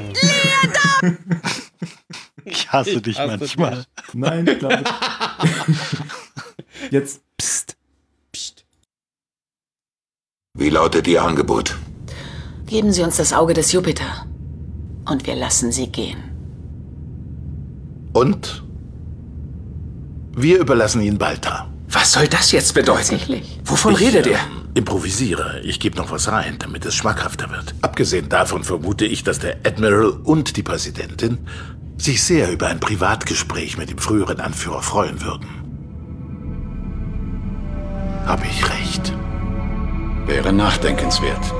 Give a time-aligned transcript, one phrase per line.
[0.00, 1.18] liebt Leander!
[2.44, 3.76] Ich hasse Ich dich hasse manchmal.
[3.76, 3.86] dich.
[4.14, 4.82] Nein, ich glaube.
[6.90, 7.76] Jetzt, pst.
[8.32, 8.64] Psst.
[10.54, 11.76] Wie lautet Ihr Angebot?
[12.66, 14.24] Geben Sie uns das Auge des Jupiter.
[15.04, 16.16] Und wir lassen Sie gehen.
[18.14, 18.62] Und
[20.34, 21.68] wir überlassen ihn Balta.
[21.90, 23.00] Was soll das jetzt bedeuten?
[23.00, 23.60] Tatsächlich.
[23.64, 24.40] Wovon Ich, redet ähm, er?
[24.78, 25.60] Improvisiere.
[25.64, 27.74] Ich gebe noch was rein, damit es schmackhafter wird.
[27.82, 31.38] Abgesehen davon vermute ich, dass der Admiral und die Präsidentin
[31.96, 35.48] sich sehr über ein Privatgespräch mit dem früheren Anführer freuen würden.
[38.24, 39.12] Habe ich recht?
[40.26, 41.52] Wäre nachdenkenswert.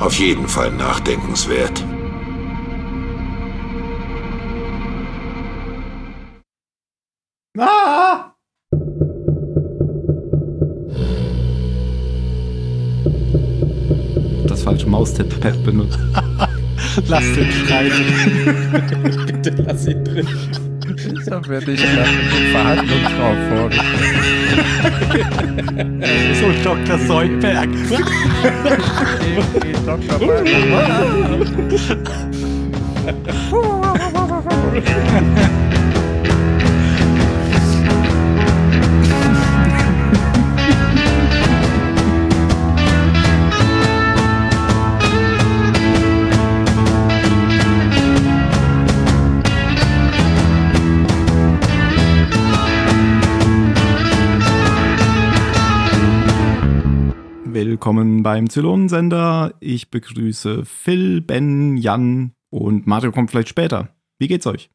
[0.00, 1.84] Auf jeden Fall nachdenkenswert.
[7.58, 8.31] Ah!
[14.62, 15.98] Das falsche Maustipp-Pad benutzt.
[17.08, 19.26] Lass den schreiben.
[19.26, 20.28] Bitte lass ihn drin.
[21.26, 23.90] Da werde ich gerade eine Verhandlungsfrau vorgestellt.
[26.38, 26.98] So Dr.
[27.08, 27.70] Soldberg.
[57.82, 59.54] Willkommen beim Zylonensender.
[59.58, 63.88] Ich begrüße Phil, Ben, Jan und Mario kommt vielleicht später.
[64.20, 64.70] Wie geht's euch?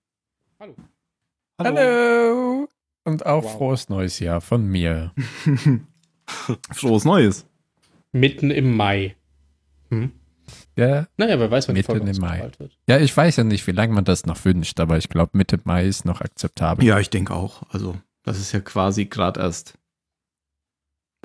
[1.57, 2.67] Hallo.
[3.05, 3.53] Und auch Wow.
[3.53, 5.13] frohes neues Jahr von mir.
[6.73, 7.47] Frohes Neues.
[8.11, 9.15] Mitten im Mai.
[9.89, 10.11] Hm?
[10.75, 12.41] Ja, Naja, wer weiß, wann die Mitten Folge im Mai.
[12.59, 12.77] wird.
[12.89, 15.61] ja, ich weiß ja nicht, wie lange man das noch wünscht, aber ich glaube, Mitte
[15.63, 16.83] Mai ist noch akzeptabel.
[16.85, 17.63] Ja, ich denke auch.
[17.69, 19.77] Also, das ist ja quasi gerade erst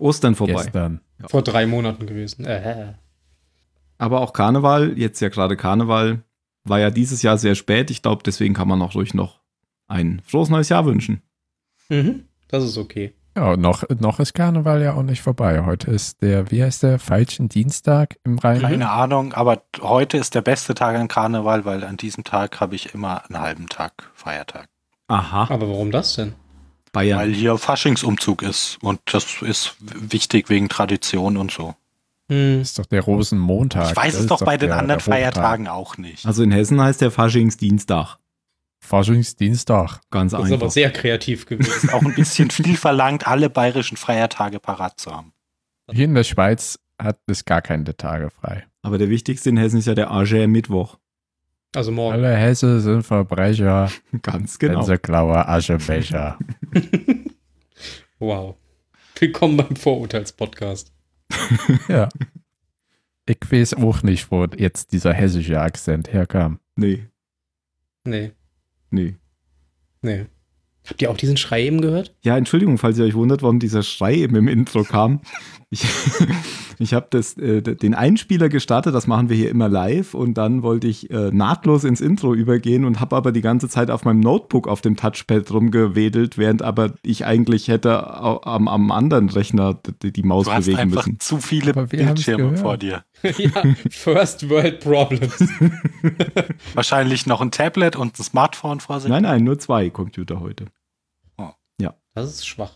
[0.00, 0.54] Ostern vorbei.
[0.54, 1.00] Gestern.
[1.26, 2.44] Vor drei Monaten gewesen.
[2.44, 2.94] Äh.
[3.98, 6.22] Aber auch Karneval, jetzt ja gerade Karneval,
[6.64, 7.90] war ja dieses Jahr sehr spät.
[7.90, 9.40] Ich glaube, deswegen kann man auch ruhig noch
[9.86, 11.22] ein frohes neues Jahr wünschen.
[11.88, 12.24] Mhm.
[12.48, 13.14] Das ist okay.
[13.36, 15.64] Ja, noch, noch ist Karneval ja auch nicht vorbei.
[15.64, 18.60] Heute ist der, wie heißt der, falschen Dienstag im Rhein.
[18.60, 22.74] Keine Ahnung, aber heute ist der beste Tag an Karneval, weil an diesem Tag habe
[22.74, 24.68] ich immer einen halben Tag Feiertag.
[25.08, 26.34] Aha, Aber warum das denn?
[26.92, 27.18] Bayern.
[27.18, 31.74] Weil hier Faschingsumzug ist und das ist wichtig wegen Tradition und so.
[32.30, 32.60] Hm.
[32.60, 33.90] ist doch der Rosenmontag.
[33.90, 35.12] Ich weiß Das es ist doch bei den der- anderen der.
[35.12, 36.24] Feiertagen auch nicht.
[36.24, 38.18] Also in Hessen heißt der Faschingsdienstag.
[38.92, 40.00] Faschingsdienstag.
[40.10, 40.70] Ganz Das ist aber einfach.
[40.70, 41.90] sehr kreativ gewesen.
[41.90, 45.32] Auch ein bisschen viel verlangt, alle bayerischen Feiertage parat zu haben.
[45.90, 48.64] Hier in der Schweiz hat es gar keine Tage frei.
[48.82, 50.98] Aber der wichtigste in Hessen ist ja der Arger Mittwoch.
[51.74, 52.14] Also morgen.
[52.14, 53.90] Alle Hesse sind Verbrecher,
[54.22, 54.80] Ganz genau.
[54.80, 56.38] Benzeklauer, Aschebecher.
[58.18, 58.54] Wow.
[59.18, 60.92] Willkommen beim Vorurteilspodcast.
[61.88, 62.08] ja.
[63.26, 66.60] Ich weiß auch nicht, wo jetzt dieser hessische Akzent herkam.
[66.76, 67.08] Nee,
[68.04, 68.30] Nee,
[68.90, 69.16] nee.
[70.02, 70.26] nee.
[70.88, 72.14] Habt ihr auch diesen Schrei eben gehört?
[72.22, 75.20] Ja, Entschuldigung, falls ihr euch wundert, warum dieser Schrei eben im Intro kam.
[75.70, 75.84] Ich,
[76.82, 80.86] ich habe äh, den Einspieler gestartet, das machen wir hier immer live und dann wollte
[80.86, 84.68] ich äh, nahtlos ins Intro übergehen und habe aber die ganze Zeit auf meinem Notebook
[84.68, 88.06] auf dem Touchpad rumgewedelt, während aber ich eigentlich hätte
[88.44, 91.20] am, am anderen Rechner die, die Maus Du hast bewegen einfach müssen.
[91.20, 93.04] zu viele Bildschirme vor dir.
[93.22, 95.44] ja, First World Problems.
[96.74, 99.10] Wahrscheinlich noch ein Tablet und ein Smartphone vor sich.
[99.10, 100.66] Nein, nein, nur zwei Computer heute.
[102.14, 102.72] Das ist schwach.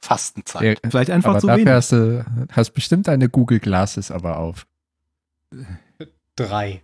[0.00, 0.80] Fastenzeit.
[0.82, 1.74] Ja, Vielleicht einfach aber zu dafür wenig.
[1.74, 4.66] hast du hast bestimmt deine Google Glasses aber auf.
[6.36, 6.82] Drei.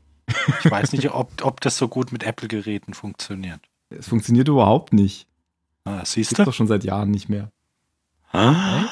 [0.64, 3.60] Ich weiß nicht, ob, ob das so gut mit Apple-Geräten funktioniert.
[3.90, 5.26] Es funktioniert überhaupt nicht.
[5.84, 6.44] Ah, siehst Gibt du?
[6.44, 7.50] doch schon seit Jahren nicht mehr.
[8.32, 8.84] Ah,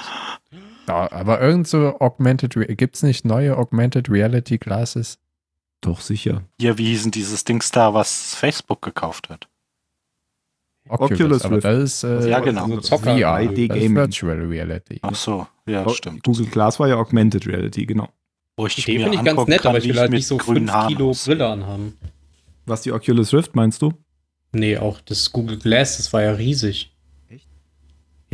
[0.86, 5.18] Ja, aber irgend so Augmented Re gibt's nicht neue Augmented Reality Glasses?
[5.80, 6.42] Doch, sicher.
[6.60, 9.48] Hier, wie hieß denn dieses Dings da, was Facebook gekauft hat?
[10.88, 11.64] Oculus aber Rift.
[11.64, 12.68] das ist äh, Ja, genau.
[12.68, 13.16] So Zocker.
[13.16, 13.96] VR, 3D das ist Gaming.
[13.96, 14.98] Virtual Reality.
[15.02, 16.22] Ach so, ja, Oh, stimmt.
[16.24, 18.08] Google Glass war ja Augmented Reality, genau.
[18.56, 20.66] Wo ich Die finde ich ganz nett, kann, aber ich will halt nicht so grünen
[20.68, 21.12] 5 Haaren Kilo.
[21.24, 21.96] Brille anhaben.
[22.66, 23.92] Was die Oculus Rift meinst du?
[24.52, 26.93] Nee, auch das Google Glass, das war ja riesig.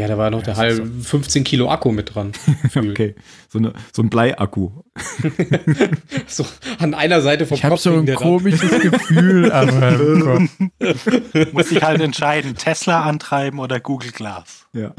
[0.00, 2.32] Ja, da war noch der das halbe ist 15 Kilo Akku mit dran.
[2.74, 3.14] Okay,
[3.50, 4.70] so, eine, so ein Bleiakku.
[6.26, 6.46] So
[6.78, 10.40] an einer Seite vom Ich habe Kopf so hing ein der komisches Gefühl, aber.
[11.52, 14.66] Muss ich halt entscheiden, Tesla antreiben oder Google Glass.
[14.72, 14.94] Ja.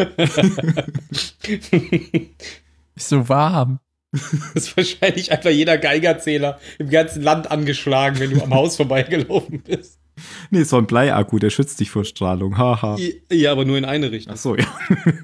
[2.95, 3.79] ist so warm.
[4.11, 9.61] Das ist wahrscheinlich einfach jeder Geigerzähler im ganzen Land angeschlagen, wenn du am Haus vorbeigelaufen
[9.61, 10.00] bist.
[10.49, 12.57] Nee, so ein Bleiakku, der schützt dich vor Strahlung.
[12.57, 12.97] Haha.
[13.31, 14.33] Ja, aber nur in eine Richtung.
[14.33, 14.65] Ach so, ja.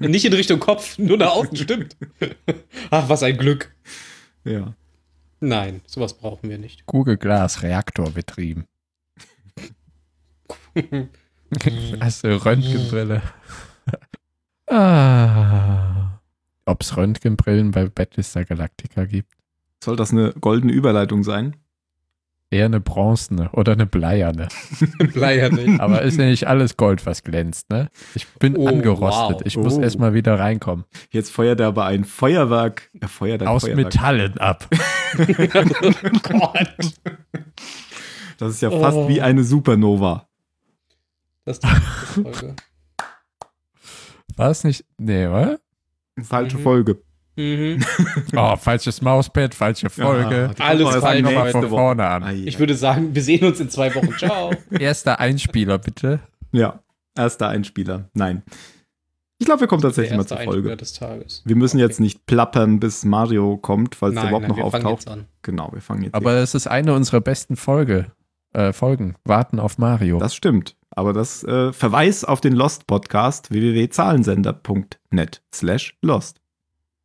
[0.00, 1.96] Nicht in Richtung Kopf, nur nach außen, stimmt.
[2.90, 3.74] Ach, was ein Glück.
[4.44, 4.74] ja.
[5.40, 6.84] Nein, sowas brauchen wir nicht.
[6.86, 8.64] Google Glass Reaktor betrieben.
[12.00, 13.22] Hast du Röntgenbrille?
[14.66, 16.20] ah.
[16.64, 19.32] Ob es Röntgenbrillen bei Battlestar Galactica gibt?
[19.82, 21.56] Soll das eine goldene Überleitung sein?
[22.50, 24.48] Eher eine bronzene oder eine bleierne.
[25.00, 25.80] Nicht.
[25.80, 27.90] Aber ist ja nicht alles Gold, was glänzt, ne?
[28.14, 29.36] Ich bin Oh, angerostet.
[29.36, 29.42] wow.
[29.44, 29.82] Ich muss Oh.
[29.82, 30.86] erstmal wieder reinkommen.
[31.10, 32.90] Jetzt feuert er aber ein Feuerwerk.
[32.98, 33.92] Er feuert ein Aus Feuerwerk.
[33.94, 34.66] Metallen ab.
[35.18, 35.24] oh
[36.22, 36.94] Gott.
[38.38, 39.08] Das ist ja fast Oh.
[39.08, 40.26] wie eine Supernova.
[41.44, 42.56] Das ist die Folge.
[44.36, 44.84] War es nicht?
[44.96, 45.58] Nee, oder?
[46.22, 46.62] Falsche Mhm.
[46.62, 47.02] Folge.
[47.38, 47.84] Mhm.
[48.36, 50.50] Oh, falsches Mauspad, falsche Folge.
[50.58, 51.50] die Alles falsch heute.
[51.52, 52.36] von vorne an.
[52.46, 54.12] Ich würde sagen, wir sehen uns in zwei Wochen.
[54.18, 54.50] Ciao.
[54.78, 56.18] Erster Einspieler, bitte.
[56.52, 56.80] Ja,
[57.16, 58.08] erster Einspieler.
[58.14, 58.42] Nein.
[59.38, 60.76] Ich glaube, wir kommen tatsächlich mal zur Folge.
[60.76, 61.42] des Tages.
[61.44, 61.84] Wir müssen Okay.
[61.86, 65.08] jetzt nicht plappern, bis Mario kommt, falls der Nein, überhaupt nein, noch wir fangen auftaucht.
[65.08, 65.26] jetzt an.
[65.42, 68.10] Genau, wir fangen jetzt Aber es ist eine unserer besten Folge,
[68.52, 69.14] äh, Folgen.
[69.24, 70.18] Warten auf Mario.
[70.18, 70.74] Das stimmt.
[70.90, 76.40] Aber das äh, Verweis auf den Lost Podcast www.zahlensender.net slash Lost.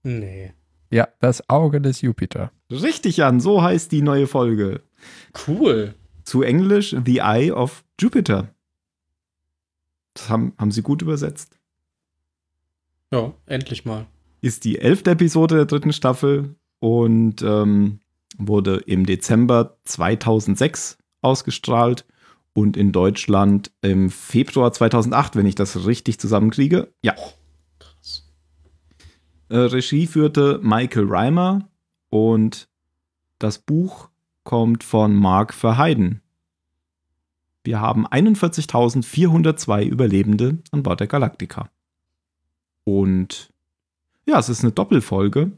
[0.03, 0.53] Nee.
[0.91, 2.51] ja, das Auge des Jupiter.
[2.69, 4.81] Richtig, Jan, so heißt die neue Folge.
[5.47, 5.95] Cool.
[6.23, 8.53] Zu Englisch The Eye of Jupiter.
[10.13, 11.57] Das haben, haben sie gut übersetzt.
[13.11, 14.07] Ja, endlich mal.
[14.41, 17.99] Ist die elfte Episode der dritten Staffel und ähm,
[18.37, 22.05] wurde im Dezember 2006 ausgestrahlt
[22.53, 26.91] und in Deutschland im Februar 2008, wenn ich das richtig zusammenkriege.
[27.03, 27.15] Ja.
[29.53, 31.69] Äh, Regie führte Michael Reimer
[32.09, 32.67] und
[33.37, 34.09] das Buch
[34.43, 36.23] kommt von Mark Verheiden.
[37.63, 41.69] Wir haben 41.402 Überlebende an Bord der Galactica.
[42.83, 43.53] Und
[44.25, 45.51] ja, es ist eine Doppelfolge.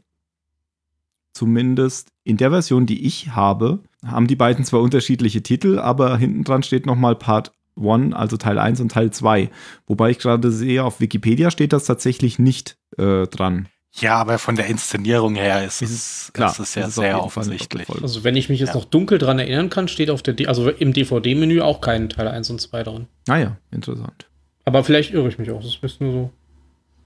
[1.32, 6.44] Zumindest in der Version, die ich habe, haben die beiden zwar unterschiedliche Titel, aber hinten
[6.44, 9.50] dran steht nochmal Part 1, also Teil 1 und Teil 2.
[9.86, 13.70] Wobei ich gerade sehe, auf Wikipedia steht das tatsächlich nicht äh, dran.
[13.98, 17.22] Ja, aber von der Inszenierung her ist Ist es, klar, ist es ja ist sehr
[17.22, 17.88] offensichtlich.
[18.02, 18.74] Also, wenn ich mich jetzt Ja.
[18.74, 22.28] noch dunkel dran erinnern kann, steht auf der, D also im DVD-Menü auch kein Teil
[22.28, 23.06] 1 und 2 drin.
[23.26, 24.28] Naja, Ah interessant.
[24.64, 25.62] Aber vielleicht irre ich mich auch.
[25.62, 26.30] Das ist nur so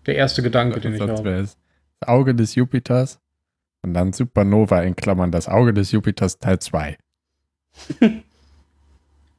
[0.07, 1.23] der erste Gedanke, den ich habe.
[1.23, 1.57] das
[2.01, 3.21] Auge des Jupiters
[3.83, 6.97] und dann Supernova in Klammern das Auge des Jupiters Teil 2.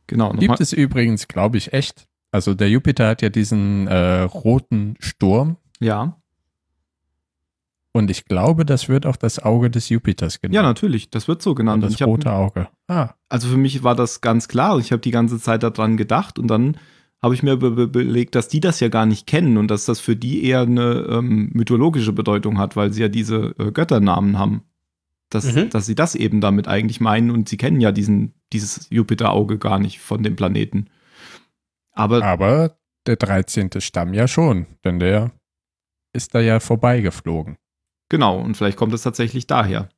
[0.07, 0.33] Genau.
[0.33, 2.05] Gibt es übrigens, glaube ich, echt.
[2.31, 6.17] Also der Jupiter hat ja diesen äh, roten Sturm Ja.
[7.93, 10.55] Und ich glaube, das wird auch das Auge des Jupiters genannt.
[10.55, 11.09] ja, natürlich.
[11.09, 11.83] Das wird so genannt.
[11.83, 12.67] Und das ich hab, rote Auge.
[12.87, 14.77] Ah, also für mich war das ganz klar.
[14.79, 16.77] Ich habe die ganze Zeit daran gedacht und dann
[17.21, 19.85] habe ich mir be be belegt, dass die das ja gar nicht kennen und dass
[19.85, 24.39] das für die eher eine ähm, mythologische Bedeutung hat, weil sie ja diese äh, Götternamen
[24.39, 24.63] haben.
[25.29, 25.69] Dass, Mhm.
[25.69, 29.79] dass sie das eben damit eigentlich meinen und sie kennen ja diesen, dieses Jupiter-Auge gar
[29.79, 30.87] nicht von dem Planeten.
[31.93, 32.75] Aber aber
[33.07, 33.69] der 13.
[33.79, 35.31] Stamm ja schon, denn der
[36.13, 37.55] ist da ja vorbeigeflogen.
[38.11, 39.89] Genau, und vielleicht kommt es tatsächlich daher.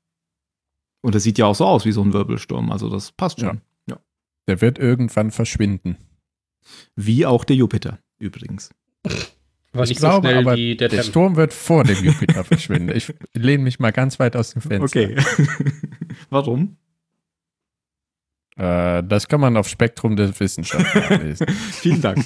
[1.01, 3.61] Und es sieht ja auch so aus wie so ein Wirbelsturm, also das passt schon.
[4.47, 5.97] Der wird irgendwann verschwinden.
[6.95, 8.69] Wie auch der Jupiter übrigens.
[9.73, 11.04] Aber ich glaube so aber, der, Der.
[11.04, 12.95] Sturm wird vor dem Jupiter verschwinden.
[12.95, 14.99] Ich lehne mich mal ganz weit aus dem Fenster.
[15.02, 15.16] Okay.
[16.30, 16.78] Warum?
[18.56, 21.47] Äh, das kann man auf Spektrum der Wissenschaft nachlesen.
[21.49, 22.26] Vielen Dank.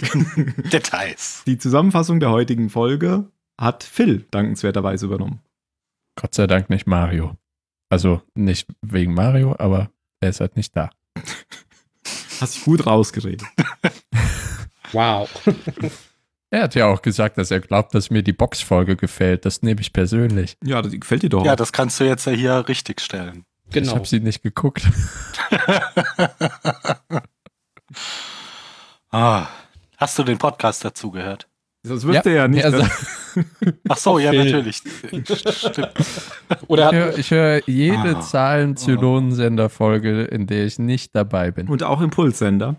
[0.72, 1.44] Details.
[1.48, 5.40] Die Zusammenfassung der heutigen Folge hat Phil dankenswerterweise übernommen.
[6.20, 7.38] Gott sei Dank nicht Mario.
[7.90, 10.90] Also nicht wegen Mario, aber er ist halt nicht da.
[12.42, 13.48] Hast dich gut rausgeredet.
[14.94, 15.30] Wow.
[16.50, 19.44] Er hat ja auch gesagt, dass er glaubt, dass mir die Boxfolge gefällt.
[19.46, 20.56] Das nehme ich persönlich.
[20.64, 21.44] Ja, das gefällt dir doch.
[21.46, 23.44] Ja, das kannst du jetzt ja hier richtig stellen.
[23.66, 23.96] Ich Genau.
[23.96, 24.88] habe sie nicht geguckt.
[29.12, 29.48] Ah,
[29.98, 31.50] hast du den Podcast dazu gehört?
[31.96, 32.66] Das wirst du ja nicht.
[32.66, 32.82] also,
[33.90, 34.78] Ach so, ja, natürlich.
[34.78, 35.30] Stimmt.
[36.68, 38.22] Oder ich höre ich hör jede Ah.
[38.22, 41.68] Zahlen-Zylonensender-Folge, in der ich nicht dabei bin.
[41.68, 42.76] Und auch Impulssender.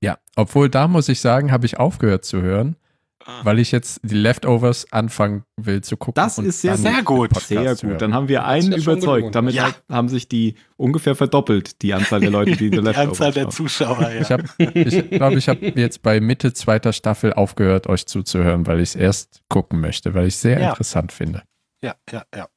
[0.00, 2.76] Ja, obwohl da muss ich sagen, habe ich aufgehört zu hören,
[3.42, 6.14] weil ich jetzt die Leftovers anfangen will zu gucken.
[6.22, 7.34] Das und ist sehr, sehr gut.
[7.40, 8.00] Sehr gut.
[8.00, 9.34] Dann haben wir einen überzeugt.
[9.34, 9.70] Damit Ja.
[9.90, 13.50] haben sich die ungefähr verdoppelt, die Anzahl der Leute, die Die Leftovers Anzahl der schauen.
[13.52, 14.20] Zuschauer, ja.
[14.20, 18.80] Ich habe, ich glaube, ich habe jetzt bei Mitte zweiter Staffel aufgehört, euch zuzuhören, weil
[18.80, 20.70] ich es erst gucken möchte, weil ich es sehr Ja.
[20.70, 21.42] interessant finde.
[21.82, 22.48] ja, ja, ja.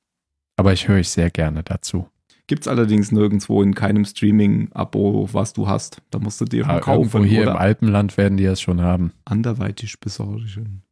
[0.59, 2.07] Aber ich höre ich sehr gerne dazu.
[2.47, 6.01] Gibt es allerdings nirgendwo in keinem Streaming-Abo, was du hast.
[6.11, 8.81] Da musst du dir schon Ja, kaufen irgendwo hier im Alpenland werden die es schon
[8.81, 9.11] haben.
[9.25, 10.83] anderweitig besorgen.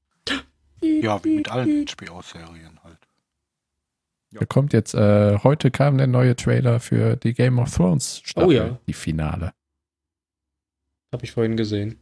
[0.82, 2.98] Ja, wie mit allen HBO-Serien halt.
[4.32, 8.50] Da kommt jetzt, äh, heute kam der neue Trailer für die Game of Thrones Staffel,
[8.50, 8.78] Oh ja.
[8.86, 9.54] die Finale.
[11.14, 11.98] Habe ich vorhin gesehen.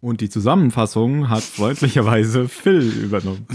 [0.00, 3.46] Und die Zusammenfassung hat freundlicherweise Phil übernommen.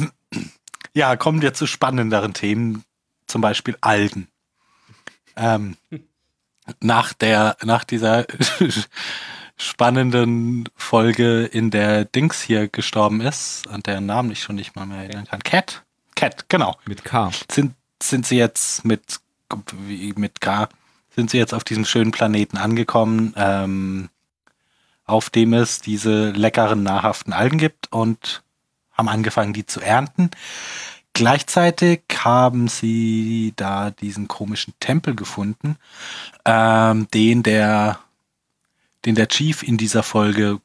[0.94, 2.84] Ja, kommen wir zu spannenderen Themen,
[3.28, 4.28] zum Beispiel Algen.
[5.36, 5.78] Ähm,
[6.80, 8.26] nach der, nach dieser
[9.58, 14.86] spannenden Folge, in der Dings hier gestorben ist, an deren Namen ich schon nicht mal
[14.86, 15.44] mehr erinnern kann.
[15.44, 15.84] Cat?
[16.16, 16.78] Cat, genau.
[16.86, 17.32] Mit K.
[17.52, 19.20] Sind, sind sie jetzt mit,
[20.16, 20.70] mit K,
[21.16, 24.10] sind sie jetzt auf diesem schönen Planeten angekommen, ähm,
[25.06, 28.44] auf dem es diese leckeren, nahrhaften Algen gibt und
[28.94, 30.32] haben angefangen, die zu ernten.
[31.14, 35.78] Gleichzeitig haben sie da diesen komischen Tempel gefunden,
[36.46, 38.00] ähm, den der,
[39.06, 40.62] den der Chief in dieser Folge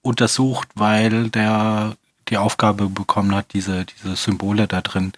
[0.00, 1.96] untersucht, weil der
[2.28, 5.12] die Aufgabe bekommen hat, diese, diese Symbole da drin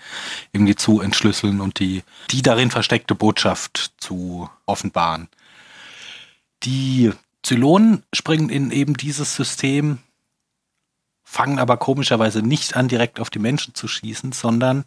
[0.53, 5.29] irgendwie zu entschlüsseln und die, die darin versteckte Botschaft zu offenbaren.
[6.65, 7.13] Die
[7.43, 9.99] Zylonen springen in eben dieses System,
[11.35, 14.85] fangen aber komischerweise nicht an, direkt auf die Menschen zu schießen, sondern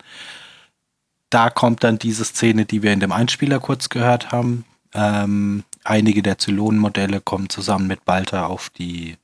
[1.30, 4.64] da kommt dann diese Szene, die wir in dem Einspieler kurz gehört haben.
[4.94, 9.18] Ähm, einige der Zylonen-Modelle kommen zusammen mit Balta auf die,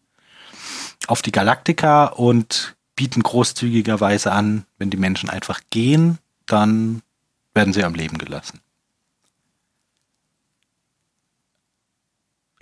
[1.08, 7.04] auf die Galaktika und bieten großzügigerweise an, wenn die Menschen einfach gehen, dann
[7.54, 8.60] werden sie am Leben gelassen.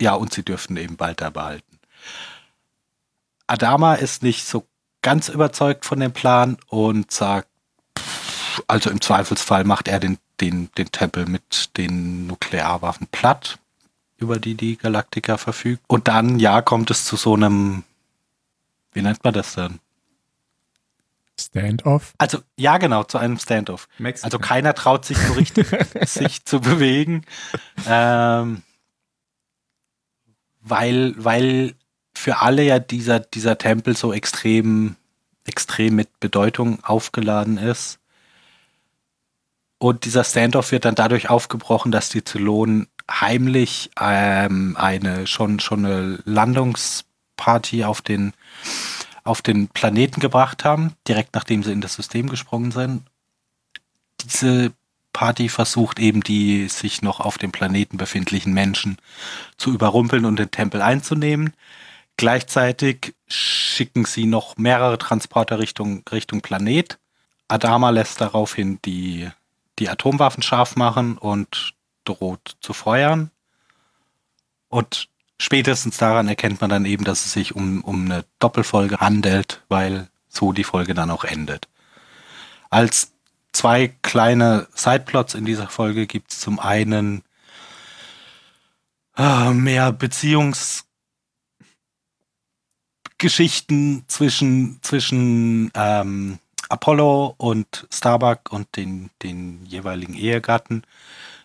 [0.00, 1.81] Ja, und sie dürften eben Balta behalten.
[3.52, 4.66] Adama ist nicht so
[5.02, 7.48] ganz überzeugt von dem Plan und sagt,
[7.98, 13.58] pff, also im Zweifelsfall macht er den, den, den Tempel mit den Nuklearwaffen platt,
[14.16, 15.82] über die die Galaktika verfügt.
[15.86, 17.84] Und dann, ja, kommt es zu so einem,
[18.94, 19.80] wie nennt man das dann?
[21.38, 22.14] Standoff?
[22.16, 23.86] Also, ja, genau, zu einem Standoff.
[24.24, 25.66] Also keiner traut sich so richtig,
[26.08, 27.26] sich zu bewegen.
[27.86, 28.62] Ähm,
[30.62, 31.74] weil, weil
[32.22, 34.94] für alle ja dieser, dieser Tempel so extrem,
[35.44, 37.98] extrem mit Bedeutung aufgeladen ist.
[39.78, 45.84] Und dieser Standoff wird dann dadurch aufgebrochen, dass die Zylonen heimlich ähm, eine schon, schon
[45.84, 48.34] eine Landungsparty auf den,
[49.24, 53.02] auf den Planeten gebracht haben, direkt nachdem sie in das System gesprungen sind.
[54.22, 54.72] Diese
[55.12, 58.98] Party versucht eben die sich noch auf dem Planeten befindlichen Menschen
[59.56, 61.52] zu überrumpeln und den Tempel einzunehmen.
[62.16, 66.98] Gleichzeitig schicken sie noch mehrere Transporter Richtung, Richtung Planet.
[67.48, 69.28] Adama lässt daraufhin die,
[69.78, 73.30] die Atomwaffen scharf machen und droht zu feuern.
[74.68, 79.62] Und spätestens daran erkennt man dann eben, dass es sich um, um eine Doppelfolge handelt,
[79.68, 81.68] weil so die Folge dann auch endet.
[82.70, 83.12] Als
[83.52, 87.22] zwei kleine Sideplots in dieser Folge gibt es zum einen
[89.16, 89.92] äh, mehr
[93.22, 96.38] Beziehungsgeschichten zwischen, zwischen ähm,
[96.68, 100.82] Apollo und Starbuck und den, den jeweiligen Ehegatten,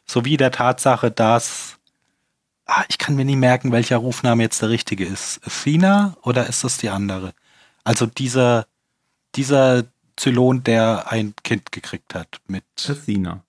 [0.05, 1.77] sowie der Tatsache, dass
[2.65, 5.39] ah, ich kann mir nie merken, welcher Rufname jetzt der richtige ist.
[5.45, 7.33] Athena oder ist das die andere?
[7.83, 8.65] Also dieser,
[9.35, 9.83] dieser
[10.15, 13.43] Zylon, der ein Kind gekriegt hat mit Athena.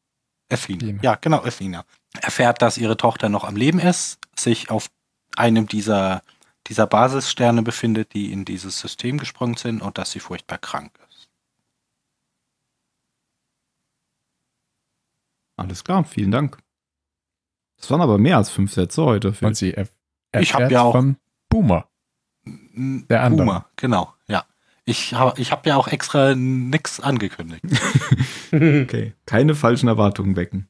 [0.50, 0.78] Athena.
[0.78, 1.02] Athena.
[1.02, 1.84] Ja, genau, Athena.
[2.20, 4.90] Erfährt, dass ihre Tochter noch am Leben ist, sich auf
[5.36, 6.22] einem dieser,
[6.68, 11.28] dieser Basissterne befindet, die in dieses System gesprungen sind und dass sie furchtbar krank ist.
[15.56, 16.58] Alles klar, vielen Dank.
[17.78, 19.32] Das waren aber mehr als fünf Sätze heute.
[19.32, 19.48] Phil.
[19.48, 19.90] Und sie erf
[20.38, 21.16] Ich hab erfährt ja auch- von
[21.48, 21.88] Boomer.
[22.44, 23.46] Der andere.
[23.46, 24.44] Boomer, genau, ja.
[24.84, 27.64] Ich habe ich hab ja auch extra nix angekündigt.
[28.50, 30.68] Okay, keine falschen Erwartungen wecken.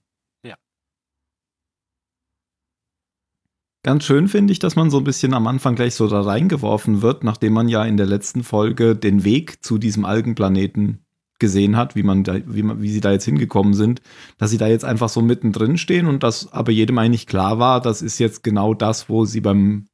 [3.88, 7.00] Ganz schön finde ich, dass man so ein bisschen am Anfang gleich so da reingeworfen
[7.00, 11.07] wird, nachdem man ja in der letzten Folge den Weg zu diesem Algenplaneten
[11.38, 14.02] gesehen hat, wie man da, wie man, wie sie da jetzt hingekommen sind,
[14.37, 17.80] dass sie da jetzt einfach so mittendrin stehen und dass aber jedem eigentlich klar war,
[17.80, 19.87] das ist jetzt genau das, wo sie beim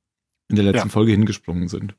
[0.48, 0.92] in der letzten Ja.
[0.92, 1.94] Folge hingesprungen sind.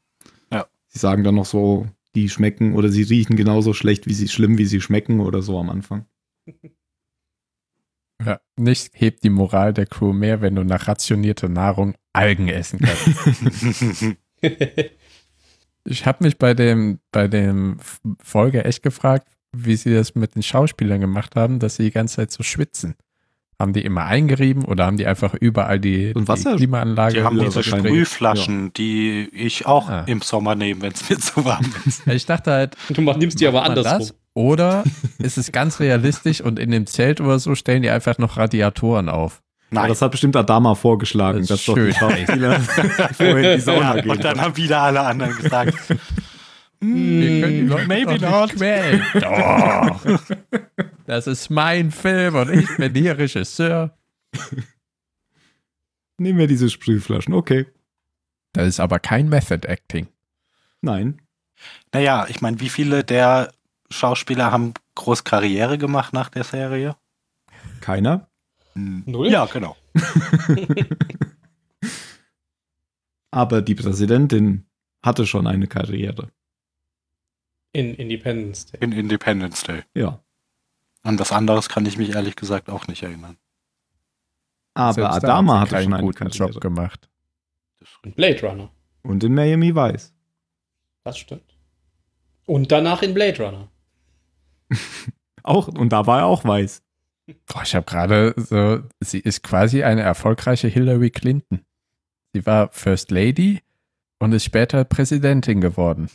[0.52, 0.66] Ja.
[0.88, 4.58] Sie sagen dann noch so, die schmecken oder sie riechen genauso schlecht, wie sie schlimm,
[4.58, 6.08] wie sie schmecken oder so am Anfang.
[8.24, 12.80] Ja, nicht hebt die Moral der Crew mehr, wenn du nach rationierter Nahrung Algen essen
[12.80, 14.16] kannst.
[15.88, 17.78] Ich habe mich bei dem, bei dem
[18.24, 22.16] Folge echt gefragt, wie sie das mit den Schauspielern gemacht haben, dass sie die ganze
[22.16, 22.96] Zeit so schwitzen.
[23.60, 27.22] Haben die immer eingerieben oder haben die einfach überall die, Und Wasser- die Klimaanlage Die
[27.24, 27.62] haben Ja, diese.
[27.64, 30.04] Sprühflaschen, die ich auch Ah.
[30.08, 32.06] im Sommer nehme, wenn es mir zu warm ist.
[32.08, 34.00] Ich dachte halt, Du nimmst die aber andersrum.
[34.00, 34.16] das?
[34.36, 34.84] Oder
[35.18, 39.10] ist es ganz realistisch und in dem Zelt oder so stellen die einfach noch Radiatoren
[39.10, 39.42] auf?
[39.72, 39.90] Nein.
[39.90, 41.94] das hat bestimmt Adama vorgeschlagen, Das dass ist doch die schön.
[41.94, 42.60] Schauspieler
[43.56, 44.12] die Sauna Ja, gehen.
[44.12, 45.74] und dann haben wieder alle anderen gesagt,
[46.82, 48.50] Wir können die Leute maybe doch not.
[48.50, 49.04] nicht quälen.
[49.16, 50.00] Doch.
[51.08, 53.98] Das ist mein Film und ich bin hier Regisseur.
[56.18, 57.34] Nehmen wir diese Sprühflaschen.
[57.34, 57.66] Okay.
[58.54, 60.08] Das ist aber kein Method Acting.
[60.82, 61.22] Nein.
[61.94, 63.52] Naja, ich meine, wie viele der
[63.96, 66.96] Schauspieler haben groß Karriere gemacht nach der Serie?
[67.82, 68.28] Keiner.
[68.76, 69.32] Null?
[69.32, 69.76] Ja, genau.
[73.32, 74.66] Aber die Präsidentin
[75.04, 76.32] hatte schon eine Karriere.
[77.72, 78.80] In Independence Day.
[78.82, 79.84] In Independence Day.
[79.94, 80.24] Ja.
[81.04, 83.38] An was anderes kann ich mich ehrlich gesagt auch nicht erinnern.
[84.74, 86.52] Aber Selbst da Adama hat schon keinen eine guten Karriere.
[86.52, 87.10] Job gemacht.
[88.04, 88.70] Und Blade Runner.
[89.04, 90.14] Und in Miami Vice.
[91.04, 91.56] Das stimmt.
[92.46, 93.70] Und danach in Blade Runner.
[95.44, 96.82] Auch, und da war er auch weiß.
[97.46, 101.64] Boah, ich habe gerade so, sie ist quasi eine erfolgreiche Hillary Clinton.
[102.34, 103.62] Sie war First Lady
[104.18, 106.10] und ist später Präsidentin geworden.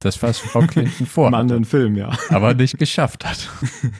[0.00, 2.16] Das, was Frau Clinton Im vorhatte, anderen Film, ja.
[2.30, 3.48] aber nicht geschafft hat.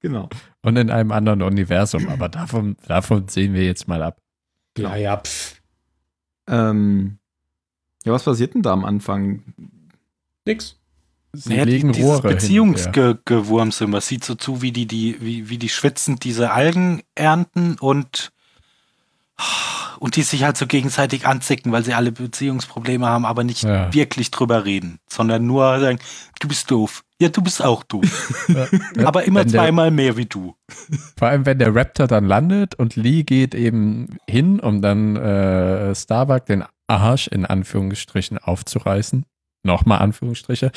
[0.00, 0.28] Genau.
[0.62, 2.08] Und in einem anderen Universum.
[2.08, 4.20] Aber davon, davon sehen wir jetzt mal ab.
[4.78, 5.60] Ja, ja, pff.
[6.48, 7.18] Ähm,
[8.04, 9.42] ja, was passiert denn da am Anfang?
[10.44, 10.78] Nix.
[11.36, 12.36] Sie Naja, legen die, dieses Rohre her.
[12.36, 17.76] Beziehungsgewurmse, man sieht so zu, wie die, die, wie, wie die schwitzend diese Algen ernten
[17.78, 18.32] und,
[19.98, 23.92] und die sich halt so gegenseitig anzicken, weil sie alle Beziehungsprobleme haben, aber nicht Ja.
[23.92, 25.98] wirklich drüber reden, sondern nur sagen,
[26.40, 27.02] du bist doof.
[27.18, 28.04] Ja, du bist auch doof.
[28.96, 30.54] Ja, aber immer zweimal mehr wie du.
[31.18, 35.94] Vor allem, wenn der Raptor dann landet und Lee geht eben hin, um dann äh,
[35.94, 39.24] Starbuck den Arsch in Anführungsstrichen aufzureißen.
[39.62, 40.70] Nochmal Anführungsstriche.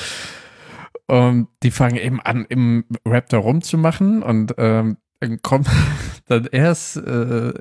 [1.10, 5.66] Und die fangen eben an, im Raptor rumzumachen und ähm, dann kommt
[6.26, 7.52] dann erst äh,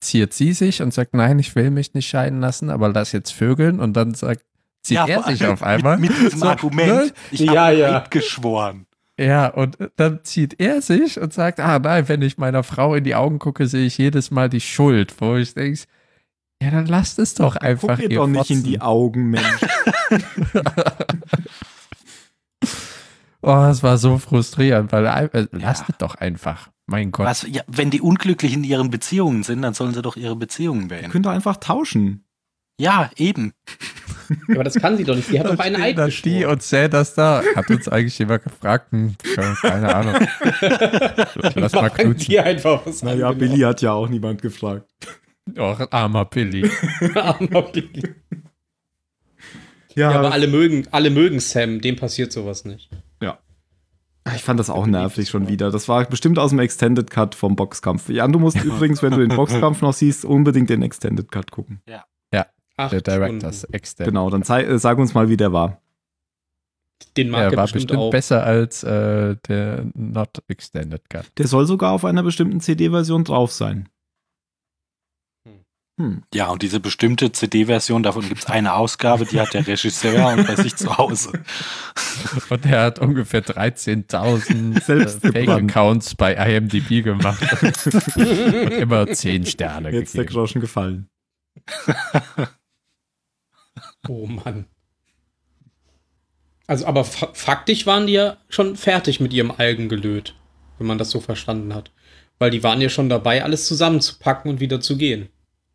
[0.00, 3.30] ziert sie sich und sagt, nein, ich will mich nicht scheiden lassen, aber lass jetzt
[3.30, 4.44] vögeln und dann sagt,
[4.82, 5.98] zieht er vor sich auf einmal.
[5.98, 7.12] Mit, mit diesem So, Argument, ne?
[7.30, 8.04] ich Ja, habe ja.
[8.10, 8.86] geschworen.
[9.16, 13.04] Ja, und dann zieht er sich und sagt, ah nein, wenn ich meiner Frau in
[13.04, 15.80] die Augen gucke, sehe ich jedes Mal die Schuld, wo ich denke,
[16.60, 17.96] ja, dann lasst es doch einfach.
[17.96, 19.60] Guck ihr ihr doch nicht in die Augen, Mensch.
[23.42, 26.70] Oh, das war so frustrierend, weil äh, lasst es doch einfach.
[26.86, 27.26] Mein Gott.
[27.26, 30.88] Was, ja, wenn die unglücklich in ihren Beziehungen sind, dann sollen sie doch ihre Beziehungen
[30.88, 31.10] beenden.
[31.10, 32.24] könnt doch einfach tauschen.
[32.80, 33.52] Ja, eben.
[34.48, 35.30] Aber das kann sie doch nicht.
[35.30, 37.42] Die hat doch einen Eid da die und zählt das da.
[37.56, 38.92] Hat uns eigentlich jemand gefragt?
[38.92, 39.16] Hm,
[39.60, 40.14] keine Ahnung.
[41.54, 42.38] Lass mal knutschen.
[42.38, 43.38] einfach was Naja, angenommen.
[43.38, 44.86] Billy hat ja auch niemand gefragt.
[45.58, 46.70] Och, armer Billy.
[47.14, 48.14] Armer Billy.
[49.94, 52.90] Ja, Ja, aber alle mögen, alle mögen Sam, dem passiert sowas nicht.
[54.34, 55.70] Ich fand das auch nervig schon wieder.
[55.70, 58.08] Das war bestimmt aus dem Extended Cut vom Boxkampf.
[58.08, 61.80] Jan, du musst übrigens, wenn du den Boxkampf noch siehst, unbedingt den Extended Cut gucken.
[62.80, 63.74] Acht Der Directors Stunden.
[63.74, 64.12] Extended.
[64.14, 65.82] Genau, dann zei- äh, sag uns mal, wie der war.
[67.16, 68.10] Den mag Er er war bestimmt, bestimmt auch.
[68.12, 71.26] besser als äh, der Not Extended Cut.
[71.38, 73.88] Der soll sogar auf einer bestimmten CD-Version drauf sein.
[75.98, 76.22] Hm.
[76.32, 80.46] Ja, und diese bestimmte CD-Version, davon gibt es eine Ausgabe, die hat der Regisseur und
[80.46, 81.42] bei sich zu Hause.
[82.50, 85.32] Und er hat ungefähr 13.000 Selbst äh.
[85.32, 87.42] Fake-Accounts bei IMDb gemacht.
[87.62, 88.16] und
[88.72, 90.40] immer 10 Sterne Jetzt der gegeben.
[90.40, 91.08] Groschen gefallen.
[94.08, 94.66] Oh Mann.
[96.66, 100.34] Also, aber fa faktisch waren die ja schon fertig mit ihrem Algengelöt,
[100.78, 101.90] wenn man das so verstanden hat.
[102.38, 105.28] Weil die waren ja schon dabei, alles zusammenzupacken und wieder zu gehen.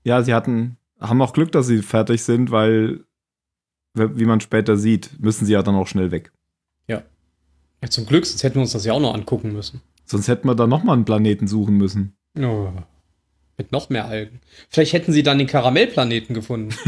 [0.03, 3.05] Ja, sie hatten, haben auch Glück, dass sie fertig sind, weil,
[3.93, 6.31] wie man später sieht, müssen sie ja dann auch schnell weg.
[7.83, 9.81] Ja, zum Glück, sonst hätten wir uns das ja auch noch angucken müssen.
[10.05, 12.15] Sonst hätten wir da nochmal einen Planeten suchen müssen.
[12.39, 12.71] Oh.
[13.57, 14.39] Mit noch mehr Algen.
[14.69, 16.73] Vielleicht hätten sie dann den Karamellplaneten gefunden.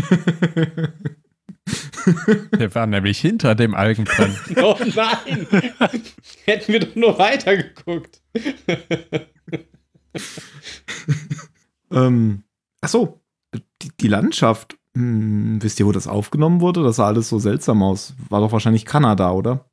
[2.58, 4.38] Der war nämlich hinter dem Algenplan.
[4.62, 5.47] oh nein!
[6.45, 8.21] hätten wir doch nur weitergeguckt.
[11.91, 12.43] Ähm,
[12.86, 13.21] ach so,
[13.82, 14.78] die, die Landschaft.
[14.95, 16.84] Hm, wisst ihr, wo das aufgenommen wurde?
[16.84, 18.13] Das sah alles so seltsam aus.
[18.30, 19.65] War doch wahrscheinlich Kanada, oder?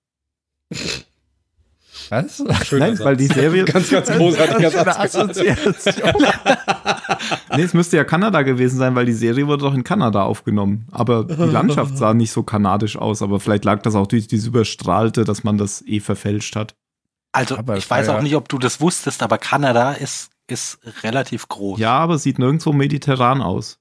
[2.08, 2.42] Was?
[2.64, 3.04] Schöner Nein, Satz.
[3.06, 3.64] weil die Serie.
[3.66, 5.14] Ganz, ganz großartiger Das ist eine Satz.
[5.16, 6.12] Assoziation.
[7.54, 10.86] Nee, es müsste ja Kanada gewesen sein, weil die Serie wurde doch in Kanada aufgenommen.
[10.90, 14.46] Aber die Landschaft sah nicht so kanadisch aus, aber vielleicht lag das auch durch dieses
[14.48, 16.74] Überstrahlte, dass man das eh verfälscht hat.
[17.30, 21.48] Also Aber ich weiß auch nicht, ob du das wusstest, aber Kanada ist, ist relativ
[21.48, 21.78] groß.
[21.78, 23.78] Ja, aber es sieht nirgendwo mediterran aus.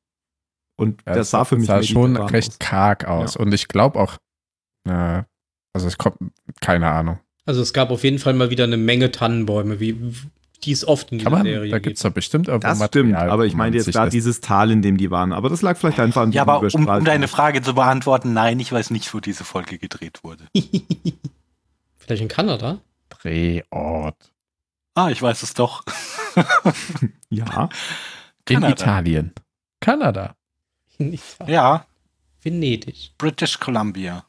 [0.77, 2.59] Und Ja, das sah für mich sah schon recht aus.
[2.59, 3.35] karg aus.
[3.35, 4.17] Und ich glaube auch,
[4.87, 5.23] äh,
[5.73, 6.17] also es kommt,
[6.59, 7.19] keine Ahnung.
[7.45, 10.13] Also es gab auf jeden Fall mal wieder eine Menge Tannenbäume, wie
[10.63, 11.97] die es oft in dieser man, Serie da gibt.
[11.97, 14.83] es doch bestimmt irgendwo Das stimmt, Material, aber ich meine jetzt das- dieses Tal, in
[14.83, 15.33] dem die waren.
[15.33, 18.59] Aber das lag vielleicht einfach an Ja, aber um, um deine Frage zu beantworten, nein,
[18.59, 20.45] ich weiß nicht, wo diese Folge gedreht wurde.
[21.97, 22.79] Vielleicht in Kanada?
[23.09, 24.30] Drehort.
[24.95, 25.83] Ah, ich weiß es doch.
[27.29, 27.69] Ja,
[28.49, 28.69] In Kanada.
[28.73, 29.33] Italien.
[29.79, 30.35] Kanada.
[30.97, 31.49] Nicht wahr?
[31.49, 31.85] Ja,
[32.41, 33.11] Venedig.
[33.17, 34.25] British Columbia.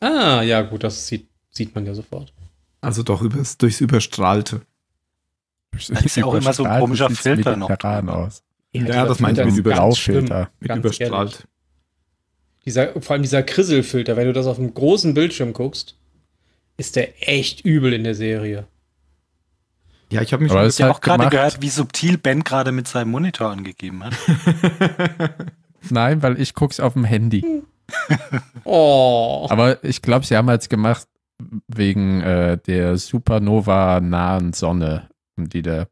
[0.00, 2.32] Ah, ja gut, das sieht, sieht man ja sofort.
[2.80, 4.62] also doch übers, durchs Überstrahlte.
[5.88, 8.42] Da ist ja auch immer so ein komischer Filter noch aus.
[8.72, 9.64] Ja, dieser das meinte ich mit.
[9.64, 10.50] Blaufilter.
[10.60, 11.32] Mit überstrahlt.
[11.32, 11.46] ehrlich.
[12.64, 15.96] Dieser, vor allem dieser Krisselfilter, wenn du das auf einem großen Bildschirm guckst,
[16.76, 18.66] ist der echt übel in der Serie.
[20.10, 22.72] Ja, ich habe mich schon es habe halt auch gerade gehört, wie subtil Ben gerade
[22.72, 24.14] mit seinem Monitor angegeben hat.
[25.90, 27.44] Nein, weil ich guck's auf dem Handy.
[28.64, 29.48] Oh.
[29.50, 31.08] Aber ich glaube, sie haben halt gemacht
[31.66, 35.88] wegen äh, der Supernova-nahen Sonne, um die der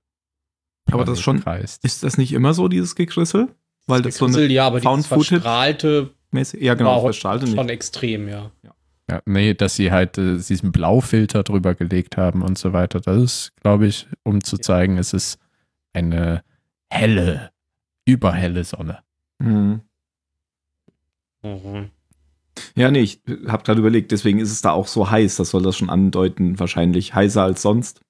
[0.92, 1.84] Aber das Planet schon- kreist.
[1.84, 3.48] Ist das nicht immer so, dieses Gekrissel?
[3.88, 6.60] Weil das so eine Gekrissel, ja, aber Found dieses verstrahlte mäßig.
[6.62, 7.70] Ja, genau, war das verstrahlte schon nicht.
[7.70, 8.50] extrem, ja.
[9.10, 13.00] Ja, nee, dass sie halt äh, diesen Blaufilter drüber gelegt haben und so weiter.
[13.00, 15.38] Das ist, glaube ich, um zu zeigen, es ist
[15.94, 16.42] eine
[16.90, 17.50] helle,
[18.04, 18.98] überhelle Sonne.
[19.38, 19.80] Mhm.
[21.42, 21.90] Mhm.
[22.74, 25.36] Ja, nee, ich habe gerade überlegt, deswegen ist es da auch so heiß.
[25.36, 26.58] Das soll das schon andeuten.
[26.58, 28.00] Wahrscheinlich heißer als sonst.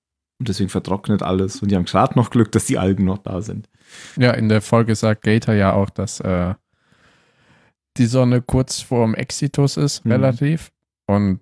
[0.41, 1.61] Und deswegen vertrocknet alles.
[1.63, 3.69] Und die haben gerade noch Glück, dass die Algen noch da sind.
[4.17, 6.55] Ja, in der Folge sagt Gator ja auch, dass äh,
[7.99, 10.13] die Sonne kurz vorm Exitus ist, Mhm.
[10.13, 10.71] relativ.
[11.09, 11.41] Und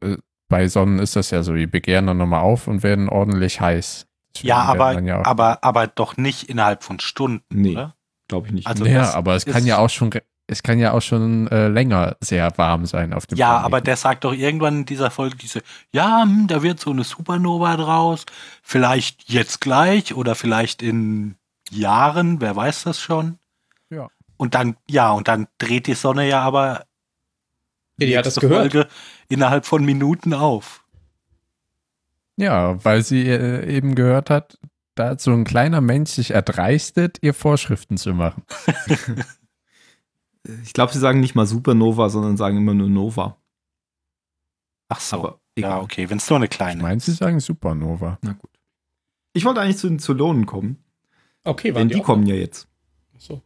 [0.00, 0.16] äh,
[0.48, 4.06] bei Sonnen ist das ja so, die begehren dann nochmal auf und werden ordentlich heiß.
[4.34, 7.72] Deswegen Ja, aber, ja aber, aber doch nicht innerhalb von Stunden, Nee.
[7.72, 7.94] oder?
[8.28, 8.66] Glaube ich nicht.
[8.66, 10.10] Also ja, aber es kann ja auch schon,
[10.46, 13.66] es kann ja auch schon äh, länger sehr warm sein auf dem Ja, Planeten.
[13.66, 15.60] aber der sagt doch irgendwann in dieser Folge diese,
[15.92, 18.24] ja, hm, da wird so eine Supernova draus,
[18.62, 21.36] vielleicht jetzt gleich oder vielleicht in
[21.70, 23.38] Jahren, wer weiß das schon.
[23.90, 24.08] Ja.
[24.36, 26.86] Und dann, ja, und dann dreht die Sonne ja aber
[27.98, 28.72] Ja, die hat das gehört.
[28.72, 28.88] Folge
[29.28, 30.84] innerhalb von Minuten auf.
[32.36, 34.58] Ja, weil sie äh, eben gehört hat,
[34.94, 38.42] da hat so ein kleiner Mensch sich erdreistet, ihr Vorschriften zu machen.
[40.62, 43.38] Ich glaube, sie sagen nicht mal Supernova, sondern sagen immer nur Nova.
[44.88, 45.16] Ach so.
[45.16, 45.80] Aber ja, egal.
[45.80, 48.18] okay, wenn es nur eine Ich kleine meine, sie sagen Supernova.
[48.20, 48.50] Na gut.
[49.32, 50.84] Ich wollte eigentlich zu den Zylonen kommen.
[51.44, 52.68] Okay, Denn die auch kommen ja jetzt.
[53.16, 53.40] So.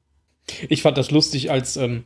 [0.68, 2.04] Ich fand das lustig, als ähm,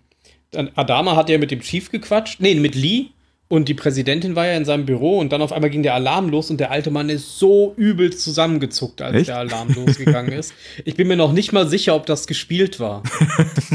[0.55, 2.41] Adama hat ja mit dem Chief gequatscht.
[2.41, 3.07] Nee, mit Lee.
[3.49, 6.31] Und die Präsidentin war ja in seinem Büro und dann auf einmal ging der Alarm
[6.31, 9.29] los und der alte Mann ist so übel zusammengezuckt, als Echt?
[9.29, 10.55] der Alarm losgegangen ist.
[10.87, 13.03] Ich bin mir noch nicht mal sicher, ob das gespielt war.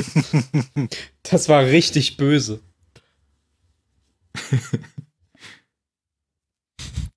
[1.22, 2.60] das war richtig böse.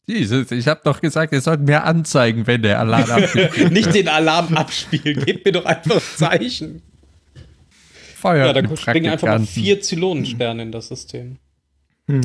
[0.06, 3.70] Jesus, ich habe doch gesagt, ihr sollt mir anzeigen, wenn der Alarm abgeht.
[3.70, 5.24] nicht den Alarm abspielen.
[5.24, 6.82] Gebt mir doch einfach ein Zeichen.
[8.20, 8.46] Feuer.
[8.46, 11.38] Ja, da springen einfach mal vier Zylonensterne in das System.
[12.06, 12.22] Hm.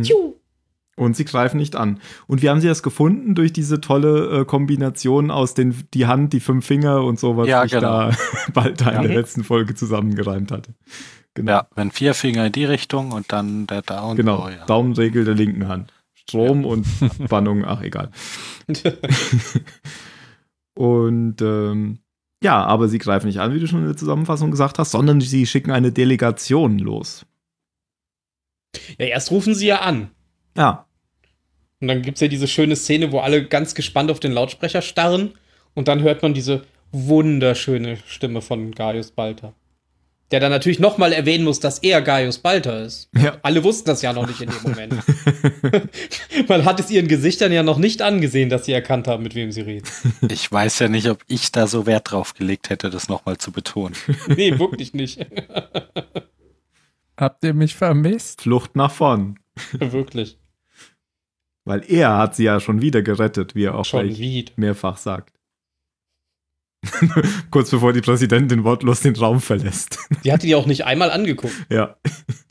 [0.97, 1.99] Und sie greifen nicht an.
[2.25, 3.35] Und wie haben sie das gefunden?
[3.35, 7.47] Durch diese tolle äh, Kombination aus den, die Hand, die fünf Finger und so, was
[7.47, 8.09] Ja, sich genau.
[8.09, 8.17] da
[8.53, 9.01] bald in Ja.
[9.01, 10.73] der letzten Folge zusammengereimt hatte.
[11.33, 11.51] Genau.
[11.51, 14.65] Ja, wenn vier Finger in die Richtung und dann der da und Genau, so, ja.
[14.65, 15.91] Daumenregel der linken Hand.
[16.13, 16.87] Strom und
[17.25, 18.09] Spannung, ach egal.
[20.75, 21.99] Und ähm,
[22.43, 25.21] ja, aber sie greifen nicht an, wie du schon in der Zusammenfassung gesagt hast, sondern
[25.21, 27.25] sie schicken eine Delegation los.
[28.97, 30.11] Ja, erst rufen sie ja an.
[30.57, 30.85] Ja,
[31.81, 34.81] Und dann gibt es ja diese schöne Szene, wo alle ganz gespannt auf den Lautsprecher
[34.81, 35.33] starren.
[35.73, 39.53] Und dann hört man diese wunderschöne Stimme von Gaius Balter.
[40.31, 43.09] Der dann natürlich nochmal erwähnen muss, dass er Gaius Balter ist.
[43.15, 43.37] ja.
[43.43, 44.95] Alle wussten das ja noch nicht in dem Moment.
[46.49, 49.51] Man hat es ihren Gesichtern ja noch nicht angesehen, dass sie erkannt haben, mit wem
[49.51, 49.85] sie reden.
[50.29, 53.51] Ich weiß ja nicht, ob ich da so Wert drauf gelegt hätte, das nochmal zu
[53.51, 53.95] betonen.
[54.35, 55.25] Nee, wirklich nicht.
[57.17, 58.41] Habt ihr mich vermisst?
[58.41, 59.39] Flucht nach vorn.
[59.73, 60.37] wirklich.
[61.63, 64.51] Weil er hat sie ja schon wieder gerettet, wie er auch Schon wieder.
[64.55, 65.33] mehrfach sagt.
[67.51, 69.99] Kurz bevor die Präsidentin wortlos den Raum verlässt.
[70.23, 71.53] Die hatte die auch nicht einmal angeguckt.
[71.69, 71.95] ja.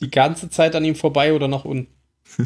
[0.01, 1.89] Die ganze Zeit an ihm vorbei oder nach unten.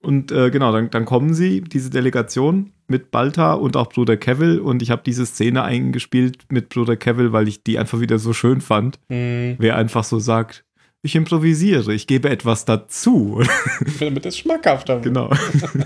[0.00, 4.60] Und äh, genau, dann, dann kommen sie, diese Delegation mit Balta und auch Bruder Cavill.
[4.60, 8.32] Und ich habe diese Szene eingespielt mit Bruder Cavill, weil ich die einfach wieder so
[8.32, 8.98] schön fand.
[9.08, 10.64] Hm, Wer einfach so sagt,
[11.02, 13.42] ich improvisiere, ich gebe etwas dazu.
[14.00, 15.04] damit es schmackhafter wird.
[15.04, 15.30] genau,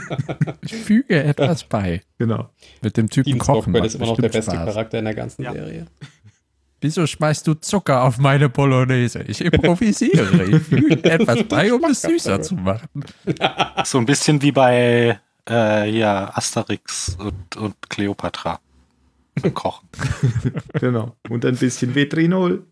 [0.63, 2.01] Ich füge etwas bei.
[2.19, 2.51] genau.
[2.83, 3.73] Mit dem Typen Dean kochen.
[3.73, 4.65] Macht ist immer noch der beste Spaß.
[4.67, 5.53] Charakter in der ganzen Ja.
[5.53, 5.87] Serie.
[6.81, 9.23] Wieso schmeißt du Zucker auf meine Bolognese?
[9.29, 10.45] Ich improvisiere.
[10.45, 13.05] Ich füge etwas bei, um es süßer zu machen.
[13.85, 18.59] So ein bisschen wie bei äh, ja, Asterix und, und Cleopatra.
[19.55, 19.89] Kochen.
[20.75, 21.17] genau.
[21.29, 22.67] Und ein bisschen Vetrinol.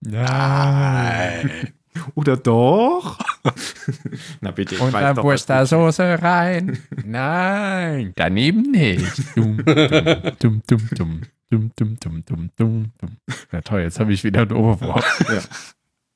[0.00, 1.72] Nein.
[2.14, 3.18] Oder doch?
[4.40, 6.78] Na bitte, ich Und weiß dann doch, was Worcestersoße rein.
[7.04, 9.36] Nein, daneben nicht.
[9.36, 13.16] Dumm, dumm, dumm, dumm, dumm, dumm, dumm, dumm, dumm, dumm.
[13.50, 15.04] Na toll, jetzt habe ich wieder einen Oberwurf.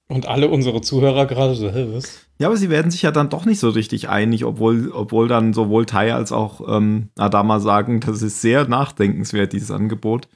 [0.08, 2.26] Und alle unsere Zuhörer gerade so, hä, was?
[2.38, 5.54] Ja, aber sie werden sich ja dann doch nicht so richtig einig, obwohl, obwohl dann
[5.54, 10.28] sowohl Tai als auch ähm, Adama sagen, das ist sehr nachdenkenswert, dieses Angebot.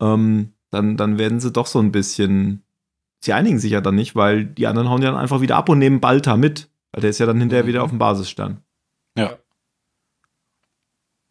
[0.00, 2.62] Ähm, dann, dann werden sie doch so ein bisschen.
[3.20, 5.68] Sie einigen sich ja dann nicht, weil die anderen hauen ja dann einfach wieder ab
[5.68, 6.68] und nehmen Balta mit.
[6.92, 7.68] Weil der ist ja dann hinterher Mhm.
[7.68, 8.60] wieder auf dem Basisstand.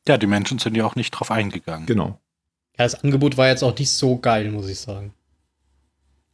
[0.08, 1.86] Ja, die Menschen sind ja auch nicht drauf eingegangen.
[1.86, 2.20] Genau.
[2.78, 5.14] Ja, das Angebot war jetzt auch nicht so geil, muss ich sagen.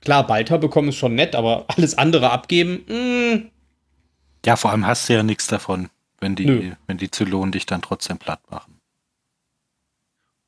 [0.01, 3.49] Klar, Balta bekommen ist schon nett, aber alles andere abgeben, mm,
[4.45, 5.89] Ja, vor allem hast du ja nichts davon,
[6.19, 6.71] wenn die, Nö.
[6.85, 8.72] wenn die Zylonen dich dann trotzdem platt machen.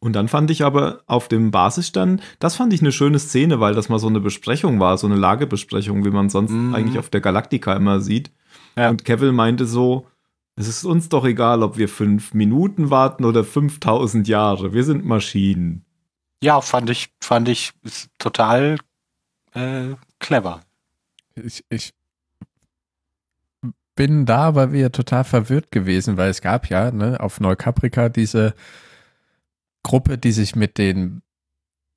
[0.06, 3.74] Und dann fand ich aber auf dem Basisstand, das fand ich eine schöne Szene, weil
[3.74, 6.76] das mal so eine Besprechung war, so eine Lagebesprechung, wie man sonst Mhm.
[6.76, 8.30] eigentlich auf der Galaktika immer sieht.
[8.78, 8.92] Ja.
[8.92, 10.06] Und Kevin meinte so,
[10.56, 14.74] es ist uns doch egal, ob wir fünf Minuten warten oder 5000 Jahre.
[14.74, 15.84] Wir sind Maschinen.
[16.44, 18.78] Ja, fand ich, fand ich ist total
[19.54, 20.62] äh, clever.
[21.34, 21.94] Ich, ich
[23.96, 28.54] bin da aber wieder total verwirrt gewesen, weil es gab ja ne, auf Neukaprika diese
[29.86, 31.22] Gruppe, die sich mit den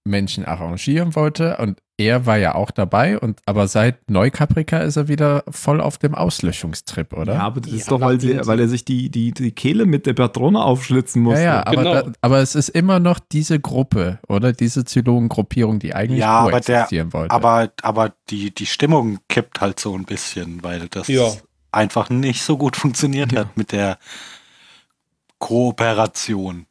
[0.07, 5.09] Menschen arrangieren wollte und er war ja auch dabei und aber seit Neukaprika ist er
[5.09, 7.35] wieder voll auf dem Auslöschungstrip, oder?
[7.35, 9.85] Ja, aber das Ja, ist doch, weil, sie, weil er sich die, die, die Kehle
[9.85, 11.35] mit der Patrone aufschlitzen muss.
[11.39, 11.95] Ja, ja, aber, Genau.
[11.95, 14.53] da, aber es ist immer noch diese Gruppe, oder?
[14.53, 17.35] Diese Zylogengruppierung, die eigentlich Ja, aber der- existieren wollte.
[17.35, 21.29] Aber, aber die, die Stimmung kippt halt so ein bisschen, weil das Ja.
[21.73, 23.41] einfach nicht so gut funktioniert Ja.
[23.41, 23.99] hat mit der
[25.39, 26.67] Kooperation.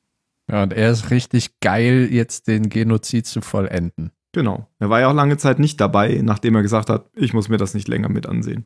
[0.50, 4.12] Ja, und er ist richtig geil, jetzt den Genozid zu vollenden.
[4.34, 4.68] Genau.
[4.80, 7.58] Er war ja auch lange Zeit nicht dabei, nachdem er gesagt hat, ich muss mir
[7.58, 8.64] das nicht länger mit ansehen.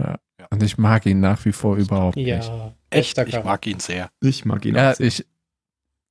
[0.50, 2.28] Und ich mag ihn nach wie vor überhaupt nicht.
[2.28, 4.10] ja, Echt, bester ich mag ihn sehr.
[4.20, 5.08] Ich mag ihn Ja, auch sehr.
[5.08, 5.26] ich,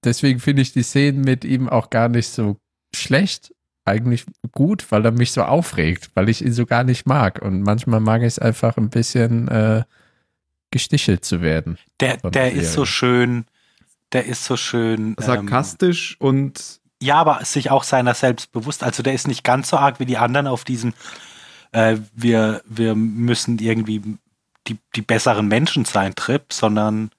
[0.03, 2.57] deswegen finde ich die Szenen mit ihm auch gar nicht so
[2.95, 3.55] schlecht.
[3.85, 7.43] Eigentlich gut, weil er mich so aufregt, weil ich ihn so gar nicht mag.
[7.43, 9.83] Und manchmal mag ich es einfach ein bisschen äh,
[10.71, 11.77] gestichelt zu werden.
[11.99, 13.45] Der der ist so schön,
[14.13, 15.09] der ist so schön.
[15.09, 18.83] Ähm, Sarkastisch und ja, aber sich auch seiner selbst bewusst.
[18.83, 20.93] Also der ist nicht ganz so arg wie die anderen auf diesem,
[21.73, 24.03] äh, wir, wir müssen irgendwie
[24.67, 27.11] die, die besseren Menschen sein Trip, sondern,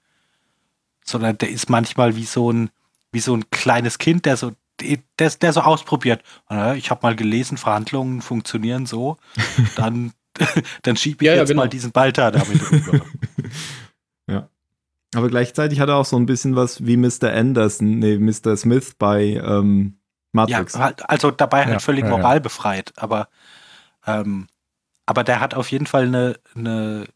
[1.04, 2.70] sondern der ist manchmal wie so ein,
[3.10, 6.22] wie so ein kleines Kind, der so, der, der so ausprobiert.
[6.46, 9.16] Und, Ich habe mal gelesen, Verhandlungen funktionieren so.
[9.76, 10.12] Dann,
[10.82, 11.62] dann schiebe ich Ja, ja, jetzt genau.
[11.62, 13.04] mal diesen Balter damit rüber.
[15.14, 17.32] Aber gleichzeitig hat er auch so ein bisschen was wie Mr.
[17.32, 18.56] Anderson, nee, Mr.
[18.56, 20.76] Smith bei ähm, Ja, Matrix.
[20.78, 22.16] halt, also dabei halt Ja, völlig ja, ja.
[22.16, 23.28] moralbefreit, aber,
[24.06, 24.48] ähm,
[25.04, 27.06] aber der hat auf jeden Fall eine, eine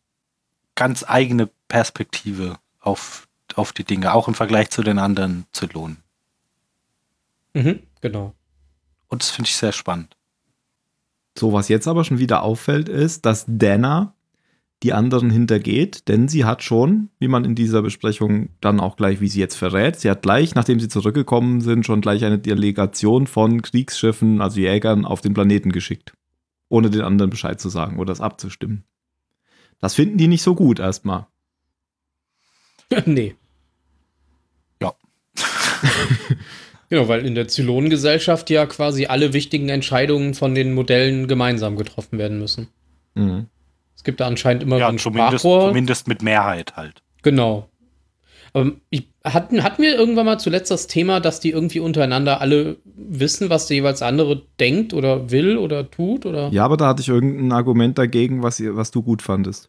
[0.74, 6.02] ganz eigene Perspektive auf, auf die Dinge, auch im Vergleich zu den anderen Zylonen.
[7.54, 8.34] Mhm, genau.
[9.08, 10.16] Und das finde ich sehr spannend.
[11.38, 14.14] So, was jetzt aber schon wieder auffällt, ist, dass Dana
[14.82, 19.20] die anderen hintergeht, denn sie hat schon, wie man in dieser Besprechung dann auch gleich,
[19.20, 23.26] wie sie jetzt verrät, sie hat gleich, nachdem sie zurückgekommen sind, schon gleich eine Delegation
[23.26, 26.12] von Kriegsschiffen, also Jägern, auf den Planeten geschickt.
[26.68, 28.84] Ohne den anderen Bescheid zu sagen oder es abzustimmen.
[29.80, 31.26] Das finden die nicht so gut erstmal.
[33.06, 33.34] nee.
[34.82, 34.94] Ja.
[36.88, 42.16] Genau, weil in der Zylonengesellschaft ja quasi alle wichtigen Entscheidungen von den Modellen gemeinsam getroffen
[42.16, 42.68] werden müssen.
[43.14, 43.48] Mhm.
[43.96, 45.68] Es gibt da anscheinend immer so Ja, ein zumindest, Sprachrohr.
[45.68, 47.02] zumindest mit Mehrheit halt.
[47.22, 47.68] Genau.
[48.52, 52.76] Aber ich, hatten, hatten wir irgendwann mal zuletzt das Thema, dass die irgendwie untereinander alle
[52.84, 56.24] wissen, was der jeweils andere denkt oder will oder tut?
[56.24, 56.48] Oder?
[56.52, 59.68] Ja, aber da hatte ich irgendein Argument dagegen, was, ihr, was du gut fandest.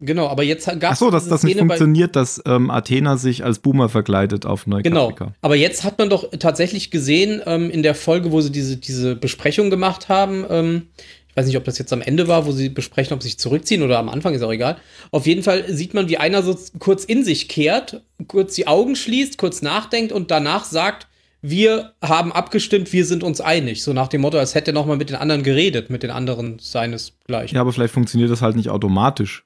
[0.00, 3.44] Genau, aber jetzt gab Ach es so, dass das nicht funktioniert, dass ähm, Athena sich
[3.44, 4.76] als Boomer verkleidet auf Genau.
[4.76, 5.32] Neukaprika.
[5.40, 9.16] Aber jetzt hat man doch tatsächlich gesehen, ähm, in der Folge, wo sie diese, diese
[9.16, 10.82] Besprechung gemacht haben, ähm,
[11.38, 13.82] weiß nicht, ob das jetzt am Ende war, wo sie besprechen, ob sie sich zurückziehen
[13.82, 14.76] oder am Anfang, ist auch egal.
[15.12, 18.96] Auf jeden Fall sieht man, wie einer so kurz in sich kehrt, kurz die Augen
[18.96, 21.06] schließt, kurz nachdenkt und danach sagt,
[21.40, 23.84] wir haben abgestimmt, wir sind uns einig.
[23.84, 26.58] So nach dem Motto, als hätte er nochmal mit den anderen geredet, mit den anderen
[26.58, 27.54] seinesgleichen.
[27.54, 29.44] Ja, aber vielleicht funktioniert das halt nicht automatisch,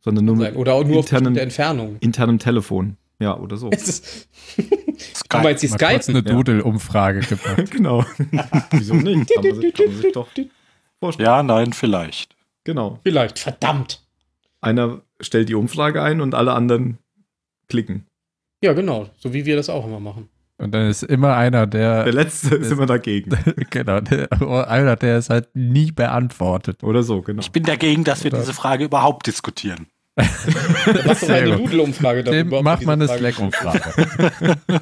[0.00, 1.96] sondern nur mit Oder auch nur auf internen- bestimmte Entfernung.
[2.00, 2.96] internem Telefon.
[3.18, 3.70] Ja, oder so.
[3.72, 4.28] Es ist,
[5.16, 5.42] Skype.
[5.42, 6.00] meinst die Skype?
[6.08, 7.70] eine Doodle-Umfrage gemacht.
[7.70, 8.04] genau.
[8.72, 9.30] Wieso nicht?
[9.34, 10.28] Kann man sich, kann man sich doch
[11.02, 11.26] vorstellen.
[11.26, 12.36] Ja, nein, vielleicht.
[12.64, 13.00] Genau.
[13.02, 14.00] Vielleicht, verdammt.
[14.60, 16.98] Einer stellt die Umfrage ein und alle anderen
[17.68, 18.06] klicken.
[18.62, 20.28] Ja, genau, so wie wir das auch immer machen.
[20.58, 23.36] Und dann ist immer einer, der, Der letzte ist das- immer dagegen.
[23.70, 24.28] genau, der,
[24.68, 26.84] einer, der es halt nie beantwortet.
[26.84, 27.40] Oder so, genau.
[27.40, 29.86] Ich bin dagegen, dass wir Oder- diese Frage überhaupt diskutieren.
[30.14, 30.24] Mach
[31.20, 31.56] doch eine
[32.22, 32.58] Dem darüber.
[32.58, 34.56] ob macht man eine Slack-Umfrage.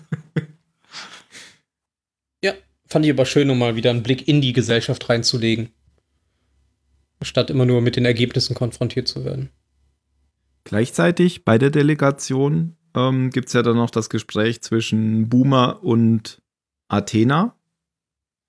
[2.45, 2.53] Ja,
[2.87, 5.71] fand ich aber schön, um mal wieder einen Blick in die Gesellschaft reinzulegen.
[7.23, 9.51] Statt immer nur mit den Ergebnissen konfrontiert zu werden.
[10.65, 16.43] Gleichzeitig bei der Delegation ähm, gibt es ja dann noch das Gespräch zwischen Boomer und
[16.89, 17.55] Athena.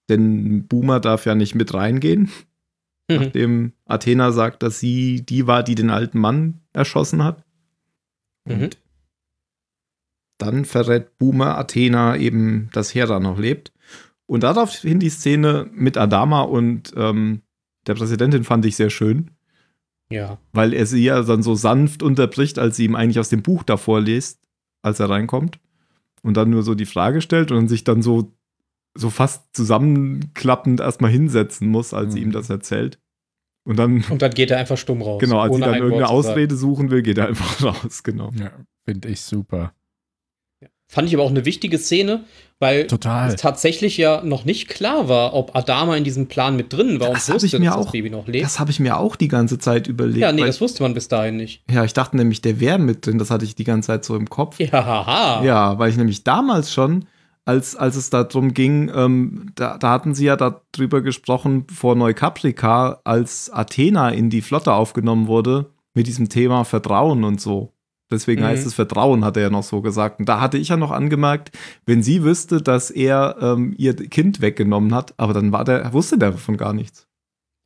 [0.10, 2.30] Denn Boomer darf ja nicht mit reingehen,
[3.10, 3.16] Mhm.
[3.18, 7.44] nachdem Athena sagt, dass sie die war, die den alten Mann erschossen hat.
[8.46, 8.62] Mhm.
[8.64, 8.78] Und
[10.38, 13.72] dann verrät Boomer Athena eben, dass Hera noch lebt.
[14.28, 17.42] Und daraufhin die Szene mit Adama und ähm,
[17.88, 19.32] der Präsidentin fand ich sehr schön
[20.12, 20.38] Ja.
[20.54, 23.64] weil er sie ja dann so sanft unterbricht, als sie ihm eigentlich aus dem Buch
[23.64, 24.40] davor liest,
[24.82, 25.60] als er reinkommt
[26.22, 28.34] und dann nur so die Frage stellt und dann sich dann so
[28.94, 32.26] so fast zusammenklappend erstmal hinsetzen muss, als sie Mhm.
[32.26, 33.00] ihm das erzählt.
[33.64, 35.20] Und dann Und dann geht er einfach stumm raus.
[35.22, 36.18] genau, als sie dann ein irgendeine sagen.
[36.18, 38.32] Ausrede suchen will, geht er einfach raus, genau.
[38.38, 38.52] ja,
[38.86, 39.74] finde ich super.
[40.94, 42.26] Fand ich aber auch eine wichtige Szene,
[42.60, 43.30] weil Total.
[43.30, 47.08] es tatsächlich ja noch nicht klar war, ob Adama in diesem Plan mit drin war
[47.08, 48.44] und Das hab wusste, ich mir dass auch- das Baby noch lebt.
[48.44, 50.20] Das habe ich mir auch die ganze Zeit überlegt.
[50.20, 51.64] ja, nee, das wusste man bis dahin nicht.
[51.72, 54.18] ja, ich dachte nämlich, der wäre mit drin, das hatte ich die ganze Zeit so
[54.18, 54.60] im Kopf.
[54.60, 55.44] Ja, haha.
[55.46, 57.06] Ja, weil ich nämlich damals schon,
[57.46, 63.00] als, als es darum ging, ähm, da, da hatten sie ja darüber gesprochen vor Neukaprika,
[63.06, 67.72] als Athena in die Flotte aufgenommen wurde, mit diesem Thema Vertrauen und so.
[68.12, 68.48] Deswegen Mhm.
[68.48, 70.20] heißt es Vertrauen, hat er ja noch so gesagt.
[70.20, 71.52] Und da hatte ich ja noch angemerkt,
[71.86, 76.18] wenn sie wüsste, dass er ähm, ihr Kind weggenommen hat, aber dann war der, wusste
[76.18, 77.08] der davon gar nichts.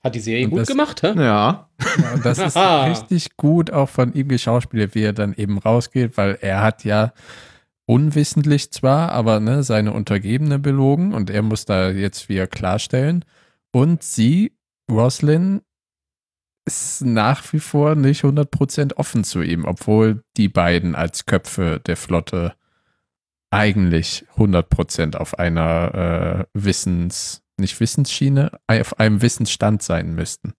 [0.04, 1.14] Hat die Serie Und gut das- gemacht, hä?
[1.16, 1.22] Ja.
[1.24, 1.68] Ja,
[2.14, 2.86] und das ist Aha.
[2.86, 7.12] richtig gut auch von ihm geschauspielt, wie er dann eben rausgeht, weil er hat ja
[7.88, 13.26] unwissentlich zwar, aber ne, seine Untergebene belogen und er muss da jetzt wieder klarstellen.
[13.72, 14.54] Und sie,
[14.92, 15.62] Roslyn,
[16.66, 21.96] ist nach wie vor nicht 100% offen zu ihm, obwohl die beiden als Köpfe der
[21.96, 22.54] Flotte
[23.52, 30.54] eigentlich 100% auf einer äh, Wissens, nicht Wissensschiene, auf einem Wissensstand sein müssten.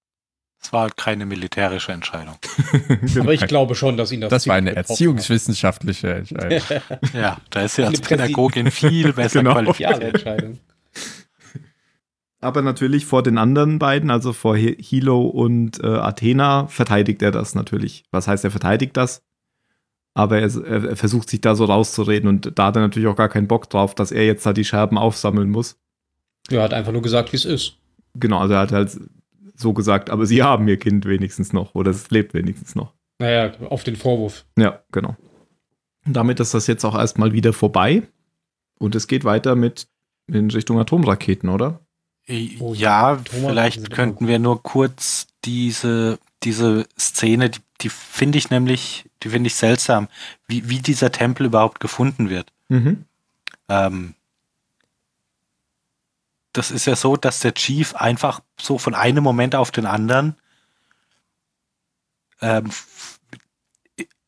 [0.61, 2.37] Das war keine militärische Entscheidung.
[3.21, 4.31] Aber ich glaube schon, dass ihn das.
[4.31, 6.81] Das war eine erziehungswissenschaftliche Entscheidung.
[7.13, 9.51] Ja, da ist sie als Pädagogin viel besser Genau.
[9.51, 10.03] Ja, qualifiziert.
[10.03, 10.59] Entscheidung.
[12.41, 17.31] Aber natürlich vor den anderen beiden, also vor Hi- Hilo und äh, Athena, verteidigt er
[17.31, 18.05] das natürlich.
[18.11, 19.23] Was heißt, er verteidigt das?
[20.15, 23.17] Aber er, er, er versucht sich da so rauszureden und da hat er natürlich auch
[23.17, 25.79] gar keinen Bock drauf, dass er jetzt da die Scherben aufsammeln muss.
[26.51, 27.79] Ja, hat einfach nur gesagt, wie es ist.
[28.15, 28.99] Genau, also er hat halt
[29.55, 32.93] so gesagt, aber sie haben ihr Kind wenigstens noch oder es lebt wenigstens noch.
[33.19, 34.45] Naja, auf den Vorwurf.
[34.59, 35.17] Ja, genau.
[36.07, 38.03] Und damit ist das jetzt auch erstmal wieder vorbei
[38.79, 39.89] und es geht weiter mit
[40.29, 41.81] in Richtung Atomraketen, oder?
[42.59, 48.51] Oh, ja, Thomas, vielleicht könnten wir nur kurz diese, diese Szene, die, die finde ich
[48.51, 50.09] nämlich, die finde ich seltsam,
[50.49, 52.53] wie, wie dieser Tempel überhaupt gefunden wird.
[52.69, 53.05] Mhm.
[53.69, 54.15] Ähm,
[56.53, 60.37] das ist ja so, dass der Chief einfach so von einem Moment auf den anderen
[62.41, 62.71] ähm,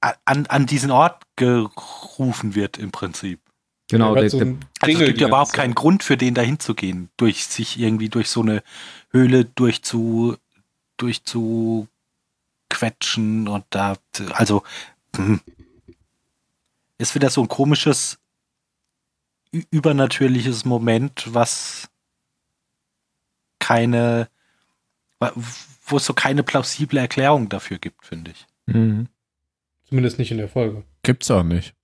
[0.01, 3.41] an, an diesen Ort gerufen wird im Prinzip.
[3.91, 6.59] Genau, Er der, so der, Also es gibt ja überhaupt keinen Grund für den dahin
[6.61, 8.63] zu gehen, durch sich irgendwie durch so eine
[9.11, 10.37] Höhle durchzu
[10.99, 13.97] durchzuquetschen und da
[14.33, 14.63] also
[15.17, 15.41] hm.
[16.99, 18.19] ist wieder so ein komisches
[19.71, 21.89] übernatürliches Moment, was
[23.59, 24.29] keine
[25.87, 28.47] wo es so keine plausible Erklärung dafür gibt, finde ich.
[28.67, 29.09] Mhm.
[29.89, 30.85] Zumindest nicht in der Folge.
[31.03, 31.75] Gibt's auch nicht.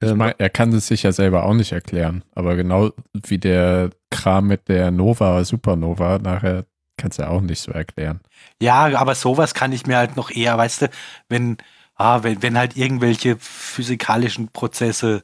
[0.00, 3.38] Ich Ähm, mein, er kann es sich ja selber auch nicht erklären, aber genau wie
[3.38, 8.20] der Kram mit der Nova, Supernova, nachher kannst du ja auch nicht so erklären.
[8.60, 10.90] Ja, aber sowas kann ich mir halt noch eher, weißt du,
[11.28, 11.56] wenn,
[11.94, 15.22] ah, wenn, wenn halt irgendwelche physikalischen Prozesse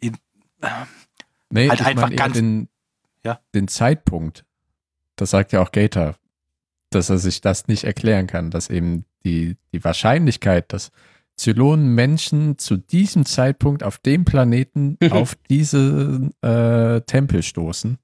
[0.00, 0.16] in,
[1.50, 2.68] Nee, Halt einfach ganz- den,
[3.24, 3.40] Ja.
[3.54, 4.44] den Zeitpunkt.
[5.16, 6.16] das sagt ja auch Gator,
[6.90, 10.90] dass er sich das nicht erklären kann, dass eben die, die Wahrscheinlichkeit, dass
[11.36, 15.12] Zylonen Menschen zu diesem Zeitpunkt auf dem Planeten Mhm.
[15.12, 17.98] auf diese äh, Tempel stoßen,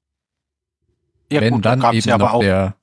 [1.31, 2.77] wenn gut, da dann gab's eben ja aber noch auch, der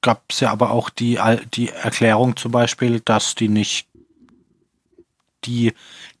[0.00, 3.88] gab es ja aber auch die, Al- die Erklärung zum Beispiel, dass die nicht
[5.44, 5.72] die,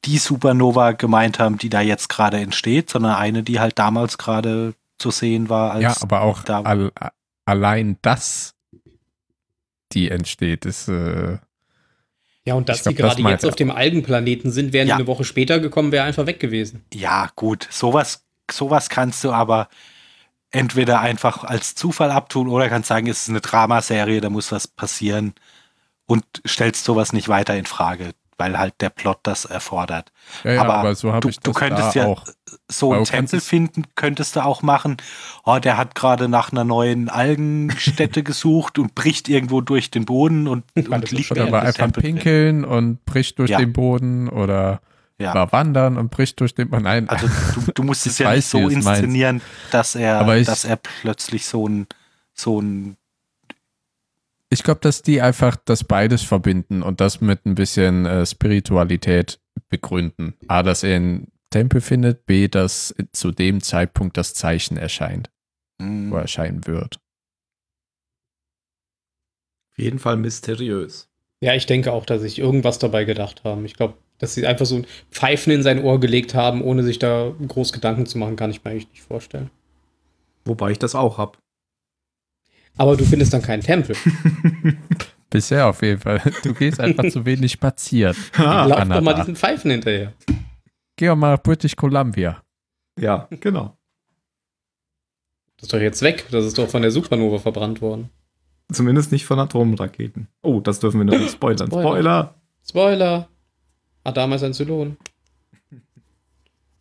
[0.04, 4.74] die Supernova gemeint haben, die da jetzt gerade entsteht, sondern eine, die halt damals gerade
[4.98, 5.72] zu sehen war.
[5.72, 6.92] Als Ja, aber auch da- all,
[7.44, 8.54] allein das,
[9.92, 11.38] die entsteht, ist äh,
[12.48, 14.96] Ja, und dass glaub, die das gerade meint jetzt auf dem Algenplaneten sind, wären Ja.
[14.96, 16.82] die eine Woche später gekommen, wäre einfach weg gewesen.
[16.94, 19.68] Ja, gut, sowas, sowas kannst du aber
[20.50, 24.66] entweder einfach als Zufall abtun oder kannst sagen, es ist eine Dramaserie, da muss was
[24.66, 25.34] passieren
[26.06, 30.12] und stellst sowas nicht weiter in Frage, weil halt der Plot das erfordert.
[30.44, 32.24] ja, ja, Aber aber, so habe du- ich du das könntest da ja- auch.
[32.70, 34.96] So einen du Tempel finden könntest du auch machen.
[35.44, 40.46] Oh, der hat gerade nach einer neuen Algenstätte gesucht und bricht irgendwo durch den Boden
[40.48, 42.14] und, und liegt Oder war einfach Tempel drin.
[42.14, 43.58] pinkeln und bricht durch Ja.
[43.58, 44.80] den Boden oder
[45.18, 45.34] Ja.
[45.34, 46.84] war wandern und bricht durch den Boden.
[46.84, 48.86] Nein, Also du, du musst es ja nicht so du meinst.
[48.86, 49.40] inszenieren,
[49.72, 51.86] dass er, Aber ich- dass er plötzlich so ein,
[52.34, 52.96] so ein
[54.50, 59.40] ich glaube, dass die einfach das beides verbinden und das mit ein bisschen äh, Spiritualität
[59.68, 60.34] begründen.
[60.46, 65.30] A, dass er einen Tempel findet, B, dass zu dem Zeitpunkt das Zeichen erscheint,
[65.80, 67.00] hm, wo erscheinen wird.
[69.72, 71.08] Auf jeden Fall mysteriös.
[71.40, 73.64] Ja, ich denke auch, dass sich irgendwas dabei gedacht haben.
[73.64, 76.98] Ich glaube, dass sie einfach so ein Pfeifen in sein Ohr gelegt haben, ohne sich
[76.98, 79.50] da groß Gedanken zu machen, kann ich mir eigentlich nicht vorstellen.
[80.44, 81.38] Wobei ich das auch hab.
[82.78, 83.96] Aber du findest dann keinen Tempel.
[85.30, 86.22] Bisher auf jeden Fall.
[86.42, 88.16] Du gehst einfach zu wenig spazieren.
[88.34, 90.14] Ah, Lauf doch mal diesen Pfeifen hinterher.
[90.96, 92.42] Geh doch mal nach British Columbia.
[92.98, 93.76] ja, genau.
[95.56, 96.26] Das ist doch jetzt weg.
[96.30, 98.10] Das ist doch von der Supernova verbrannt worden.
[98.72, 100.28] Zumindest nicht von Atomraketen.
[100.42, 101.66] Oh, das dürfen wir noch nicht spoilern.
[101.66, 101.82] Spoiler.
[101.82, 102.34] Spoiler.
[102.66, 103.28] Spoiler.
[104.04, 104.96] Adam ist ein Zylon.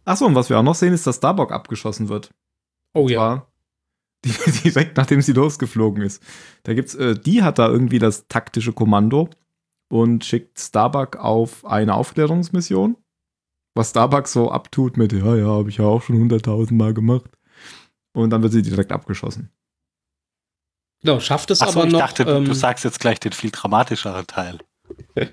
[0.05, 2.29] Achso, und was wir auch noch sehen, ist, dass Starbuck abgeschossen wird.
[2.93, 3.46] Oh ja.
[4.63, 6.23] Direkt nachdem sie losgeflogen ist.
[6.63, 9.29] Da gibt's, äh, die hat da irgendwie das taktische Kommando
[9.89, 12.97] und schickt Starbuck auf eine Aufklärungsmission.
[13.75, 17.29] Was Starbuck so abtut mit, ja, ja, habe ich ja auch schon hunderttausend Mal gemacht.
[18.13, 19.51] Und dann wird sie direkt abgeschossen.
[21.01, 21.99] Genau, schafft es Achso, aber ich noch.
[21.99, 24.57] dachte, du, ähm, du sagst jetzt gleich den viel dramatischeren Teil.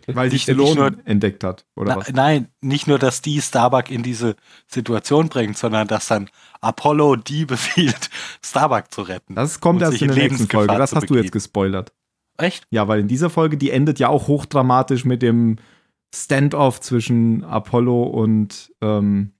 [0.06, 2.12] Weil die nur- entdeckt hat, oder Na, was?
[2.12, 4.36] nein, nicht nur, dass die Starbuck in diese
[4.66, 6.30] Situation bringt, sondern dass dann
[6.60, 8.08] Apollo die befiehlt,
[8.44, 9.34] Starbuck zu retten.
[9.34, 10.74] Das kommt erst in der nächsten Folge.
[10.76, 11.92] Das hast du jetzt gespoilert.
[12.38, 12.66] Echt?
[12.70, 15.56] Ja, weil in dieser Folge, die endet ja auch hochdramatisch mit dem
[16.14, 19.32] Standoff zwischen Apollo und ähm,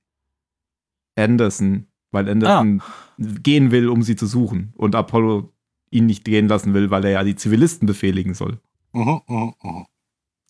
[1.17, 2.83] Anderson, weil Anderson
[3.19, 5.53] gehen will, um sie zu suchen und Apollo
[5.91, 8.59] ihn nicht gehen lassen will, weil er ja die Zivilisten befehligen soll.
[8.93, 9.87] Mhm, mhm, mhm.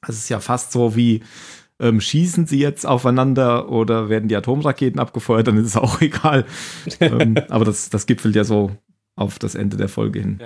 [0.07, 1.23] Das ist ja fast so wie,
[1.81, 6.45] ähm, schießen sie jetzt aufeinander oder werden die Atomraketen abgefeuert, dann ist es auch egal.
[7.01, 8.71] ähm, aber das, das gipfelt ja so
[9.17, 10.41] auf das Ende der Folge hin.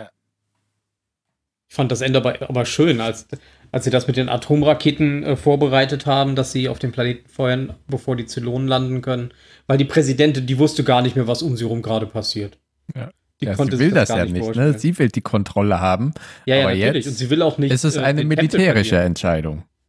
[1.68, 3.28] Ich fand das Ende aber, aber schön, als,
[3.72, 7.74] als sie das mit den Atomraketen äh, vorbereitet haben, dass sie auf den Planeten feuern,
[7.88, 9.34] bevor die Zylonen landen können.
[9.66, 12.58] Weil die Präsidentin, die wusste gar nicht mehr, was um sie rum gerade passiert.
[12.96, 13.10] Ja.
[13.40, 14.56] Die Ja, konnte sie will das gar ja nicht.
[14.56, 14.78] Ne?
[14.78, 16.12] Sie will die Kontrolle haben.
[16.44, 17.04] ja, ja, aber natürlich.
[17.04, 17.72] jetzt Und sie will auch nicht.
[17.72, 18.98] Es ist äh, eine den Tempel militärische.
[18.98, 19.64] Entscheidung.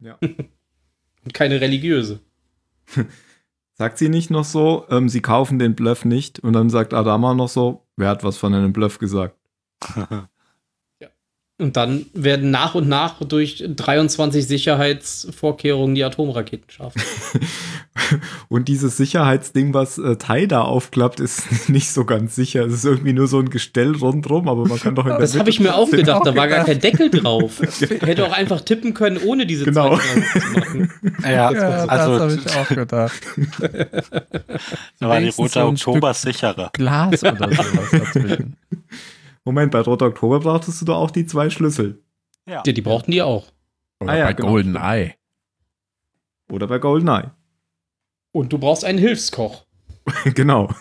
[1.24, 2.20] Und keine religiöse.
[3.74, 7.32] Sagt sie nicht noch so, ähm, sie kaufen den Bluff nicht und dann sagt Adama
[7.32, 9.36] noch so, wer hat was von einem Bluff gesagt?
[11.60, 16.94] Und dann werden nach und nach durch 23 Sicherheitsvorkehrungen die Atomraketen scharf.
[18.48, 22.64] Und dieses Sicherheitsding, was äh, Tai da aufklappt, ist nicht so ganz sicher.
[22.64, 25.38] Es ist irgendwie nur so ein Gestell rundrum, aber man kann doch in der Das
[25.38, 27.60] habe ich mir auch gedacht, da war gar kein Deckel drauf.
[27.80, 29.98] Hätte auch einfach tippen können, ohne diese Genau.
[29.98, 30.92] zwei zu machen.
[31.22, 33.22] Ja, Ja, also das habe ich auch gedacht.
[34.98, 36.70] da war die Rote Oktober sicherer.
[36.72, 38.56] Glas oder sowas dazwischen.
[39.50, 42.04] Moment, bei Roter Oktober brauchtest du doch auch die zwei Schlüssel.
[42.46, 42.62] Ja.
[42.64, 43.46] Ja, die brauchten die auch.
[44.00, 44.76] Oder Ah ja, bei genau, Golden.
[44.76, 45.14] Eye.
[46.50, 47.32] Oder bei Goldeneye.
[48.32, 49.66] Und du brauchst einen Hilfskoch.
[50.34, 50.72] genau.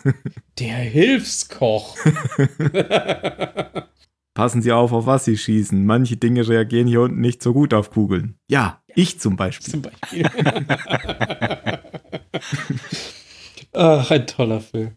[0.60, 1.98] Der Hilfskoch.
[4.36, 5.86] Passen Sie auf, auf was Sie schießen.
[5.86, 8.36] Manche Dinge reagieren hier unten nicht so gut auf Kugeln.
[8.50, 9.72] Ja, ich zum Beispiel.
[9.72, 10.24] Zum Beispiel.
[13.74, 14.92] Ach, ein toller Film.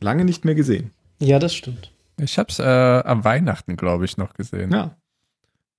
[0.00, 0.92] Lange nicht mehr gesehen.
[1.20, 1.91] Ja, das stimmt.
[2.18, 4.70] Ich habe es äh, am Weihnachten, glaube ich, noch gesehen.
[4.72, 4.96] Ja,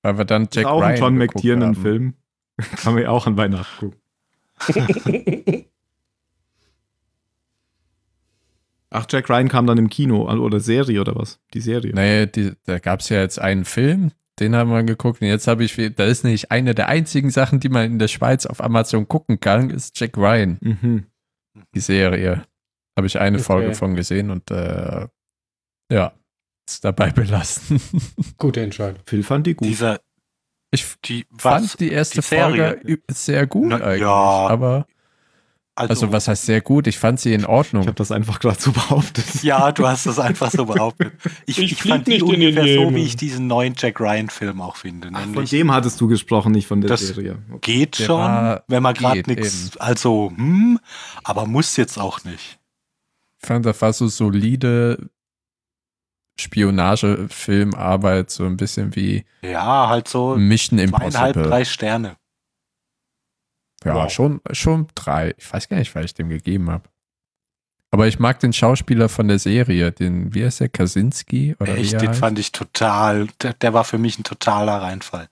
[0.02, 1.76] Weil wir dann ist Jack auch Ryan John McTiernan.
[1.76, 2.14] Film.
[2.78, 4.00] Kann man ja auch an Weihnachten gucken.
[8.90, 11.40] Ach, Jack Ryan kam dann im Kino also, oder Serie oder was?
[11.54, 11.94] Die Serie.
[11.96, 15.20] Nee, die, da gab es ja jetzt einen Film, den haben wir geguckt.
[15.22, 18.08] Und jetzt habe ich, da ist nicht eine der einzigen Sachen, die man in der
[18.08, 21.06] Schweiz auf Amazon gucken kann, ist Jack Ryan, Mhm.
[21.74, 22.46] die Serie.
[22.96, 23.44] Habe ich eine Okay.
[23.46, 25.08] Folge von gesehen und äh,
[25.92, 26.14] ja,
[26.68, 27.82] ist dabei belassen.
[28.38, 29.02] Gute Entscheidung.
[29.06, 29.68] Phil fand die gut.
[29.68, 30.00] Dieser,
[30.72, 32.28] Ich die, fand was, die erste die?
[32.36, 34.02] Folge sehr gut Na, eigentlich.
[34.02, 34.10] ja.
[34.10, 34.86] Aber,
[35.76, 36.86] also was heißt sehr gut?
[36.88, 37.82] Ich fand sie in Ordnung.
[37.82, 39.26] ich habe das einfach gerade so behauptet.
[39.44, 41.14] Ja, du hast das einfach so behauptet.
[41.48, 45.10] Ich, Ich ich, fand die ungefähr so, wie ich diesen neuen Jack Ryan-Film auch finde.
[45.14, 47.40] Ach, von dem hattest du gesprochen, nicht von der Das- Serie.
[47.52, 47.74] Okay.
[47.80, 50.80] geht Der schon, war- wenn man gerade nichts, also, hm,
[51.24, 52.60] aber muss jetzt auch nicht.
[53.42, 55.10] Ich fand, das war so solide
[56.40, 61.50] Spionagefilmarbeit, so ein bisschen wie Ja, halt so Mission zweieinhalb, Impossible.
[61.50, 62.16] drei Sterne.
[63.84, 64.12] Ja, Wow.
[64.12, 65.34] schon, schon drei.
[65.38, 66.90] Ich weiß gar nicht, was ich dem gegeben habe.
[67.92, 71.56] Aber ich mag den Schauspieler von der Serie, den, wie heißt der, Kaczynski?
[71.60, 72.20] Oder Echt, den heißt?
[72.20, 75.30] fand ich total, der, der war für mich ein totaler Reinfall.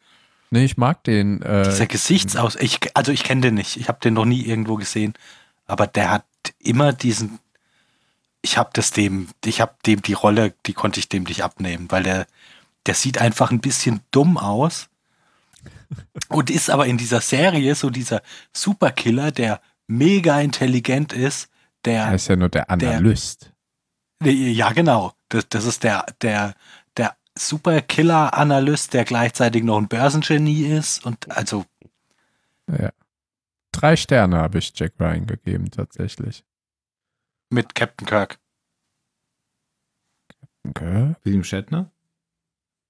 [0.51, 1.41] Nee, ich mag den.
[1.41, 4.75] Äh, Dieser Gesichtsaus, ich, also ich kenne den nicht, ich habe den noch nie irgendwo
[4.75, 5.13] gesehen,
[5.65, 6.25] aber der hat
[6.59, 7.39] immer diesen,
[8.41, 11.91] ich habe das dem, ich habe dem die Rolle, die konnte ich dem nicht abnehmen,
[11.91, 12.27] weil der,
[12.85, 14.89] der sieht einfach ein bisschen dumm aus
[16.29, 18.21] und ist aber in dieser Serie so dieser
[18.53, 21.49] Superkiller, der mega intelligent ist,
[21.83, 23.51] er der, ist ja nur der Analyst.
[24.23, 26.55] ja genau, das, das ist der, der,
[26.97, 31.65] der Superkiller-Analyst, der gleichzeitig noch ein Börsengenie ist und also
[32.67, 32.91] Ja.
[33.71, 36.43] Drei Sterne habe ich Jack Ryan gegeben, tatsächlich.
[37.51, 38.39] Mit Captain Kirk.
[40.67, 41.15] Okay.
[41.23, 41.91] William Shatner?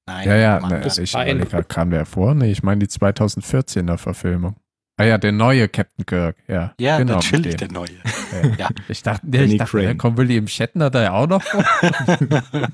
[0.08, 2.36] Nein, Ja, ja, Mann, ne, das ich überlege grad, kam der vor?
[2.36, 4.56] Nee, ich meine die 2014er Verfilmung.
[4.98, 6.76] Ah ja, der neue Captain Kirk, ja.
[6.80, 7.90] Ja, genau, natürlich der neue.
[7.94, 8.02] Ja.
[8.58, 8.70] Ja.
[8.88, 11.64] Ich dachte, nee, ich dachte da kommt William Shatner da ja auch noch vor.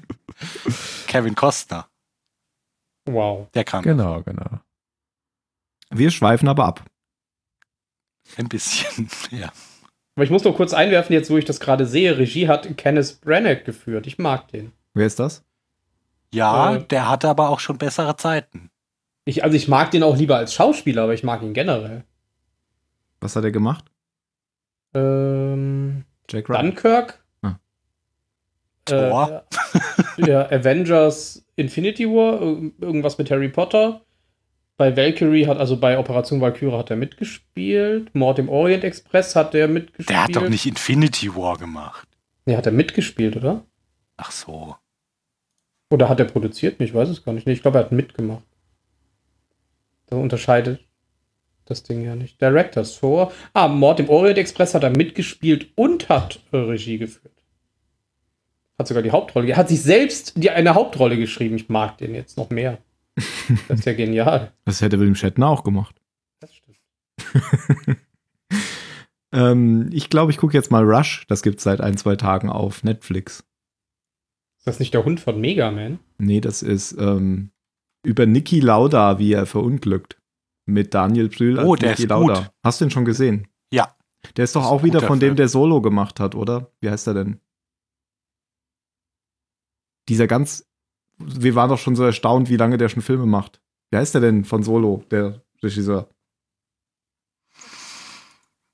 [1.07, 1.89] Kevin Costner,
[3.05, 3.49] Wow.
[3.53, 4.59] der kam genau, genau.
[5.89, 6.85] Wir schweifen aber ab.
[8.37, 9.09] ein bisschen.
[9.31, 9.51] Ja.
[10.17, 13.21] Aber ich muss noch kurz einwerfen, jetzt wo ich das gerade sehe, Regie hat Kenneth
[13.21, 14.07] Branagh geführt.
[14.07, 14.71] Ich mag den.
[14.95, 15.43] Wer ist das?
[16.33, 16.83] ja, Äh.
[16.87, 18.71] der hatte aber auch schon bessere Zeiten.
[19.25, 22.03] Ich, also ich mag den auch lieber als Schauspieler, aber ich mag ihn generell.
[23.21, 23.85] Was hat er gemacht?
[24.95, 26.65] Ähm, Jack Ryan.
[26.67, 27.23] Dunkirk.
[27.43, 27.55] Ah.
[28.85, 29.43] Thor.
[30.17, 34.01] Äh, ja, Avengers Infinity War, ir- irgendwas mit Harry Potter.
[34.77, 38.13] Bei Valkyrie hat, also bei Operation Valkyrie hat er mitgespielt.
[38.13, 40.09] Mord im Orient Express hat er mitgespielt.
[40.09, 42.07] Der hat doch nicht Infinity War gemacht.
[42.45, 43.65] Nee, hat er mitgespielt, oder?
[44.17, 44.75] Ach so.
[45.89, 46.79] Oder hat er produziert?
[46.79, 47.47] Ich weiß es gar nicht.
[47.47, 48.43] Nee, ich glaube, er hat mitgemacht.
[50.07, 50.79] Da unterscheidet
[51.65, 52.39] das Ding ja nicht.
[52.41, 53.31] Directors Thor.
[53.53, 57.33] Ah, Mord im Orient Express hat er mitgespielt und hat Regie geführt.
[58.77, 59.49] Hat sogar die Hauptrolle.
[59.49, 61.55] Er hat sich selbst die, eine Hauptrolle geschrieben.
[61.55, 62.77] Ich mag den jetzt noch mehr.
[63.67, 64.53] Das ist ja genial.
[64.65, 65.99] Das hätte William Shatner auch gemacht.
[66.39, 66.77] Das stimmt.
[69.33, 71.25] Ähm, ich glaube, ich gucke jetzt mal Rush.
[71.27, 73.43] Das gibt es seit ein, zwei Tagen auf Netflix.
[74.57, 75.99] Ist das nicht der Hund von Mega Man?
[76.17, 77.51] Nee, das ist ähm,
[78.03, 80.19] über Niki Lauda, wie er verunglückt.
[80.65, 82.33] Mit Daniel Brühl als Oh, der Niki ist Lauda.
[82.39, 82.51] gut.
[82.63, 83.47] Hast du den schon gesehen?
[83.71, 83.95] Ja.
[84.35, 86.71] Der ist doch ist auch wieder von dem, der Solo gemacht hat, oder?
[86.81, 87.39] Wie heißt er denn?
[90.09, 90.66] Dieser ganz.
[91.17, 93.59] Wir waren doch schon so erstaunt, wie lange der schon Filme macht.
[93.89, 96.07] Wie heißt der denn von Solo, der Regisseur?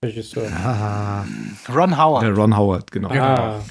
[0.03, 0.51] Regisseur.
[0.51, 1.25] Ah,
[1.73, 2.23] Ron Howard.
[2.23, 3.09] der Ron Howard, genau.
[3.09, 3.61] Ah.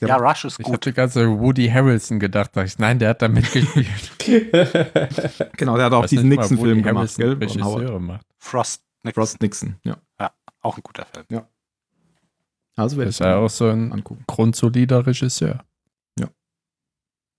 [0.00, 0.84] ja, Rush ist Ich habe gut.
[0.84, 2.50] die ganze Woody Harrelson gedacht.
[2.54, 3.88] Da ich, nein, der hat da mitgespielt.
[5.56, 7.38] Genau, der hat auch diesen Nixon-Film gemacht, gell?
[7.42, 8.00] Ron Howard.
[8.02, 8.26] Macht.
[8.38, 8.82] Frost.
[9.02, 9.22] Nixon.
[9.22, 9.96] Frost Nixon, ja.
[10.60, 11.42] Auch ein guter Film.
[12.76, 14.24] Also werde Das ich ist ja auch so ein angucken.
[14.26, 15.62] grundsolider Regisseur.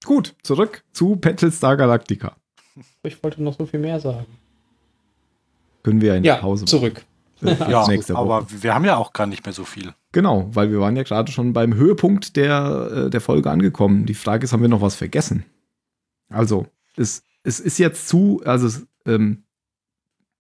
[0.04, 2.36] Gut, zurück zu Battlestar Galactica.
[3.04, 4.26] Ich wollte noch so viel mehr sagen.
[5.84, 6.96] Können wir ja in Ja, Pause zurück.
[6.96, 7.06] machen.
[7.70, 7.86] Ja,
[8.16, 9.94] aber wir haben ja auch gar nicht mehr so viel.
[10.14, 14.06] Genau, weil wir waren ja gerade schon beim Höhepunkt der, äh, der Folge angekommen.
[14.06, 15.44] Die Frage ist, haben wir noch was vergessen?
[16.30, 16.66] Also,
[16.96, 19.44] es, es ist jetzt zu, also es, ähm,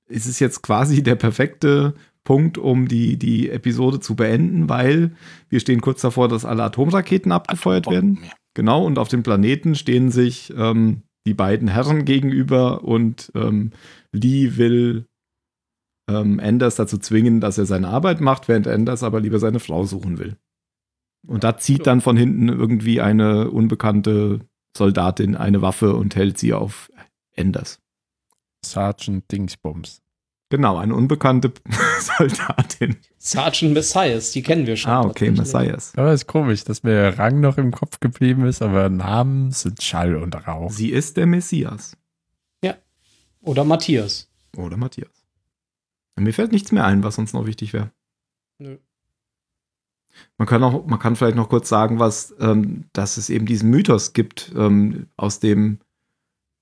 [0.08, 1.93] es ist jetzt quasi der perfekte
[2.24, 5.12] Punkt, um die, die Episode zu beenden, weil
[5.49, 8.20] wir stehen kurz davor, dass alle Atomraketen abgefeuert werden.
[8.56, 13.72] Genau, und auf dem Planeten stehen sich ähm, die beiden Herren gegenüber und ähm,
[14.12, 15.08] Lee will
[16.10, 19.86] ähm, Anders dazu zwingen, dass er seine Arbeit macht, während Anders aber lieber seine Frau
[19.86, 20.38] suchen will.
[21.28, 24.41] Und da zieht dann von hinten irgendwie eine unbekannte
[24.78, 26.91] Soldatin eine Waffe und hält sie auf
[27.36, 27.82] Anders.
[28.64, 30.05] Sergeant Dingsbums.
[30.56, 31.51] Genau, eine unbekannte
[31.99, 32.95] Soldatin.
[33.18, 34.89] Sergeant Messias, die kennen wir schon.
[34.89, 35.30] Ah, okay.
[35.30, 35.91] Messias.
[35.97, 40.16] Aber ist komisch, dass mir Rang noch im Kopf geblieben ist, aber Namen sind Schall
[40.16, 40.72] und Rauch.
[40.72, 41.97] Sie ist der Messias.
[43.45, 44.30] Oder Matthias.
[44.56, 45.26] Oder Matthias.
[46.16, 47.91] Mir fällt nichts mehr ein, was uns noch wichtig wäre.
[48.58, 48.78] Nö.
[50.38, 53.70] Man kann auch, man kann vielleicht noch kurz sagen, was, ähm, dass es eben diesen
[53.72, 55.80] Mythos gibt, ähm, aus dem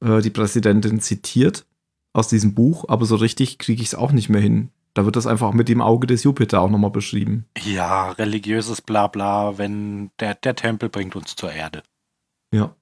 [0.04, 1.68] äh, die Präsidentin zitiert,
[2.14, 4.70] aus diesem Buch, aber so richtig kriege ich es auch nicht mehr hin.
[4.94, 7.46] Da wird das einfach mit dem Auge des Jupiter auch nochmal beschrieben.
[7.58, 11.82] Ja, religiöses Blabla, wenn der, der Tempel bringt uns zur Erde.
[12.54, 12.76] Ja.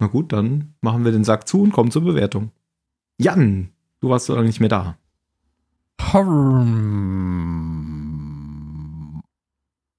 [0.00, 2.50] Na gut, dann machen wir den Sack zu und kommen zur Bewertung.
[3.18, 4.98] Jan, du warst so lange nicht mehr da.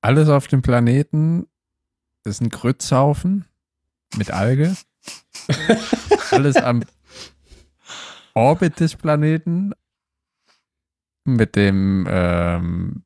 [0.01, 1.47] Alles auf dem Planeten
[2.25, 3.45] ist ein Grützhaufen
[4.17, 4.75] mit Alge.
[6.31, 6.83] Alles am
[8.33, 9.73] Orbit des Planeten
[11.25, 13.03] mit dem ähm,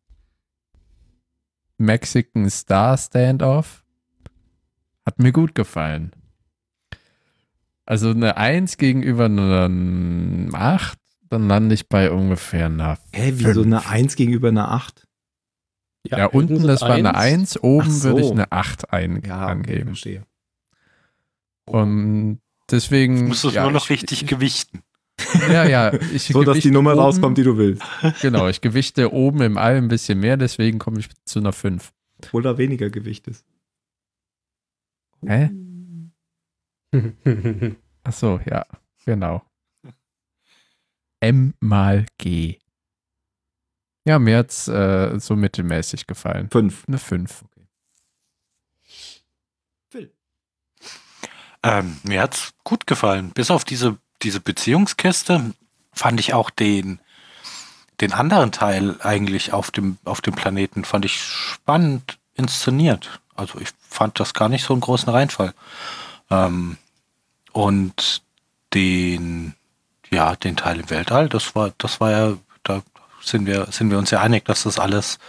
[1.77, 3.83] Mexican Star Standoff.
[5.05, 6.11] Hat mir gut gefallen.
[7.85, 9.69] Also eine 1 gegenüber einer
[10.53, 10.97] 8,
[11.29, 15.05] dann lande ich bei ungefähr einer Hä, wie so eine 1 gegenüber einer 8?
[16.05, 17.57] Ja, unten, sind das war eine eins.
[17.57, 18.09] 1, oben so.
[18.09, 19.87] würde ich eine 8 ein Ja, okay, angeben.
[19.87, 20.23] verstehe.
[21.65, 23.17] Und deswegen.
[23.17, 24.81] Du musst es ja, nur noch ich, richtig gewichten.
[25.49, 25.93] Ja, ja.
[26.13, 27.83] Ich So, dass die Nummer oben, rauskommt, die du willst.
[28.21, 31.91] Genau, ich gewichte oben im All ein bisschen mehr, deswegen komme ich zu einer 5.
[32.23, 33.45] Obwohl da weniger Gewicht ist.
[35.25, 35.51] Hä?
[38.03, 38.65] Ach so, ja,
[39.05, 39.43] genau.
[41.19, 42.59] M mal G.
[44.05, 46.49] Ja, mir hat's äh, so mittelmäßig gefallen.
[46.49, 46.85] 5.
[46.87, 47.45] Eine 5.
[51.63, 53.31] Ähm, mir hat's gut gefallen.
[53.31, 55.53] Bis auf diese, diese Beziehungskiste
[55.91, 56.99] fand ich auch den,
[58.01, 63.19] den anderen Teil eigentlich auf dem, auf dem Planeten, fand ich spannend inszeniert.
[63.35, 65.53] Also ich fand das gar nicht so einen großen Reinfall.
[66.29, 66.77] Ähm,
[67.51, 68.21] und
[68.73, 69.55] den,
[70.09, 72.81] ja, den Teil im Weltall, das war, das war ja, da
[73.21, 75.19] sind wir, sind wir uns ja einig, dass das alles,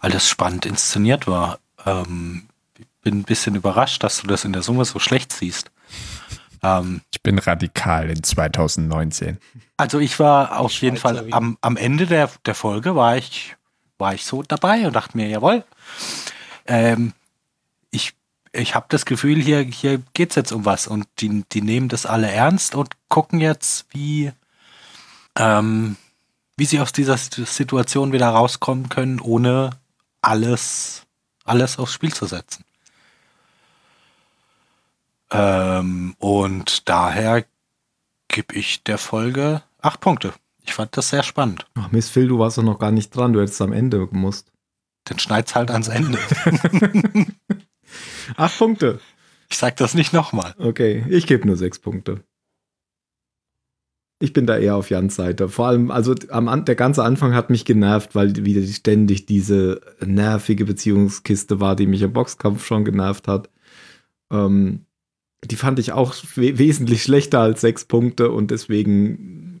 [0.00, 1.58] alles spannend inszeniert war.
[1.84, 2.48] Ähm,
[3.02, 5.70] bin ein bisschen überrascht, dass du das in der Summe so schlecht siehst.
[6.62, 9.38] Ähm, Ich bin radikal in 2019.
[9.76, 13.56] also ich war auf jeden Fall am, am Ende der, der Folge war ich,
[13.98, 15.64] war ich so dabei und dachte mir, jawohl,
[16.66, 17.12] ähm,
[17.90, 18.14] ich,
[18.52, 22.06] ich habe das Gefühl, hier, hier geht's jetzt um was und die, die nehmen das
[22.06, 24.32] alle ernst und gucken jetzt, wie,
[25.38, 25.96] ähm,
[26.56, 29.70] wie sie aus dieser Situation wieder rauskommen können, ohne
[30.22, 31.02] alles,
[31.44, 32.65] alles aufs Spiel zu setzen.
[35.30, 37.44] Ähm, und daher
[38.28, 40.32] gebe ich der Folge acht Punkte.
[40.64, 41.66] Ich fand das sehr spannend.
[41.74, 43.32] Ach, Miss Phil, du warst doch noch gar nicht dran.
[43.32, 44.52] Du hättest am Ende gemusst.
[45.08, 46.18] Den schneid's halt ans Ende.
[48.36, 49.00] Acht Punkte.
[49.48, 50.54] Ich sag das nicht nochmal.
[50.58, 52.24] Okay, ich gebe nur sechs Punkte.
[54.18, 55.48] Ich bin da eher auf Jans Seite.
[55.48, 60.64] Vor allem, also am, der ganze Anfang hat mich genervt, weil wieder ständig diese nervige
[60.64, 63.50] Beziehungskiste war, die mich im Boxkampf schon genervt hat.
[64.32, 64.85] Ähm,
[65.46, 69.60] die fand ich auch we wesentlich schlechter als sechs Punkte und deswegen.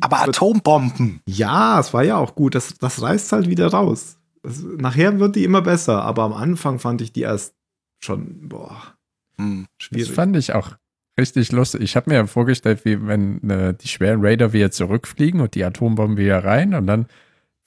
[0.00, 1.20] Aber Atombomben.
[1.28, 2.54] Ja, es war ja auch gut.
[2.54, 4.18] Das, das reißt halt wieder raus.
[4.42, 7.54] Das, nachher wird die immer besser, aber am Anfang fand ich die erst
[8.00, 8.94] schon, boah,
[9.36, 9.66] Hm.
[9.78, 10.12] Das schwierig.
[10.12, 10.72] fand ich auch
[11.18, 11.82] richtig lustig.
[11.82, 15.64] Ich habe mir ja vorgestellt, wie wenn äh, die schweren Raider wieder zurückfliegen und die
[15.64, 17.06] Atombomben wieder rein und dann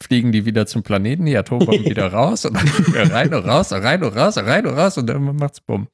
[0.01, 3.71] fliegen die wieder zum Planeten, die Atombomben wieder raus und dann wieder rein und raus,
[3.71, 5.87] und rein und raus, und rein und raus und dann macht's bumm.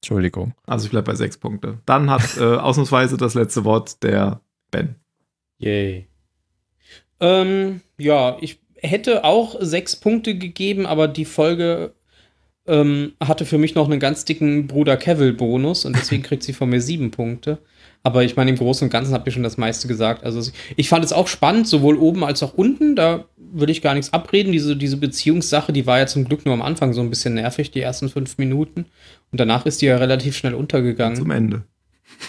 [0.00, 0.54] Entschuldigung.
[0.66, 1.78] Also ich bleibe bei sechs Punkte.
[1.86, 4.40] Dann hat äh, ausnahmsweise das letzte Wort der
[4.70, 4.96] Ben.
[5.58, 6.08] Yay.
[7.20, 11.94] Ähm, ja, ich hätte auch sechs Punkte gegeben, aber die Folge
[12.70, 16.70] ähm, hatte für mich noch einen ganz dicken Bruder Cavill-Bonus und deswegen kriegt sie von
[16.70, 17.58] mir sieben Punkte.
[18.02, 20.24] Aber ich meine, im Großen und Ganzen habt ihr schon das meiste gesagt.
[20.24, 22.96] Also ich fand es auch spannend, sowohl oben als auch unten.
[22.96, 24.52] Da würde ich gar nichts abreden.
[24.52, 27.72] Diese, diese Beziehungssache, die war ja zum Glück nur am Anfang so ein bisschen nervig,
[27.72, 28.86] die ersten fünf Minuten.
[29.32, 31.16] Und danach ist die ja relativ schnell untergegangen.
[31.16, 31.64] Zum Ende.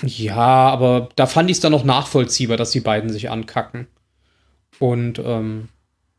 [0.04, 3.88] Ja, aber da fand ich es dann noch nachvollziehbar, dass die beiden sich ankacken.
[4.80, 5.70] Und ähm,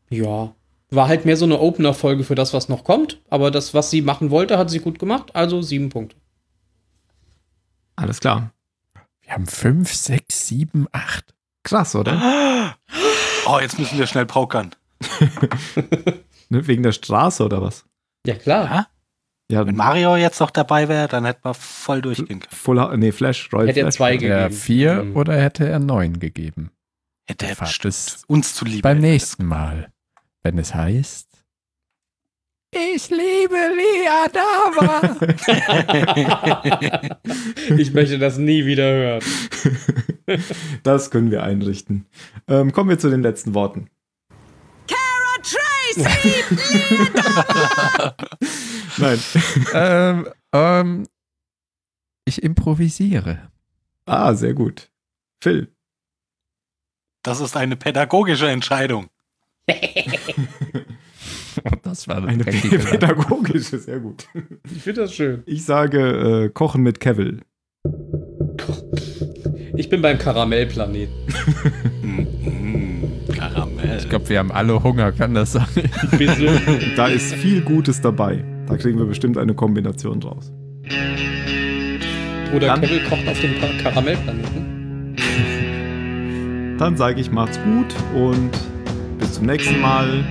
[0.09, 0.55] ja,
[0.95, 3.19] war halt mehr so eine Opener-Folge für das, was noch kommt.
[3.29, 5.35] Aber das, was sie machen wollte, hat sie gut gemacht.
[5.35, 6.15] Also sieben Punkte.
[7.95, 8.51] Alles klar.
[9.21, 11.33] Wir haben fünf, sechs, sieben, acht.
[11.63, 12.75] Krass, oder?
[13.45, 14.71] Oh, jetzt müssen wir schnell pokern.
[16.49, 17.83] Ne, Wegen der Straße oder was?
[18.27, 18.65] Ja, klar.
[18.69, 18.87] Ja?
[19.51, 22.51] Ja, Wenn Mario jetzt noch dabei wäre, dann hätten wir voll durchgehen können.
[22.51, 23.95] Full, nee, Flash, Royal Hätte er Flash.
[23.95, 24.17] zwei oder?
[24.17, 24.33] gegeben.
[24.33, 25.15] Hätte er vier Mhm.
[25.17, 26.71] oder hätte er neun gegeben?
[27.25, 28.81] Hätte er bestimmt es uns zuliebe.
[28.81, 29.91] beim nächsten Mal,
[30.43, 31.29] wenn es heißt.
[32.75, 35.17] Ich liebe Liadama.
[37.77, 39.23] ich möchte das nie wieder hören.
[40.83, 42.05] Das können wir einrichten.
[42.47, 43.89] Ähm, kommen wir zu den letzten Worten.
[48.97, 49.19] Nein.
[49.73, 51.05] ähm, ähm,
[52.25, 53.51] ich improvisiere.
[54.05, 54.89] Ah, sehr gut.
[55.41, 55.75] Phil.
[57.21, 59.09] Das ist eine pädagogische Entscheidung.
[61.83, 64.27] Das war Eine pädagogische, sehr gut.
[64.75, 65.43] Ich finde das schön.
[65.45, 67.41] Ich sage äh, Kochen mit Kevil.
[69.75, 71.13] Ich bin beim Karamellplaneten.
[72.01, 73.03] Mm,
[73.37, 73.97] Karamell.
[73.99, 75.67] Ich glaube, wir haben alle Hunger, kann das sein?
[76.17, 76.59] Bitte.
[76.95, 78.43] Da ist viel Gutes dabei.
[78.67, 80.51] Da kriegen wir bestimmt eine Kombination draus.
[82.51, 83.53] Bruder Dann- Kevin kocht auf dem
[83.83, 85.15] Karamellplaneten.
[86.79, 88.49] Dann sage ich macht's gut und
[89.23, 90.25] bis zum nächsten Mal,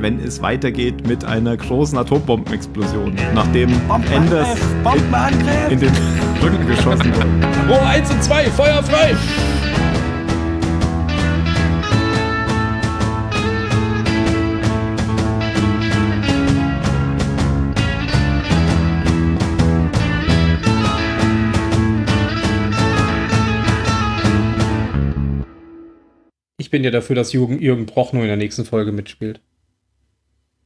[0.00, 3.70] wenn es weitergeht mit einer großen Atombombenexplosion, nachdem
[4.12, 4.58] Enders
[5.68, 5.92] in, in den
[6.42, 7.72] Rücken geschossen wurde.
[7.72, 9.14] Rohr 1 und 2, Feuer frei!
[26.72, 29.40] Bin ja dafür, dass Jürgen, Jürgen Prochnow in der nächsten Folge mitspielt.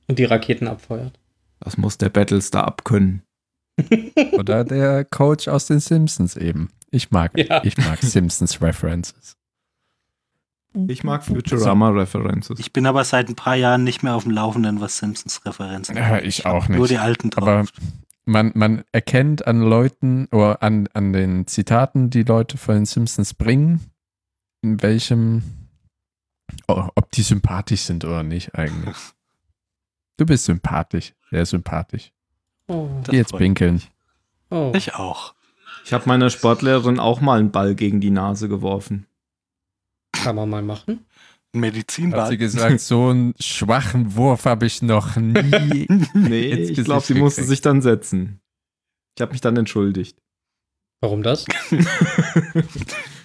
[0.08, 1.18] Und die Raketen abfeuert.
[1.60, 3.22] Das muss der Battlestar abkönnen.
[4.32, 6.70] Oder der Coach aus den Simpsons eben.
[6.90, 7.62] Ich mag, Ja.
[7.64, 9.36] ich mag Simpsons References.
[10.88, 12.58] Ich mag Futurama-References.
[12.60, 16.18] Ich bin aber seit ein paar Jahren nicht mehr auf dem Laufenden, was Simpsons-Referenzen Ja,
[16.20, 16.90] ich auch Nur nicht.
[16.90, 17.48] die alten drauf.
[17.48, 17.64] Aber
[18.26, 23.32] man, man erkennt an Leuten oder an, an den Zitaten, die Leute von den Simpsons
[23.34, 23.80] bringen,
[24.62, 25.42] in welchem,
[26.66, 28.96] ob die sympathisch sind oder nicht eigentlich.
[30.16, 32.12] Du bist sympathisch, sehr sympathisch.
[32.68, 32.88] Oh.
[33.10, 33.82] Jetzt pinkeln.
[34.50, 34.72] oh.
[34.74, 35.34] Ich auch.
[35.84, 39.06] Ich habe meiner Sportlehrerin auch mal einen Ball gegen die Nase geworfen.
[40.12, 40.92] Kann man mal machen.
[40.92, 42.28] Ein Hat Medizinball.
[42.28, 45.86] sie gesagt, so einen schwachen Wurf habe ich noch nie.
[46.14, 48.40] Nee, ins ich glaube, sie musste sich dann setzen.
[49.16, 50.18] Ich habe mich dann entschuldigt.
[51.00, 51.44] Warum das?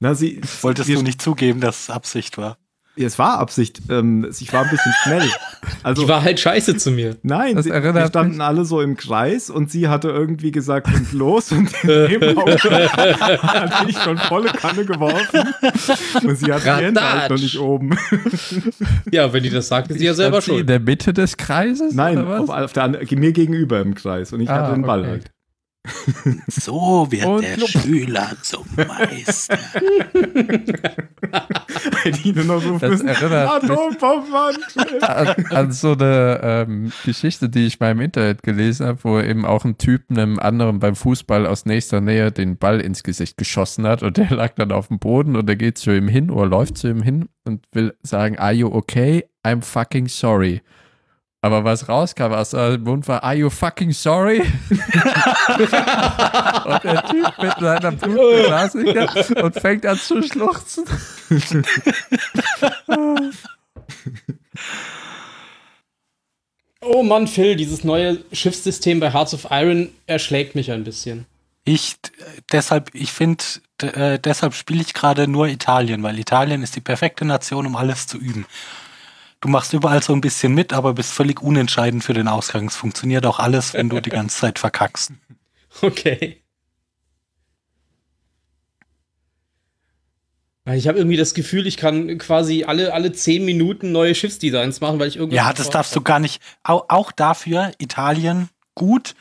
[0.00, 0.40] Na, sie.
[0.62, 2.58] Wolltest wir- du nicht zugeben, dass es Absicht war?
[3.00, 3.80] Es war Absicht.
[3.90, 5.22] Ähm, ich war ein bisschen schnell.
[5.84, 7.16] Also, Die war halt scheiße zu mir.
[7.22, 11.12] nein, Das sie, wir standen alle so im Kreis und sie hatte irgendwie gesagt, und
[11.12, 11.52] los.
[11.52, 11.88] Und in
[12.20, 15.44] dem Augenblick hatte ich schon volle Kanne geworfen.
[16.26, 17.42] Und sie hat die Hände halt noch Radatsch.
[17.42, 17.96] nicht oben.
[19.12, 21.94] Ja, wenn die das sagt, ist sie ja selber sie in der Mitte des Kreises?
[21.94, 22.64] Nein, oder auf, was?
[22.64, 24.32] auf der, anderen- mir gegenüber im Kreis.
[24.32, 25.08] Und ich Ah, hatte den Ball okay.
[25.10, 25.30] halt.
[26.48, 27.68] So wird Und der Club.
[27.68, 29.58] Schüler zum Meister.
[32.80, 38.86] Das erinnert mich an, an so eine ähm, Geschichte, die ich mal im Internet gelesen
[38.86, 42.80] habe, wo eben auch ein Typ einem anderen beim Fußball aus nächster Nähe den Ball
[42.80, 45.94] ins Gesicht geschossen hat und der lag dann auf dem Boden und der geht zu
[45.94, 49.24] ihm hin oder läuft zu ihm hin und will sagen, are you okay?
[49.44, 50.62] I'm fucking sorry.
[51.40, 54.40] Aber was rauskam aus seinem Mund war, are you fucking sorry?
[54.70, 54.82] und
[56.82, 59.06] der Typ mit seiner Nase
[59.40, 60.84] und fängt an zu schluchzen.
[66.80, 71.26] Oh Mann, Phil, dieses neue Schiffssystem bei Hearts of Iron erschlägt mich ein bisschen.
[71.64, 73.44] Ich äh, deshalb, ich finde,
[73.82, 78.06] äh, deshalb spiele ich gerade nur Italien, weil Italien ist die perfekte Nation, um alles
[78.06, 78.46] zu üben.
[79.40, 82.66] Du machst überall so ein bisschen mit, aber bist völlig unentscheidend für den Ausgang.
[82.66, 85.12] Es funktioniert auch alles, wenn du die ganze Zeit verkackst.
[85.82, 86.42] Okay.
[90.74, 94.98] Ich habe irgendwie das Gefühl, ich kann quasi alle, alle zehn Minuten neue Schiffsdesigns machen,
[94.98, 95.36] weil ich irgendwas.
[95.36, 96.42] Ja, das darfst du gar nicht.
[96.62, 99.14] Auch, auch dafür Italien gut,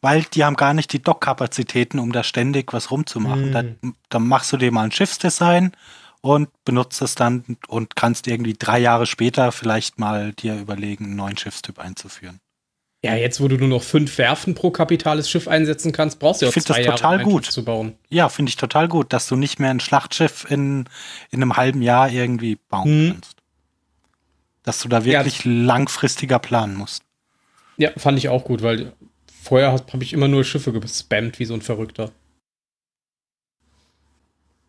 [0.00, 3.50] weil die haben gar nicht die Dockkapazitäten, um da ständig was rumzumachen.
[3.50, 3.52] Mhm.
[3.52, 3.64] Da,
[4.08, 5.72] dann machst du dir mal ein Schiffsdesign
[6.22, 11.16] und benutzt es dann und kannst irgendwie drei Jahre später vielleicht mal dir überlegen, einen
[11.16, 12.40] neuen Schiffstyp einzuführen.
[13.04, 16.46] Ja, jetzt, wo du nur noch fünf Werften pro kapitales Schiff einsetzen kannst, brauchst du
[16.46, 17.46] ja Ich find das zwei Jahre, total um gut.
[17.46, 17.94] Zu bauen.
[18.08, 20.88] Ja, finde ich total gut, dass du nicht mehr ein Schlachtschiff in,
[21.30, 23.12] in einem halben Jahr irgendwie bauen Mhm.
[23.14, 23.36] kannst.
[24.62, 27.02] Dass du da wirklich langfristiger planen musst.
[27.76, 28.92] Ja, fand ich auch gut, weil
[29.42, 32.12] vorher habe ich immer nur Schiffe gespammt wie so ein Verrückter.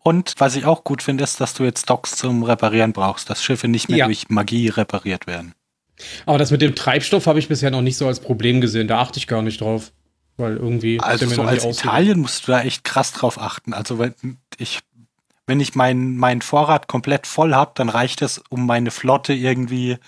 [0.04, 3.42] Und was ich auch gut finde, ist, dass du jetzt Docks zum Reparieren brauchst, dass
[3.42, 4.06] Schiffe nicht mehr Ja.
[4.06, 5.54] durch Magie repariert werden.
[6.26, 8.86] Aber das mit dem Treibstoff habe ich bisher noch nicht so als Problem gesehen.
[8.86, 9.92] Da achte ich gar nicht drauf.
[10.36, 11.00] Weil irgendwie.
[11.00, 11.72] Also so als ausgegangen.
[12.02, 13.72] Italien musst du da echt krass drauf achten.
[13.72, 14.14] Also wenn
[14.58, 14.80] ich
[15.46, 19.98] wenn ich meinen mein Vorrat komplett voll habe, dann reicht es, um meine Flotte irgendwie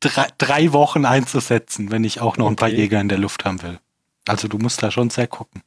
[0.00, 2.78] drei, drei Wochen einzusetzen, wenn ich auch noch ein paar Okay.
[2.78, 3.78] Jäger in der Luft haben will.
[4.28, 5.62] Also du musst da schon sehr gucken.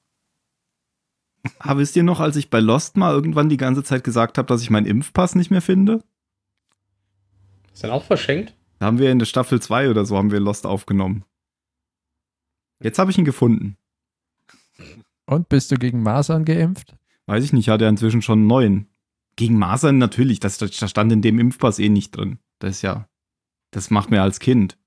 [1.60, 4.48] Ah, wisst ihr noch, als ich bei Lost mal irgendwann die ganze Zeit gesagt habe,
[4.48, 6.04] dass ich meinen Impfpass nicht mehr finde?
[7.74, 8.56] Ist dann auch verschenkt?
[8.80, 11.26] Da haben wir in der Staffel 2 oder so haben wir Lost aufgenommen.
[12.82, 13.78] Jetzt habe ich ihn gefunden.
[15.26, 16.95] Und bist du gegen Masern geimpft?
[17.26, 18.88] Weiß ich nicht, hat er inzwischen schon einen neuen.
[19.36, 22.39] Gegen Masern natürlich, das, das stand in dem Impfpass eh nicht drin.
[22.60, 23.08] Das ist ja,
[23.72, 24.78] das macht mir als Kind.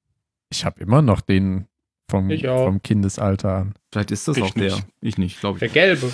[0.49, 1.67] Ich habe immer noch den
[2.11, 2.65] vom, Ich auch.
[2.67, 3.75] vom Kindesalter an.
[3.93, 4.63] Vielleicht ist das Ich auch der.
[4.75, 4.87] nicht.
[5.01, 5.75] Ich nicht, glaube Der ich.
[5.75, 6.13] gelbe.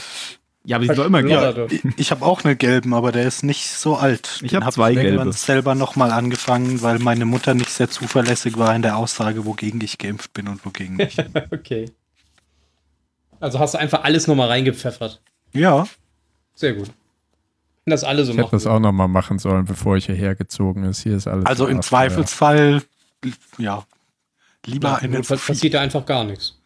[0.65, 1.53] Ja, aber ich war immer Ja.
[1.53, 1.73] gleich.
[1.73, 4.41] Ich, ich habe auch einen gelben, aber der ist nicht so alt.
[4.43, 5.33] Ich Den hab zwei gelbe.
[5.33, 9.97] selber nochmal angefangen, weil meine Mutter nicht sehr zuverlässig war in der Aussage, wogegen ich
[9.99, 11.17] geimpft bin und wogegen nicht.
[11.53, 11.91] Okay.
[13.39, 15.21] Also hast du einfach alles nochmal reingepfeffert.
[15.53, 15.87] ja,
[16.55, 16.89] Sehr gut.
[17.85, 20.83] Wenn das alle so Ich hätte das auch nochmal machen sollen, bevor ich hierher gezogen
[20.85, 21.03] ist.
[21.05, 21.47] Hier ist alles.
[21.47, 22.83] also im Zweifelsfall,
[23.59, 23.85] ja,
[24.67, 26.61] lieber ja, einen passiert da einfach gar nichts.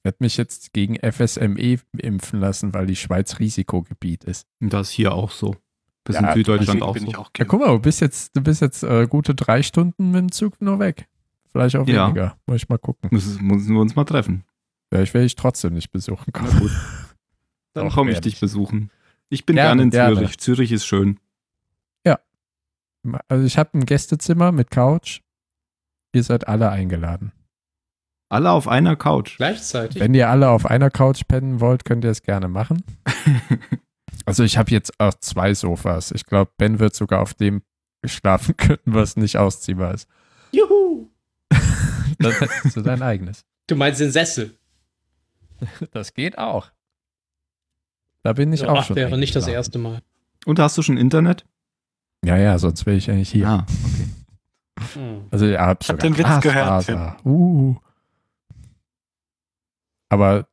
[0.00, 4.46] Ich werde mich jetzt gegen FSME impfen lassen, weil die Schweiz Risikogebiet ist.
[4.60, 5.56] Das ist hier auch so.
[6.04, 7.08] Bis Ja, in Süddeutschland auch bin so.
[7.10, 10.12] ich auch Ja, guck mal, du bist jetzt, du bist jetzt äh, gute drei Stunden
[10.12, 11.08] mit dem Zug nur weg.
[11.50, 12.06] Vielleicht auch Ja.
[12.06, 12.38] weniger.
[12.46, 13.10] Muss ich mal gucken.
[13.12, 14.44] Müssen, müssen wir uns mal treffen.
[14.88, 16.58] Vielleicht werde ich trotzdem nicht besuchen können.
[16.60, 16.70] gut.
[17.74, 18.40] Dann komme ich dich ich.
[18.40, 18.90] besuchen.
[19.28, 20.14] Ich bin Gerne, gerne in gerne.
[20.16, 20.38] Zürich.
[20.38, 21.18] Zürich ist schön.
[23.28, 25.20] Also ich habe ein Gästezimmer mit Couch.
[26.12, 27.32] Ihr seid alle eingeladen.
[28.30, 29.36] Alle auf einer Couch.
[29.38, 30.00] Gleichzeitig.
[30.00, 32.82] Wenn ihr alle auf einer Couch pennen wollt, könnt ihr es gerne machen.
[34.26, 36.10] Also ich habe jetzt auch zwei Sofas.
[36.10, 37.62] Ich glaube, Ben wird sogar auf dem
[38.04, 40.06] schlafen können, was nicht ausziehbar ist.
[40.52, 41.08] Juhu!
[42.18, 43.46] Dann hättest du dein eigenes.
[43.68, 44.58] Du meinst den Sessel.
[45.92, 46.70] Das geht auch.
[48.22, 48.96] Da bin ich Ja, auch ach, schon.
[48.96, 50.02] wäre nicht das erste Mal.
[50.44, 51.46] Und hast du schon Internet?
[52.22, 53.42] Ja, ja, sonst wäre ich eigentlich hier.
[53.44, 53.66] Ja.
[53.66, 54.14] Hm.
[55.30, 57.24] Also ihr habt Ich hab sogar den Witz gehört.
[57.24, 57.76] Uh.
[60.08, 60.48] Aber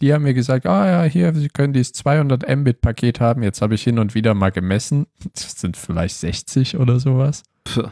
[0.00, 3.42] die haben mir gesagt, ah ja, hier, Sie können dieses 200 Mbit Paket haben.
[3.42, 5.06] Jetzt habe ich hin und wieder mal gemessen.
[5.34, 7.42] Das sind vielleicht 60 oder sowas.
[7.64, 7.90] Puh.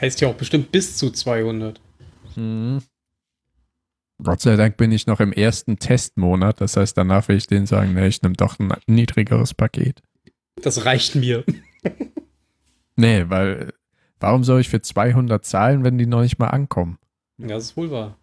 [0.00, 1.80] Heißt ja auch bestimmt bis zu 200.
[2.36, 2.82] Mhm.
[4.22, 6.60] Gott sei Dank bin ich noch im ersten Testmonat.
[6.60, 10.02] Das heißt, danach will ich denen sagen, ne, ich nehme doch ein niedrigeres Paket.
[10.62, 11.44] Das reicht mir.
[12.96, 13.74] Nee, weil
[14.20, 16.98] warum soll ich für 200 zahlen, wenn die noch nicht mal ankommen?
[17.38, 18.16] Ja, das ist wohl wahr.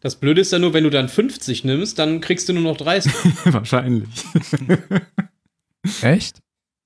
[0.00, 2.76] Das Blöde ist ja nur, wenn du dann 50 nimmst, dann kriegst du nur noch
[2.76, 3.12] 30.
[3.52, 4.08] wahrscheinlich.
[6.02, 6.40] Echt?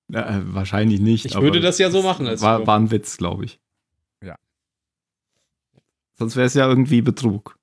[0.09, 1.25] ja, äh, wahrscheinlich nicht.
[1.27, 3.59] Ich würde das ja so machen als war, war ein Witz, glaube ich.
[4.23, 4.37] Ja.
[6.19, 7.59] Sonst wäre es ja irgendwie Betrug.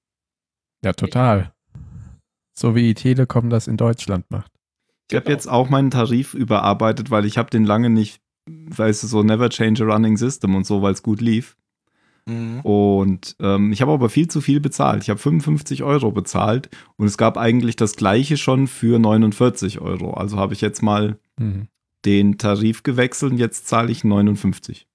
[0.84, 1.54] Ja, total.
[2.58, 4.52] So wie die Telekom das in Deutschland macht.
[5.10, 5.36] Ich habe Genau.
[5.36, 9.50] jetzt auch meinen Tarif überarbeitet, weil ich habe den lange nicht, weißt du, so never
[9.50, 11.56] change a running system und so, weil es gut lief.
[12.26, 12.62] Mhm.
[12.62, 15.04] Und ähm, ich habe aber viel zu viel bezahlt.
[15.04, 20.14] Ich habe 55 Euro bezahlt und es gab eigentlich das gleiche schon für 49 Euro.
[20.14, 21.68] Also habe ich jetzt mal Mhm.
[22.06, 24.88] den Tarif gewechselt und jetzt zahle ich 59.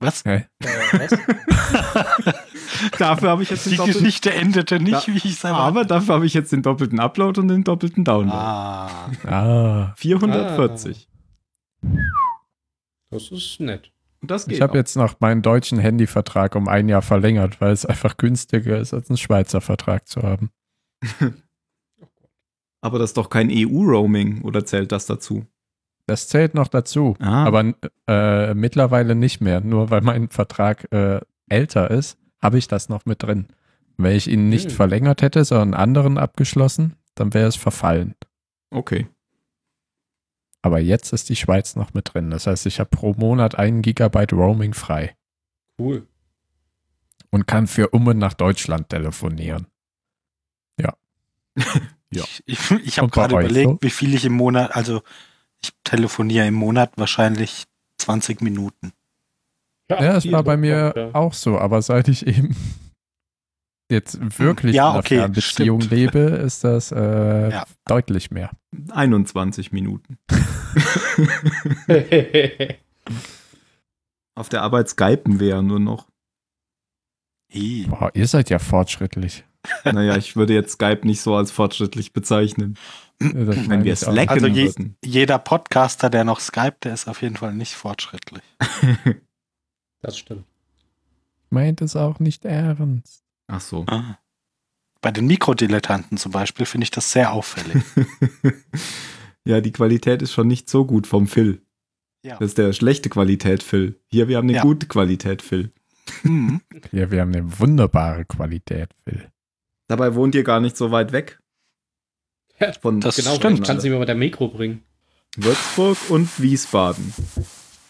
[0.00, 0.20] Was?
[0.20, 0.46] Okay.
[0.60, 0.66] Äh,
[0.98, 1.10] was?
[2.98, 5.84] Dafür habe ich jetzt den Die doppelten, Geschichte endete nicht, Ja, wie ich es aber
[5.84, 8.34] dafür habe ich jetzt den doppelten Upload und den doppelten Download.
[8.36, 11.09] Ah, Ah, 440.
[13.10, 13.92] Das ist nett.
[14.22, 14.56] Das geht.
[14.56, 18.78] ich habe jetzt noch meinen deutschen Handyvertrag um ein Jahr verlängert, weil es einfach günstiger
[18.78, 20.50] ist, als einen Schweizer Vertrag zu haben.
[22.82, 25.46] aber das ist doch kein EU-Roaming oder zählt das dazu?
[26.06, 27.16] Das zählt noch dazu.
[27.20, 27.44] Ah.
[27.44, 27.72] Aber
[28.08, 29.60] äh, mittlerweile nicht mehr.
[29.60, 33.46] Nur weil mein Vertrag äh, älter ist, habe ich das noch mit drin.
[33.96, 34.76] Wenn ich ihn nicht Hm.
[34.76, 38.14] verlängert hätte, sondern einen anderen abgeschlossen, dann wäre es verfallen.
[38.70, 39.06] Okay.
[40.62, 42.30] Aber jetzt ist die Schweiz noch mit drin.
[42.30, 45.16] Das heißt, ich habe pro Monat einen Gigabyte Roaming frei
[45.78, 46.06] Cool.
[47.30, 49.66] und kann für um und nach Deutschland telefonieren.
[50.78, 50.94] Ja.
[52.10, 53.78] ich, ich, ich habe gerade überlegt, so?
[53.80, 55.02] wie viel ich im Monat, also
[55.62, 57.64] ich telefoniere im Monat wahrscheinlich
[57.98, 58.92] 20 Minuten.
[59.88, 61.14] Ja, das viel war bei mir ja.
[61.14, 61.58] auch so.
[61.58, 62.54] Aber seit ich eben
[63.90, 65.92] jetzt wirklich Ja, in einer okay, Fernbeziehung stimmt.
[65.92, 67.64] lebe, ist das äh, Ja.
[67.86, 68.50] deutlich mehr.
[68.90, 70.18] 21 Minuten.
[74.34, 76.08] Auf der Arbeit skypen wir ja nur noch.
[77.88, 79.44] Boah, ihr seid ja fortschrittlich.
[79.84, 82.78] Naja, ich würde jetzt Skype nicht so als fortschrittlich bezeichnen.
[83.18, 84.96] Wenn wir slacken Also je, würden.
[85.04, 88.42] jeder Podcaster, der noch Skype, der ist auf jeden Fall nicht fortschrittlich.
[90.02, 90.46] Das stimmt.
[91.50, 93.22] meint es auch nicht ernst.
[93.50, 93.84] Ach so.
[93.88, 94.18] Ah.
[95.02, 97.82] bei den Mikrodilettanten zum Beispiel finde ich das sehr auffällig.
[99.44, 101.62] ja, die Qualität ist schon nicht so gut vom Phil.
[102.22, 102.36] Ja.
[102.38, 103.98] Das ist der schlechte Qualität Phil.
[104.08, 104.62] Hier, wir haben eine Ja.
[104.62, 105.72] gute Qualität Phil.
[106.22, 106.60] Mhm.
[106.92, 109.30] Ja, wir haben eine wunderbare Qualität, Phil.
[109.88, 111.40] Dabei wohnt ihr gar nicht so weit weg.
[112.58, 113.60] Ja, Von das Genau, stimmt.
[113.60, 114.82] ich kann sie mir mit der Mikro bringen.
[115.36, 117.12] Würzburg und Wiesbaden.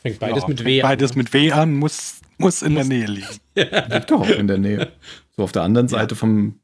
[0.02, 0.88] Fängt beides Ja, mit fängt W an.
[0.88, 3.26] Beides mit W an, muss, muss in der Nähe liegen.
[3.56, 4.92] Liegt doch auch in der Nähe.
[5.41, 5.93] So auf der anderen Ja.
[5.99, 6.61] Seite vom.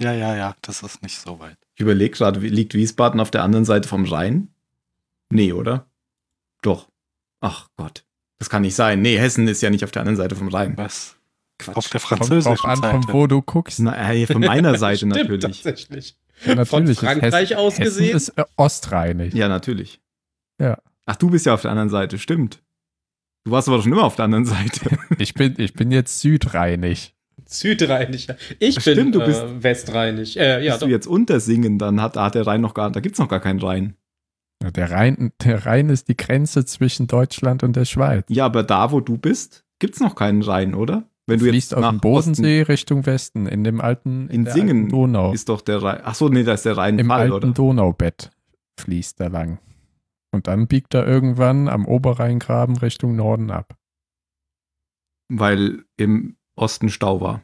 [0.00, 1.58] Ja, ja, ja, das ist nicht so weit.
[1.74, 4.48] Ich überlege gerade, wie- liegt Wiesbaden auf der anderen Seite vom Rhein?
[5.30, 5.86] Nee, oder?
[6.62, 6.88] Doch.
[7.42, 8.06] Ach Gott.
[8.38, 9.02] Das kann nicht sein.
[9.02, 10.74] Nee, Hessen ist ja nicht auf der anderen Seite vom Rhein.
[10.78, 11.16] Was?
[11.58, 11.76] Quatsch.
[11.76, 13.02] Auf der Kommt französischen drauf an, Seite.
[13.02, 13.78] von wo du guckst.
[13.80, 15.62] Na, ey, von meiner Seite Stimmt, natürlich.
[15.62, 16.16] tatsächlich.
[16.46, 18.16] Ja, Von ist Frankreich Hessen, aus gesehen?
[18.16, 19.34] Ist äh, ostrheinig.
[19.34, 20.00] Ja, natürlich.
[20.58, 20.78] Ja.
[21.04, 22.62] Ach, du bist ja auf der anderen Seite, stimmt.
[23.44, 24.96] Du warst aber schon immer auf der anderen Seite.
[25.18, 27.13] Ich bin, ich bin jetzt südrheinig.
[27.46, 28.28] Südrheinig.
[28.58, 30.36] Ich Stimmt, bin du äh, bist- Westrheinig.
[30.38, 30.86] Äh, ja, bist doch.
[30.86, 33.40] du jetzt unter Singen, dann hat, hat der Rhein noch gar, da gibt's noch gar
[33.40, 33.96] keinen Rhein.
[34.62, 38.24] Ja, Der Rhein, der Rhein ist die Grenze zwischen Deutschland und der Schweiz.
[38.28, 41.04] Ja, aber da, wo du bist, gibt's noch keinen Rhein, oder?
[41.26, 44.78] Wenn du fließt jetzt nach dem Bodensee Richtung Westen, in dem alten In der Singen
[44.84, 45.24] alten Donau.
[45.26, 46.00] Osten, ist doch der Rhein.
[46.04, 47.48] Ach so, nee, da ist der Rhein Im Fall, alten oder?
[47.52, 48.30] Donaubett
[48.78, 49.58] fließt er lang.
[50.32, 53.76] Und dann biegt er irgendwann am Oberrheingraben Richtung Norden ab.
[55.28, 57.42] Weil im Osten Stau war.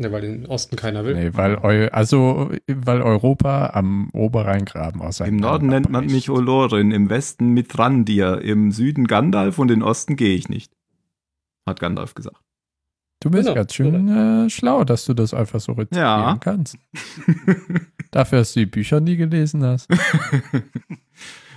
[0.00, 1.14] Ja, weil den Osten keiner will.
[1.14, 6.90] Nee, weil, Eu also, weil Europa am Oberrheingraben aus Im Norden nennt man mich Olorin,
[6.90, 10.72] im Westen Mithrandir, im Süden Gandalf und in den Osten gehe ich nicht.
[11.68, 12.40] Hat Gandalf gesagt.
[13.22, 16.38] Du bist Genau, ganz schön äh, schlau, dass du das einfach so rezitieren Ja.
[16.40, 16.78] kannst.
[18.10, 19.88] Dafür, dass du die Bücher nie gelesen hast.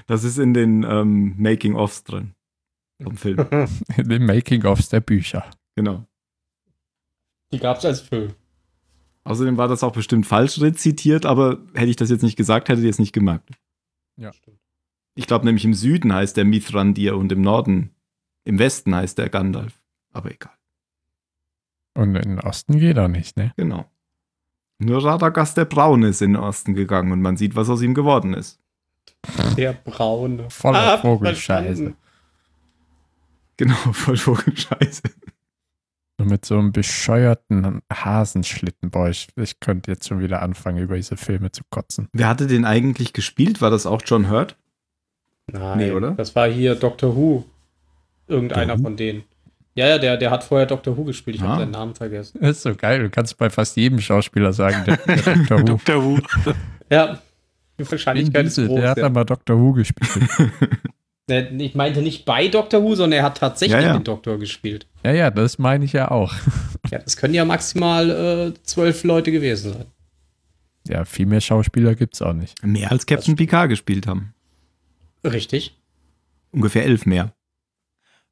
[0.05, 2.33] Das ist in den ähm, Making-ofs drin.
[3.01, 3.37] Vom Film.
[3.95, 5.45] In den Making-ofs der Bücher.
[5.75, 6.05] Genau.
[7.51, 8.33] Die gab es als Film.
[9.25, 12.83] Außerdem war das auch bestimmt falsch rezitiert, aber hätte ich das jetzt nicht gesagt, hättet
[12.83, 13.49] ihr es nicht gemerkt.
[14.17, 14.59] Stimmt.
[15.15, 17.91] Ich glaube nämlich im Süden heißt der Mithrandir und im Norden,
[18.45, 19.79] im Westen heißt der Gandalf.
[20.11, 20.53] Aber egal.
[21.95, 23.53] Und in den Osten geht er nicht, ne?
[23.55, 23.89] Genau.
[24.79, 27.93] Nur Radagast der Braune ist in den Osten gegangen und man sieht, was aus ihm
[27.93, 28.59] geworden ist.
[29.55, 30.49] Der braune.
[30.49, 31.63] Voller Ah, Vogelscheiße.
[31.65, 31.97] verstanden.
[33.57, 35.03] Genau, voll Vogelscheiße.
[36.19, 38.91] Nur mit so einem bescheuerten Hasenschlitten.
[38.91, 42.07] Boah, ich, ich könnte jetzt schon wieder anfangen, über diese Filme zu kotzen.
[42.13, 43.61] Wer hatte den eigentlich gespielt?
[43.61, 44.55] War das auch John Hurt?
[45.47, 46.11] Nein, Nee, oder?
[46.11, 47.45] Das war hier Doctor Who.
[48.27, 48.83] Irgendeiner Doctor Who?
[48.83, 49.23] von denen.
[49.75, 51.37] Ja, ja, der, der hat vorher Doctor Who gespielt.
[51.37, 51.47] Ich Ah.
[51.47, 52.37] habe seinen Namen vergessen.
[52.39, 52.99] Das ist so geil.
[53.01, 55.59] Du kannst bei fast jedem Schauspieler sagen, der, der Dr.
[55.59, 55.63] Who.
[55.65, 56.03] Dr.
[56.03, 56.19] Who.
[56.91, 57.19] Ja,
[57.79, 58.79] die Wahrscheinlichkeit ist Diesel, groß.
[58.81, 59.05] der hat ja.
[59.07, 59.59] aber Dr.
[59.59, 60.29] Who gespielt.
[61.57, 63.93] Ich meinte nicht bei Doctor Who, sondern er hat tatsächlich Ja, ja.
[63.93, 64.87] den Doktor gespielt.
[65.03, 66.33] Ja, ja, das meine ich ja auch.
[66.91, 69.85] Ja, das können ja maximal äh, zwölf Leute gewesen sein.
[70.85, 72.61] Ja, viel mehr Schauspieler gibt's auch nicht.
[72.61, 74.35] Mehr als Captain Picard gespielt haben.
[75.23, 75.81] Richtig.
[76.51, 77.33] Ungefähr elf mehr.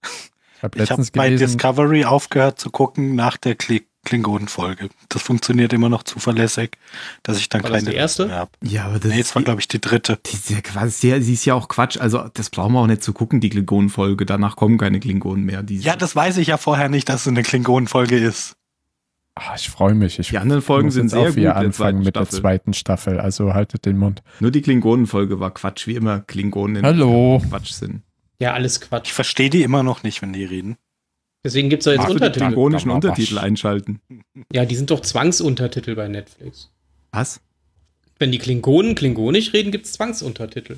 [0.04, 4.90] Ich habe letztens bei gelesen, Discovery aufgehört zu gucken nach der Kli Klingonen-Folge.
[5.10, 6.72] Das funktioniert immer noch zuverlässig,
[7.24, 8.28] dass ich dann War das keine die erste?
[8.28, 8.52] Mehr habe.
[8.64, 10.20] Ja, aber das Nee, es war, glaube ich, die dritte.
[10.26, 11.98] die, ist ja quasi, sie ist ja auch Quatsch.
[11.98, 14.26] Also, das brauchen wir auch nicht zu gucken, die Klingonen-Folge.
[14.26, 15.64] Danach kommen keine Klingonen mehr.
[15.64, 18.56] Die, Ja, das weiß ich ja vorher nicht, dass es eine Klingonen-Folge ist.
[19.36, 20.20] Ah, ich freue mich.
[20.20, 22.40] Ich Die anderen Folgen sind jetzt sehr auch gut der anfangen mit der Staffel.
[22.42, 23.20] zweiten Staffel.
[23.20, 24.22] Also haltet den Mund.
[24.42, 27.42] Nur die Klingonen-Folge war Quatsch, wie immer Klingonen in Hallo.
[27.50, 28.02] Quatsch sind.
[28.40, 29.12] Ja, alles Ich Quatsch.
[29.12, 30.76] verstehe die immer noch nicht, wenn die reden.
[31.44, 32.46] Deswegen gibt es ja jetzt Magst du die Untertitel.
[32.46, 34.00] klingonischen Untertitel einschalten?
[34.54, 36.72] Ja, die sind doch Zwangsuntertitel bei Netflix.
[37.12, 37.42] Was?
[38.20, 40.78] Wenn die Klingonen klingonisch reden, gibt es Zwangsuntertitel.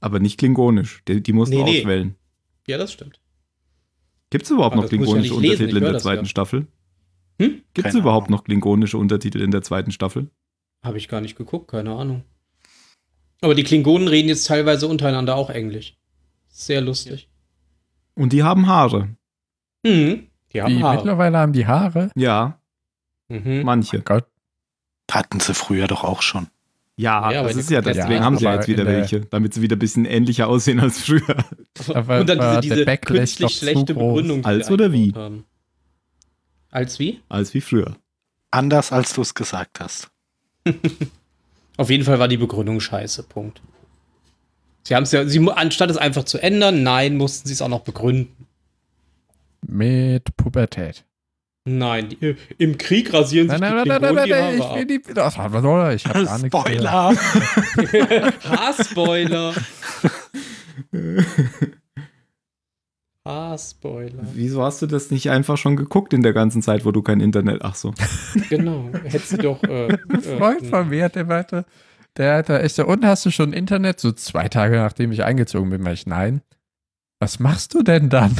[0.00, 1.02] Aber nicht klingonisch.
[1.08, 1.80] Die, die musst du Nee, nee.
[1.80, 2.14] auswählen.
[2.68, 3.18] Ja, das stimmt.
[4.30, 6.28] Gibt es überhaupt Aber noch ja klingonische lesen, Untertitel in der zweiten ja.
[6.28, 6.66] Staffel?
[7.40, 7.62] Hm?
[7.74, 8.38] Gibt es überhaupt Ahnung.
[8.38, 10.30] noch klingonische Untertitel in der zweiten Staffel?
[10.84, 12.22] Habe ich gar nicht geguckt, keine Ahnung.
[13.40, 15.96] Aber die Klingonen reden jetzt teilweise untereinander auch Englisch.
[16.48, 17.28] Sehr lustig.
[18.14, 19.16] Und die haben Haare.
[19.82, 20.26] Mhm.
[20.52, 20.96] Die haben Wie, Haare.
[20.96, 22.10] mittlerweile haben die Haare.
[22.14, 22.58] Ja,
[23.28, 23.62] Mhm.
[23.64, 24.00] manche.
[24.02, 24.26] Gott,
[25.10, 26.46] Hatten sie früher doch auch schon.
[26.96, 29.52] Ja, Ja, das die ist ja, deswegen ja, haben sie ja jetzt wieder welche, damit
[29.52, 31.36] sie wieder ein bisschen ähnlicher aussehen als früher.
[31.94, 33.92] Aber Und dann diese, der diese Backlash künstlich schlechte.
[33.94, 34.40] Begründung.
[34.42, 35.12] die Als oder wie?
[35.14, 35.44] Haben.
[36.70, 37.20] Als wie?
[37.28, 37.96] Als wie früher.
[38.50, 40.10] Anders, als du es gesagt hast.
[41.76, 43.24] Auf jeden Fall war die Begründung scheiße.
[43.24, 43.60] Punkt.
[44.84, 47.68] Sie haben es ja, sie, anstatt es einfach zu ändern, nein, mussten sie es auch
[47.68, 48.46] noch begründen.
[49.66, 51.04] Mit Pubertät.
[51.64, 54.58] Nein, die, äh, im Krieg rasieren sich Nein, nein, die nein, nein, Klingonen nein, die
[54.58, 55.14] nein, Haare ich will die.
[55.14, 55.90] Das hat doch.
[55.90, 56.58] Ich habe gar nichts.
[56.58, 57.14] Spoiler!
[58.44, 59.54] Haarspoiler.
[63.24, 64.24] Ah, Spoiler.
[64.34, 67.20] Wieso hast du das nicht einfach schon geguckt in der ganzen Zeit, wo du kein
[67.20, 67.60] Internet.
[67.62, 67.94] Ach so.
[68.48, 68.88] Genau.
[69.04, 69.62] Hättest du doch.
[69.62, 71.64] Äh, Ein Freund von mir, der meinte,
[72.16, 74.00] der hat da echt so, und hast du schon Internet?
[74.00, 76.42] So zwei Tage nachdem ich eingezogen bin, meinte ich, nein.
[77.22, 78.34] Was machst du denn dann?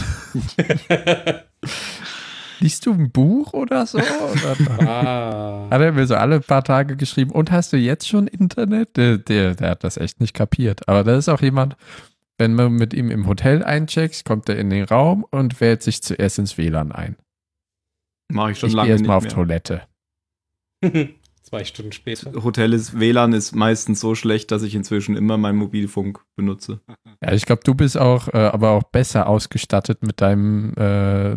[2.58, 3.98] Liest du ein Buch oder so?
[3.98, 5.68] Oder ah.
[5.70, 8.96] hat er mir so alle paar Tage geschrieben, und hast du jetzt schon Internet?
[8.96, 10.88] Der, der, der hat das echt nicht kapiert.
[10.88, 11.76] Aber da ist auch jemand,
[12.38, 16.02] wenn man mit ihm im Hotel eincheckt, kommt er in den Raum und wählt sich
[16.02, 17.14] zuerst ins WLAN ein.
[18.32, 19.32] Mache ich schon ich gehe lange nicht erstmal auf mehr.
[19.32, 19.82] Toilette.
[21.52, 22.32] Zwei Stunden später.
[22.42, 26.80] Hotel ist, WLAN ist meistens so schlecht, dass ich inzwischen immer meinen Mobilfunk benutze.
[27.22, 31.36] Ja, ich glaube, du bist auch, äh, aber auch besser ausgestattet mit deinem äh,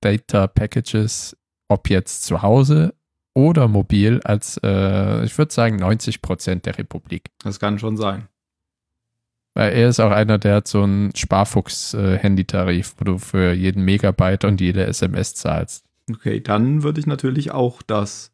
[0.00, 1.36] Data Packages,
[1.66, 2.94] ob jetzt zu Hause
[3.34, 7.32] oder mobil, als äh, ich würde sagen 90 Prozent der Republik.
[7.42, 8.28] Das kann schon sein.
[9.54, 14.44] Weil er ist auch einer, der hat so einen Sparfuchs-Handytarif, wo du für jeden Megabyte
[14.44, 15.86] und jede SMS zahlst.
[16.08, 18.30] Okay, dann würde ich natürlich auch das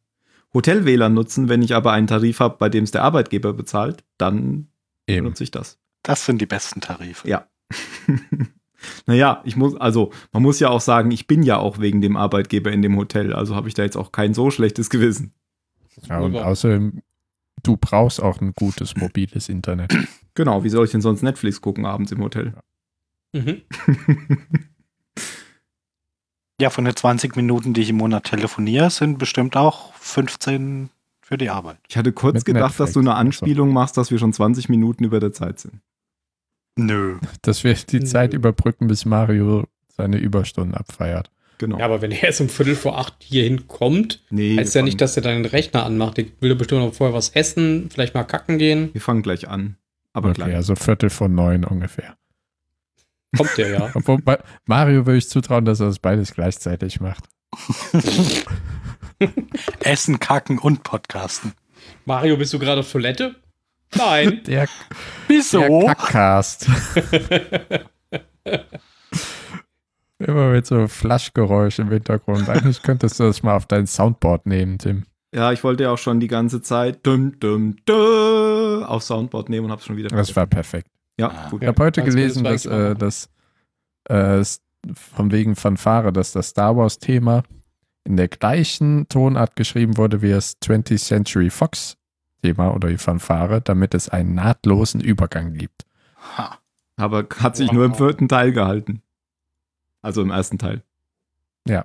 [0.57, 1.49] Hotel-WLAN nutzen.
[1.49, 4.69] Wenn ich aber einen Tarif habe, bei dem es der Arbeitgeber bezahlt, dann
[5.07, 5.25] Eben.
[5.25, 5.79] benutze ich das.
[6.03, 7.29] Das sind die besten Tarife.
[7.29, 7.47] Ja.
[9.07, 12.17] naja, ich muss, also man muss ja auch sagen, ich bin ja auch wegen dem
[12.17, 15.35] Arbeitgeber in dem Hotel, also habe ich da jetzt auch kein so schlechtes Gewissen.
[16.09, 17.03] Ja, und außerdem,
[17.63, 19.95] du brauchst auch ein gutes mobiles Internet.
[20.35, 22.55] Genau, wie soll ich denn sonst Netflix gucken abends im Hotel?
[23.33, 23.63] Mhm.
[26.61, 30.89] Ja, von den 20 Minuten, die ich im Monat telefoniere, sind bestimmt auch 15
[31.21, 31.77] für die Arbeit.
[31.89, 33.09] Ich hatte kurz Mit gedacht, dass du Netflix.
[33.11, 35.81] eine Anspielung machst, dass wir schon 20 Minuten über der Zeit sind.
[36.77, 37.19] Nö.
[37.43, 38.05] Dass wir die Nö.
[38.07, 41.31] Zeit überbrücken, bis Mario seine Überstunden abfeiert.
[41.59, 41.79] Genau.
[41.79, 45.01] Ja, aber wenn er erst um Viertel vor acht hierhin kommt, nee, heißt ja nicht,
[45.01, 46.19] dass er deinen Rechner anmacht.
[46.19, 48.91] Ich will bestimmt noch vorher was essen, vielleicht mal kacken gehen.
[48.93, 49.77] wir fangen gleich an.
[50.13, 50.55] Aber Okay, gleich.
[50.55, 52.17] also Viertel von neun ungefähr.
[53.37, 53.91] Kommt der ja.
[53.95, 54.18] Obwohl,
[54.64, 57.24] Mario würde ich zutrauen, dass er das beides gleichzeitig macht.
[59.80, 61.53] Essen, kacken und podcasten.
[62.05, 63.37] Mario, bist du gerade auf Toilette?
[63.95, 64.43] Nein.
[64.47, 64.68] Der,
[65.28, 65.61] Wieso?
[65.61, 66.68] der Kackcast.
[70.18, 72.49] Immer mit so Flaschgeräusch im Hintergrund.
[72.49, 75.05] Eigentlich könntest du das mal auf dein Soundboard nehmen, Tim.
[75.34, 79.66] Ja, ich wollte ja auch schon die ganze Zeit dum, dum, dum, auf Soundboard nehmen
[79.66, 80.89] und hab's schon wieder Das war perfekt.
[81.19, 81.49] Ja, Ah.
[81.51, 81.62] gut.
[81.62, 83.31] Ich habe heute gelesen, dass, äh, dass
[84.09, 84.43] äh,
[84.95, 87.43] von wegen Fanfare, dass das Star Wars-Thema
[88.05, 93.95] in der gleichen Tonart geschrieben wurde wie das 20th Century Fox-Thema oder die Fanfare, damit
[93.95, 95.85] es einen nahtlosen Übergang gibt.
[96.37, 96.59] Ha.
[96.97, 99.03] Aber hat sich nur im vierten Teil gehalten.
[100.03, 100.83] Also im ersten Teil.
[101.67, 101.85] Ja,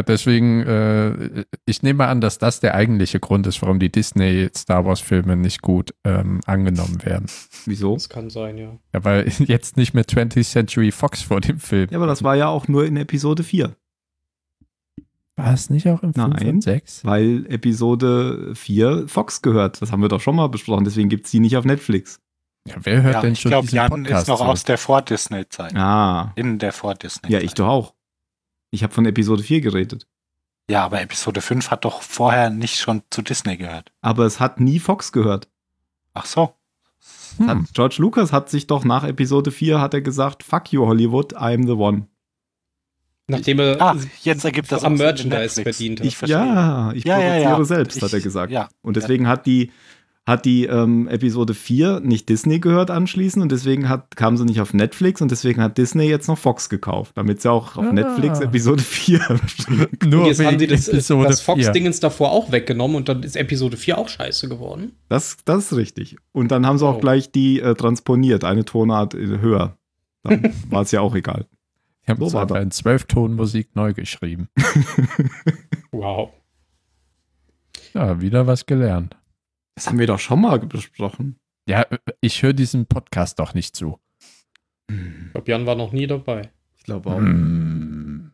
[0.00, 5.36] deswegen, äh, ich nehme an, dass das der eigentliche Grund ist, warum die Disney-Star Wars-Filme
[5.36, 7.26] nicht gut ähm, angenommen werden.
[7.66, 7.92] Wieso?
[7.92, 8.78] Das kann sein, ja.
[8.94, 11.88] Ja, weil jetzt nicht mehr 20th Century Fox vor dem Film.
[11.90, 13.76] Ja, aber das war ja auch nur in Episode 4.
[15.36, 16.48] War es nicht auch im 5 Nein.
[16.48, 17.04] und 6?
[17.04, 19.82] Weil Episode 4 Fox gehört.
[19.82, 22.18] Das haben wir doch schon mal besprochen, deswegen gibt's die nicht auf Netflix.
[22.68, 24.44] Ja, wer hört Ja, denn ich schon glaube, diesen Jan Podcast ist noch so?
[24.44, 25.74] aus der Vor-Disney-Zeit.
[25.74, 26.32] Ah.
[26.36, 27.30] In der Vor-Disney-Zeit.
[27.30, 27.94] Ja, ich doch auch.
[28.74, 30.06] Ich habe von Episode 4 geredet.
[30.68, 33.92] Ja, aber Episode 5 hat doch vorher nicht schon zu Disney gehört.
[34.00, 35.48] Aber es hat nie Fox gehört.
[36.14, 36.54] Ach so.
[37.36, 37.48] Hm.
[37.48, 41.34] Hat, George Lucas hat sich doch nach Episode 4 hat er gesagt, fuck you Hollywood,
[41.36, 42.06] I'm the one.
[43.28, 45.62] Nachdem er Ah, jetzt ergibt das am Merchandise Netflix.
[45.62, 46.06] verdient hat.
[46.06, 46.38] Ich, verstehe.
[46.38, 47.64] ja, ich Ja, ja, produziere ja.
[47.64, 48.52] selbst, Ich- hat er gesagt.
[48.52, 48.68] Ja.
[48.82, 49.70] Und deswegen hat die,
[50.24, 54.60] hat die ähm, Episode 4 nicht Disney gehört anschließend und deswegen hat, kam sie nicht
[54.60, 57.92] auf Netflix und deswegen hat Disney jetzt noch Fox gekauft, damit sie auch auf Ah.
[57.92, 59.18] Netflix Episode 4
[60.06, 61.36] Nur Und jetzt haben sie das, das 4.
[61.36, 64.92] Fox-Dingens davor auch weggenommen und dann ist Episode 4 auch scheiße geworden.
[65.08, 66.16] Das, das ist richtig.
[66.30, 67.00] Und dann haben sie auch Oh.
[67.00, 69.76] gleich die äh, transponiert, eine Tonart äh, höher.
[70.22, 71.46] Dann war es ja auch egal.
[72.04, 74.48] Ich habe So einfach in Zwölftonmusik neu geschrieben.
[75.94, 76.30] Wow.
[77.92, 79.14] Ja, wieder was gelernt.
[79.74, 81.38] Das haben wir doch schon mal besprochen.
[81.66, 81.86] Ja,
[82.20, 83.98] ich höre diesen Podcast doch nicht zu.
[84.88, 86.50] Ich glaube, Jan war noch nie dabei.
[86.76, 87.18] Ich glaube auch.
[87.18, 88.32] Hm.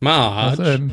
[0.00, 0.62] Marge.
[0.62, 0.92] Also, ähm,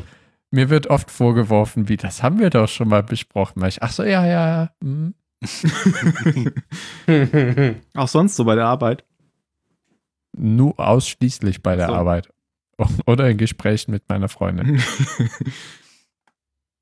[0.50, 3.62] mir wird oft vorgeworfen, wie, das haben wir doch schon mal besprochen.
[3.62, 4.70] Weil ich, ach so, ja, ja.
[4.82, 5.14] hm.
[7.94, 9.04] Auch sonst so bei der Arbeit.
[10.32, 11.94] Nur ausschließlich bei der So.
[11.94, 12.28] Arbeit.
[13.06, 14.82] Oder in Gesprächen mit meiner Freundin.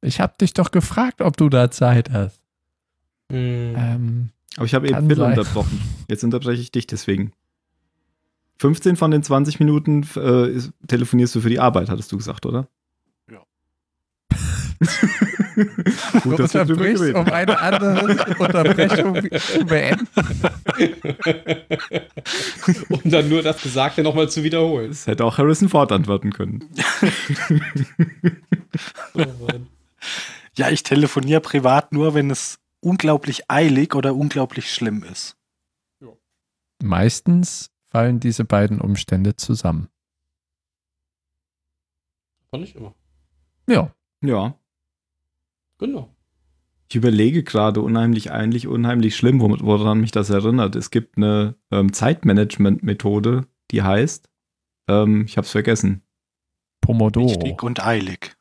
[0.04, 2.40] Ich habe dich doch gefragt, ob du da Zeit hast.
[3.30, 3.74] Hm.
[3.76, 5.80] Ähm, Aber ich habe eben Phil unterbrochen.
[6.08, 7.32] Jetzt unterbreche ich dich deswegen.
[8.58, 12.46] 15 von den 20 Minuten äh, ist, telefonierst du für die Arbeit, hattest du gesagt,
[12.46, 12.68] oder?
[13.30, 13.40] Ja.
[16.22, 20.08] Gut, Du unterbrichst, um eine andere Unterbrechung zu beenden.
[22.88, 24.88] um dann nur das Gesagte nochmal zu wiederholen.
[24.88, 26.64] Das hätte auch Harrison Ford antworten können.
[29.14, 29.68] Oh Mann.
[30.56, 35.36] Ja, ich telefoniere privat nur, wenn es unglaublich eilig oder unglaublich schlimm ist.
[36.82, 39.88] Meistens fallen diese beiden Umstände zusammen.
[42.50, 42.94] Aber nicht immer.
[43.68, 43.92] Ja.
[44.22, 44.54] Ja.
[45.78, 46.14] Genau.
[46.88, 50.76] Ich überlege gerade unheimlich, eigentlich unheimlich schlimm, wor- woran mich das erinnert.
[50.76, 54.28] Es gibt eine ähm, Zeitmanagement-Methode, die heißt,
[54.88, 56.02] ähm, ich habe es vergessen.
[56.80, 57.28] Pomodoro.
[57.30, 58.36] Wichtig und eilig.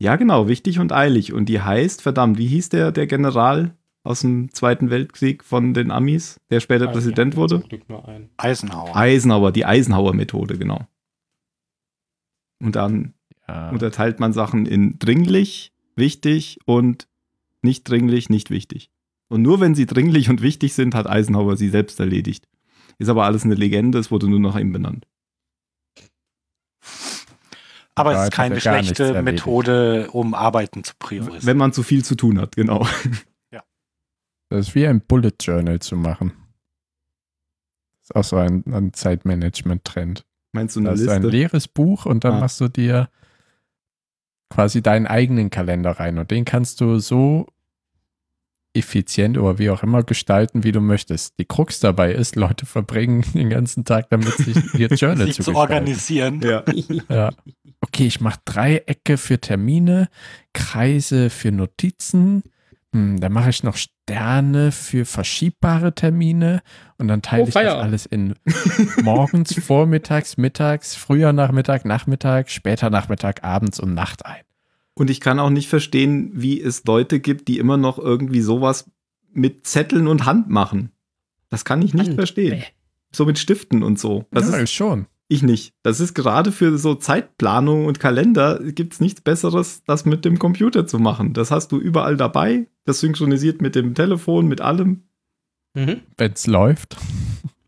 [0.00, 1.32] Ja, genau, wichtig und eilig.
[1.32, 5.90] Und die heißt, verdammt, wie hieß der, der General aus dem Zweiten Weltkrieg von den
[5.90, 7.62] Amis, der später Also, Präsident wurde?
[8.36, 8.96] Eisenhower.
[8.96, 10.86] Eisenhower, die Eisenhower-Methode, genau.
[12.60, 13.14] Und dann
[13.48, 13.70] Ja.
[13.70, 17.08] unterteilt man Sachen in dringlich, wichtig und
[17.62, 18.90] nicht dringlich, nicht wichtig.
[19.28, 22.46] Und nur wenn sie dringlich und wichtig sind, hat Eisenhower sie selbst erledigt.
[22.98, 25.06] Ist aber alles eine Legende, es wurde nur nach ihm benannt.
[27.98, 29.22] Aber es Ja, ist jetzt hat keine schlechte.
[29.22, 31.44] Methode, um Arbeiten zu priorisieren.
[31.46, 32.86] Wenn man zu viel zu tun hat, genau.
[34.50, 36.32] Das ist wie ein Bullet Journal zu machen.
[38.00, 40.24] Das ist auch so ein, ein Zeitmanagement-Trend.
[40.52, 41.36] Meinst du eine Das ist ein Liste?
[41.36, 42.40] leeres Buch und dann Ah.
[42.40, 43.10] machst du dir
[44.48, 47.46] quasi deinen eigenen Kalender rein und den kannst du so
[48.74, 51.38] effizient oder wie auch immer gestalten, wie du möchtest.
[51.38, 55.42] Die Krux dabei ist, Leute verbringen den ganzen Tag damit, sich ihr Journal sich zu,
[55.44, 56.40] zu organisieren.
[56.42, 56.62] Ja.
[57.08, 57.30] Ja.
[57.80, 60.08] Okay, ich mache Dreiecke für Termine,
[60.52, 62.42] Kreise für Notizen.
[62.94, 66.60] Hm, dann mache ich noch Sterne für verschiebbare Termine
[66.98, 67.84] und dann teile Oh, ich das Feierabend.
[67.84, 68.34] alles in
[69.02, 74.42] morgens, vormittags, mittags, früher Nachmittag, Nachmittag, später Nachmittag, abends und Nacht ein.
[74.98, 78.90] Und ich kann auch nicht verstehen, wie es Leute gibt, die immer noch irgendwie sowas
[79.32, 80.90] mit Zetteln und Hand machen.
[81.50, 82.64] Das kann ich nicht Hand, verstehen.
[83.12, 84.26] So mit Stiften und so.
[84.32, 85.06] Das ja, ist schon.
[85.28, 85.72] ich nicht.
[85.84, 90.40] Das ist gerade für so Zeitplanung und Kalender gibt es nichts Besseres, das mit dem
[90.40, 91.32] Computer zu machen.
[91.32, 92.66] Das hast du überall dabei.
[92.84, 95.04] Das synchronisiert mit dem Telefon, mit allem.
[95.74, 96.00] Mhm.
[96.16, 96.96] Wenn es läuft.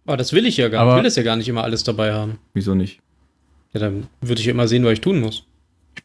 [0.04, 0.94] Aber das will ich ja gar nicht.
[0.94, 2.40] Ich will es ja gar nicht immer alles dabei haben.
[2.54, 2.98] Wieso nicht?
[3.72, 5.46] Ja, dann würde ich ja immer sehen, was ich tun muss.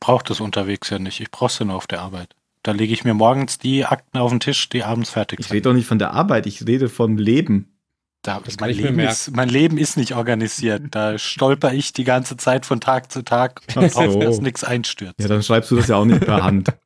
[0.05, 1.19] Ich brauche das unterwegs ja nicht.
[1.19, 2.35] Ich brauche es ja nur auf der Arbeit.
[2.61, 5.55] Da lege ich mir morgens die Akten auf den Tisch, die abends fertig Ich sind.
[5.55, 7.75] rede doch nicht von der Arbeit, ich rede vom Leben.
[8.21, 10.83] Da, mein, ich Leben ist, mein Leben ist nicht organisiert.
[10.91, 14.19] Da stolper ich die ganze Zeit von Tag zu Tag und hoffe, so.
[14.19, 15.19] dass nichts einstürzt.
[15.19, 16.69] Ja, dann schreibst du das ja auch nicht per Hand.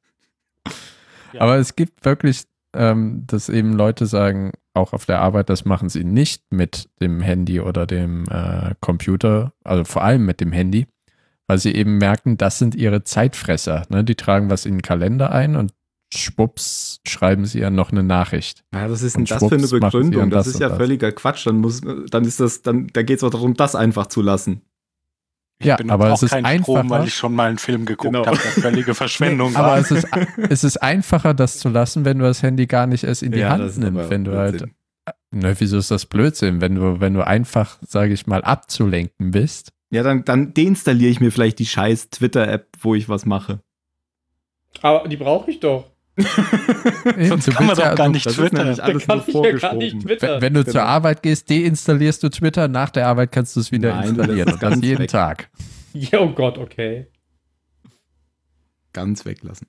[1.32, 1.42] Ja.
[1.42, 5.88] Aber es gibt wirklich, ähm, dass eben Leute sagen, auch auf der Arbeit, das machen
[5.88, 10.88] sie nicht mit dem Handy oder dem äh, Computer, also vor allem mit dem Handy,
[11.50, 13.88] weil sie eben merken, das sind ihre Zeitfresser.
[13.90, 14.04] Ne?
[14.04, 15.74] Die tragen was in den Kalender ein und
[16.14, 18.64] schwupps schreiben sie ja noch eine Nachricht.
[18.74, 20.30] Ja, was ist denn Und das für eine Begründung?
[20.30, 20.78] Das, das ist ja das.
[20.78, 21.46] völliger Quatsch.
[21.48, 24.62] Dann muss, dann ist das, dann, da geht es auch darum, das einfach zu lassen.
[25.62, 26.78] Ja, benutze aber es ist keinen einfacher.
[26.78, 28.26] Strom, weil ich schon mal einen Film geguckt Genau.
[28.26, 29.78] habe, der völlige Verschwendung aber war.
[29.80, 30.08] es ist,
[30.50, 33.40] es ist einfacher, das zu lassen, wenn du das Handy gar nicht erst in die
[33.40, 34.00] Ja, das Hand nimmst.
[34.00, 34.66] aber Wenn du halt,
[35.32, 36.62] ne, wieso ist das Blödsinn?
[36.62, 39.74] Wenn du, wenn du einfach, sage ich mal, abzulenken bist.
[39.92, 43.62] Ja, dann, dann deinstalliere ich mir vielleicht die scheiß Twitter-App, wo ich was mache.
[44.82, 45.90] Aber die brauche ich doch.
[47.20, 48.76] Sonst Du kann man ja- doch gar nicht Das ist twittern.
[48.76, 50.00] Da alles kann nur ich ja gar nicht vorgeschoben.
[50.02, 50.30] twittern.
[50.36, 50.72] Wenn, wenn du Genau.
[50.74, 54.50] zur Arbeit gehst, deinstallierst du Twitter, nach der Arbeit kannst du es wieder Nein, installieren.
[54.50, 55.10] das ganz jeden weg.
[55.10, 55.50] Tag.
[55.94, 57.08] Ja, oh Gott, okay.
[58.94, 59.68] Ganz weglassen.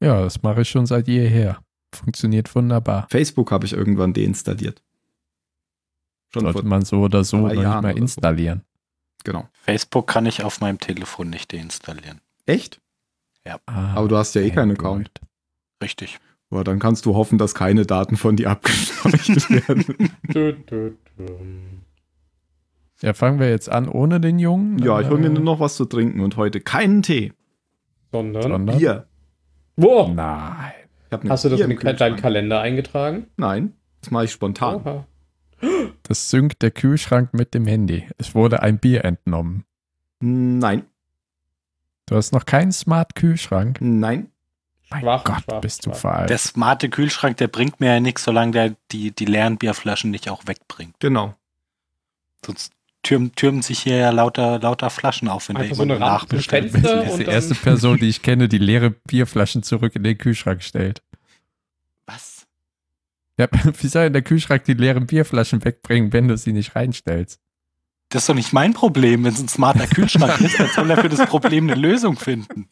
[0.00, 1.58] Ja, das mache ich schon seit jeher.
[1.94, 3.06] Funktioniert wunderbar.
[3.10, 4.82] Facebook habe ich irgendwann deinstalliert.
[6.32, 7.88] Schon Sollte vor, man so oder so noch nicht so.
[7.98, 8.62] installieren.
[9.24, 9.48] Genau.
[9.52, 12.20] Facebook kann ich auf meinem Telefon nicht deinstallieren.
[12.46, 12.80] Echt?
[13.66, 14.72] Ah, Aber du hast ja eh keinen.
[14.72, 15.10] Account.
[15.82, 16.18] Richtig.
[16.48, 20.12] Boah, dann kannst du hoffen, dass keine Daten von dir abgeschleucht werden.
[23.02, 24.78] Ja, fangen wir jetzt an ohne den Jungen.
[24.78, 27.32] ja, ich hole mir nur noch was zu trinken und heute keinen Tee.
[28.12, 28.42] Sondern.
[28.42, 28.78] Sondern?
[28.78, 29.08] Bier.
[29.76, 30.08] Wo?
[30.08, 30.72] Nein.
[31.10, 32.16] Ne Hast du das in deinen.
[32.16, 33.26] Kalender eingetragen?
[33.36, 34.76] Nein, das mache ich spontan.
[34.76, 35.06] Oha.
[36.02, 38.06] Das synkt der Kühlschrank mit dem Handy.
[38.18, 39.64] Es wurde ein Bier entnommen.
[40.20, 40.84] Nein,
[42.06, 43.78] Du hast noch keinen Smart-Kühlschrank.
[43.80, 44.28] nein.
[44.90, 46.30] Mein Schwach, Gott, schwach, bist du veraltet.
[46.30, 50.28] Der smarte Kühlschrank, der bringt mir ja nichts, solange der die, die leeren Bierflaschen nicht
[50.28, 50.94] auch wegbringt.
[51.00, 51.34] Genau.
[52.44, 52.72] Sonst
[53.02, 56.70] türmen, türmen sich hier ja lauter, lauter Flaschen auf, wenn der Einfach so jemand nachbestellt.
[56.72, 60.04] so Fenster Das ist die erste Person, die ich kenne, die leere Bierflaschen zurück in
[60.04, 61.02] den Kühlschrank stellt.
[63.38, 63.48] Ja,
[63.80, 67.40] wie soll der Kühlschrank die leeren Bierflaschen wegbringen, wenn du sie nicht reinstellst?
[68.10, 69.24] Das ist doch nicht mein Problem.
[69.24, 72.68] Wenn es ein smarter Kühlschrank ist, dann soll er für das Problem eine Lösung finden.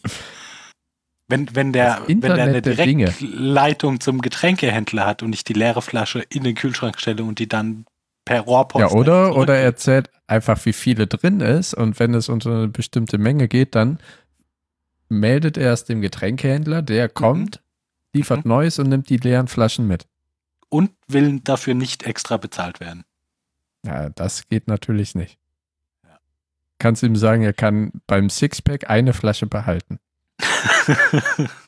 [1.26, 2.62] Wenn, wenn der, wenn der eine.
[2.62, 7.48] Direktleitung zum Getränkehändler hat und ich die leere Flasche in den Kühlschrank stelle und die
[7.48, 7.86] dann
[8.24, 8.80] per Rohrpost.
[8.80, 12.68] Ja, oder, oder er zählt einfach, wie viele drin ist und wenn es unter eine
[12.68, 13.98] bestimmte Menge geht, dann
[15.08, 17.62] meldet er es dem Getränkehändler, der kommt,
[18.14, 18.48] liefert Mhm.
[18.48, 20.06] Neues und nimmt die leeren Flaschen mit.
[20.72, 23.04] Und will dafür nicht extra bezahlt werden.
[23.84, 25.38] Ja, das geht natürlich nicht.
[26.78, 30.00] Kannst ihm sagen, er kann beim Sixpack eine Flasche behalten.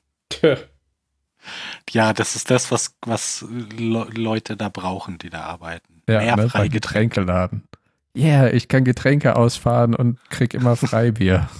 [1.91, 6.03] Ja, das ist das, was, was Le Leute da brauchen, die da arbeiten.
[6.09, 7.21] Ja, Mehr ne, freie Getränke.
[7.21, 7.69] Getränkeladen.
[8.15, 11.51] Ja, yeah, ich kann Getränke ausfahren und krieg immer Freibier.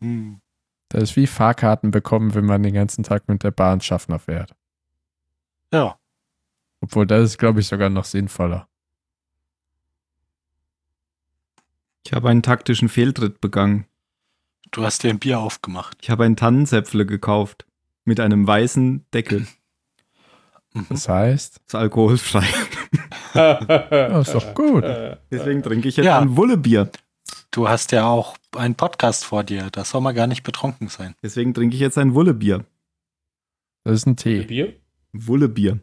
[0.00, 0.40] Hm.
[0.88, 4.56] Das ist wie Fahrkarten bekommen, wenn man den ganzen Tag mit der Bahn Schaffner fährt.
[5.72, 5.97] Ja,
[6.80, 8.68] Obwohl, das ist, glaube ich, sogar noch sinnvoller.
[12.04, 13.86] Ich habe einen taktischen Fehltritt begangen.
[14.70, 15.98] du hast dir ein Bier aufgemacht.
[16.00, 17.66] Ich habe einen Tannenzäpfle gekauft.
[18.04, 19.46] Mit einem weißen Deckel.
[20.72, 20.86] Mhm.
[20.88, 22.46] Das heißt, Das ist alkoholfrei.
[23.34, 24.82] ja, ist doch gut.
[25.30, 26.18] Deswegen trinke ich jetzt Ja.
[26.18, 26.90] ein Wullebier.
[27.50, 29.68] Du hast ja auch einen Podcast vor dir.
[29.70, 31.14] Da soll man gar nicht betrunken sein.
[31.22, 32.64] Deswegen trinke ich jetzt ein Wullebier.
[33.84, 34.44] Das ist ein Tee.
[34.44, 34.74] Bier?
[35.12, 35.80] Wullebier.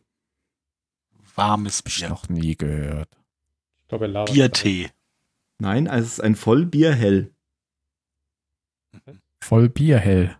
[1.35, 2.09] Warmes Hab ich Bier.
[2.09, 3.09] noch nie gehört.
[3.81, 4.33] Ich glaube, er labert.
[4.33, 4.89] Biertee.
[5.59, 7.33] Nein, also es ist ein Vollbier hell.
[9.39, 10.35] Voll Bierhell.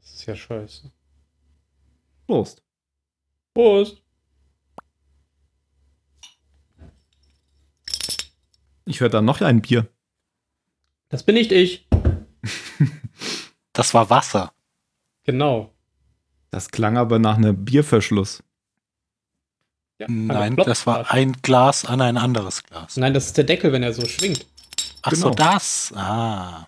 [0.00, 0.90] Das ist ja scheiße.
[2.26, 2.62] Prost.
[3.54, 4.02] Prost.
[8.84, 9.88] Ich höre da noch ein Bier.
[11.08, 11.88] Das bin nicht ich.
[13.72, 14.52] Das war Wasser.
[15.24, 15.74] Genau.
[16.50, 18.42] Das klang aber nach einem Bierverschluss.
[19.98, 22.96] Ja, Nein, das war ein Glas an ein anderes Glas.
[22.96, 24.46] Nein, das ist der Deckel, wenn er so schwingt.
[25.02, 25.34] Ach so, Genau.
[25.36, 25.92] das.
[25.96, 26.66] Ah.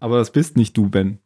[0.00, 1.18] Aber das bist nicht du, Ben.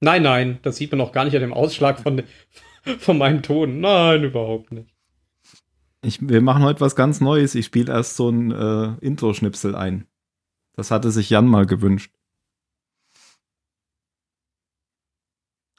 [0.00, 2.22] Nein, nein, das sieht man auch gar nicht an dem Ausschlag von,
[2.98, 3.80] von meinem Ton.
[3.80, 4.88] Nein, überhaupt nicht.
[6.02, 7.56] Ich, wir machen heute was ganz Neues.
[7.56, 10.06] Ich spiele erst so ein äh, Intro-Schnipsel ein.
[10.74, 12.12] Das hatte sich Jan mal gewünscht.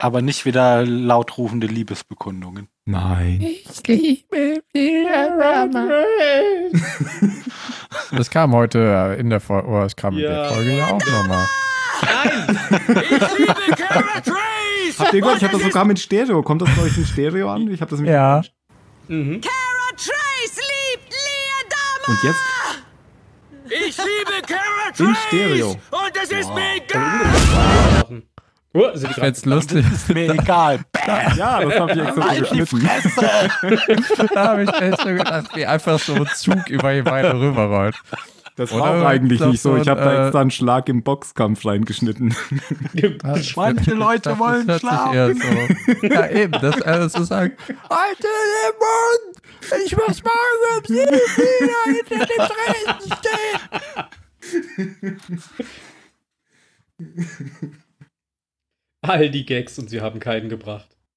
[0.02, 2.70] Aber nicht wieder lautrufende Liebesbekundungen.
[2.86, 3.42] Nein.
[3.42, 4.62] Ich liebe
[8.12, 10.30] Das kam heute in der Folge, oh, es kam in Ja.
[10.30, 11.46] der Folge ja auch nochmal.
[14.98, 15.38] Habt ihr gehört?
[15.38, 16.42] Ich habe das sogar mit Stereo.
[16.44, 17.70] Kommt das bei euch in Stereo an?
[17.72, 18.42] Ich habe das mit Ja.
[19.08, 19.42] Mhm.
[19.42, 22.40] Trace liebt Leah Und jetzt
[23.90, 25.72] Ich liebe Cara in Stereo.
[25.72, 28.22] und es ist mir egal.
[28.74, 29.86] Oh, sind die find's lustig.
[29.92, 30.80] Ist mir egal.
[31.36, 32.90] Ja, das habe ich extra so Halt geschnitten.
[34.34, 37.96] Da habe ich echt so gedacht, wie einfach so ein Zug über die Beine rüberrollt.
[38.56, 39.76] Das Oder war auch eigentlich nicht so.
[39.78, 42.36] Ich habe da äh, extra einen Schlag im Boxkampf reingeschnitten.
[43.56, 45.14] Manche Leute Das wollen schlafen.
[45.16, 46.08] eher so.
[46.08, 47.54] Ja, eben, das alles zu sagen.
[47.90, 49.38] Halte den Mund!
[49.86, 53.14] Ich muss morgen um sieben wieder hinter dem Tresen
[57.00, 57.80] stehen!
[59.02, 60.99] All die Gags und sie haben keinen gebracht.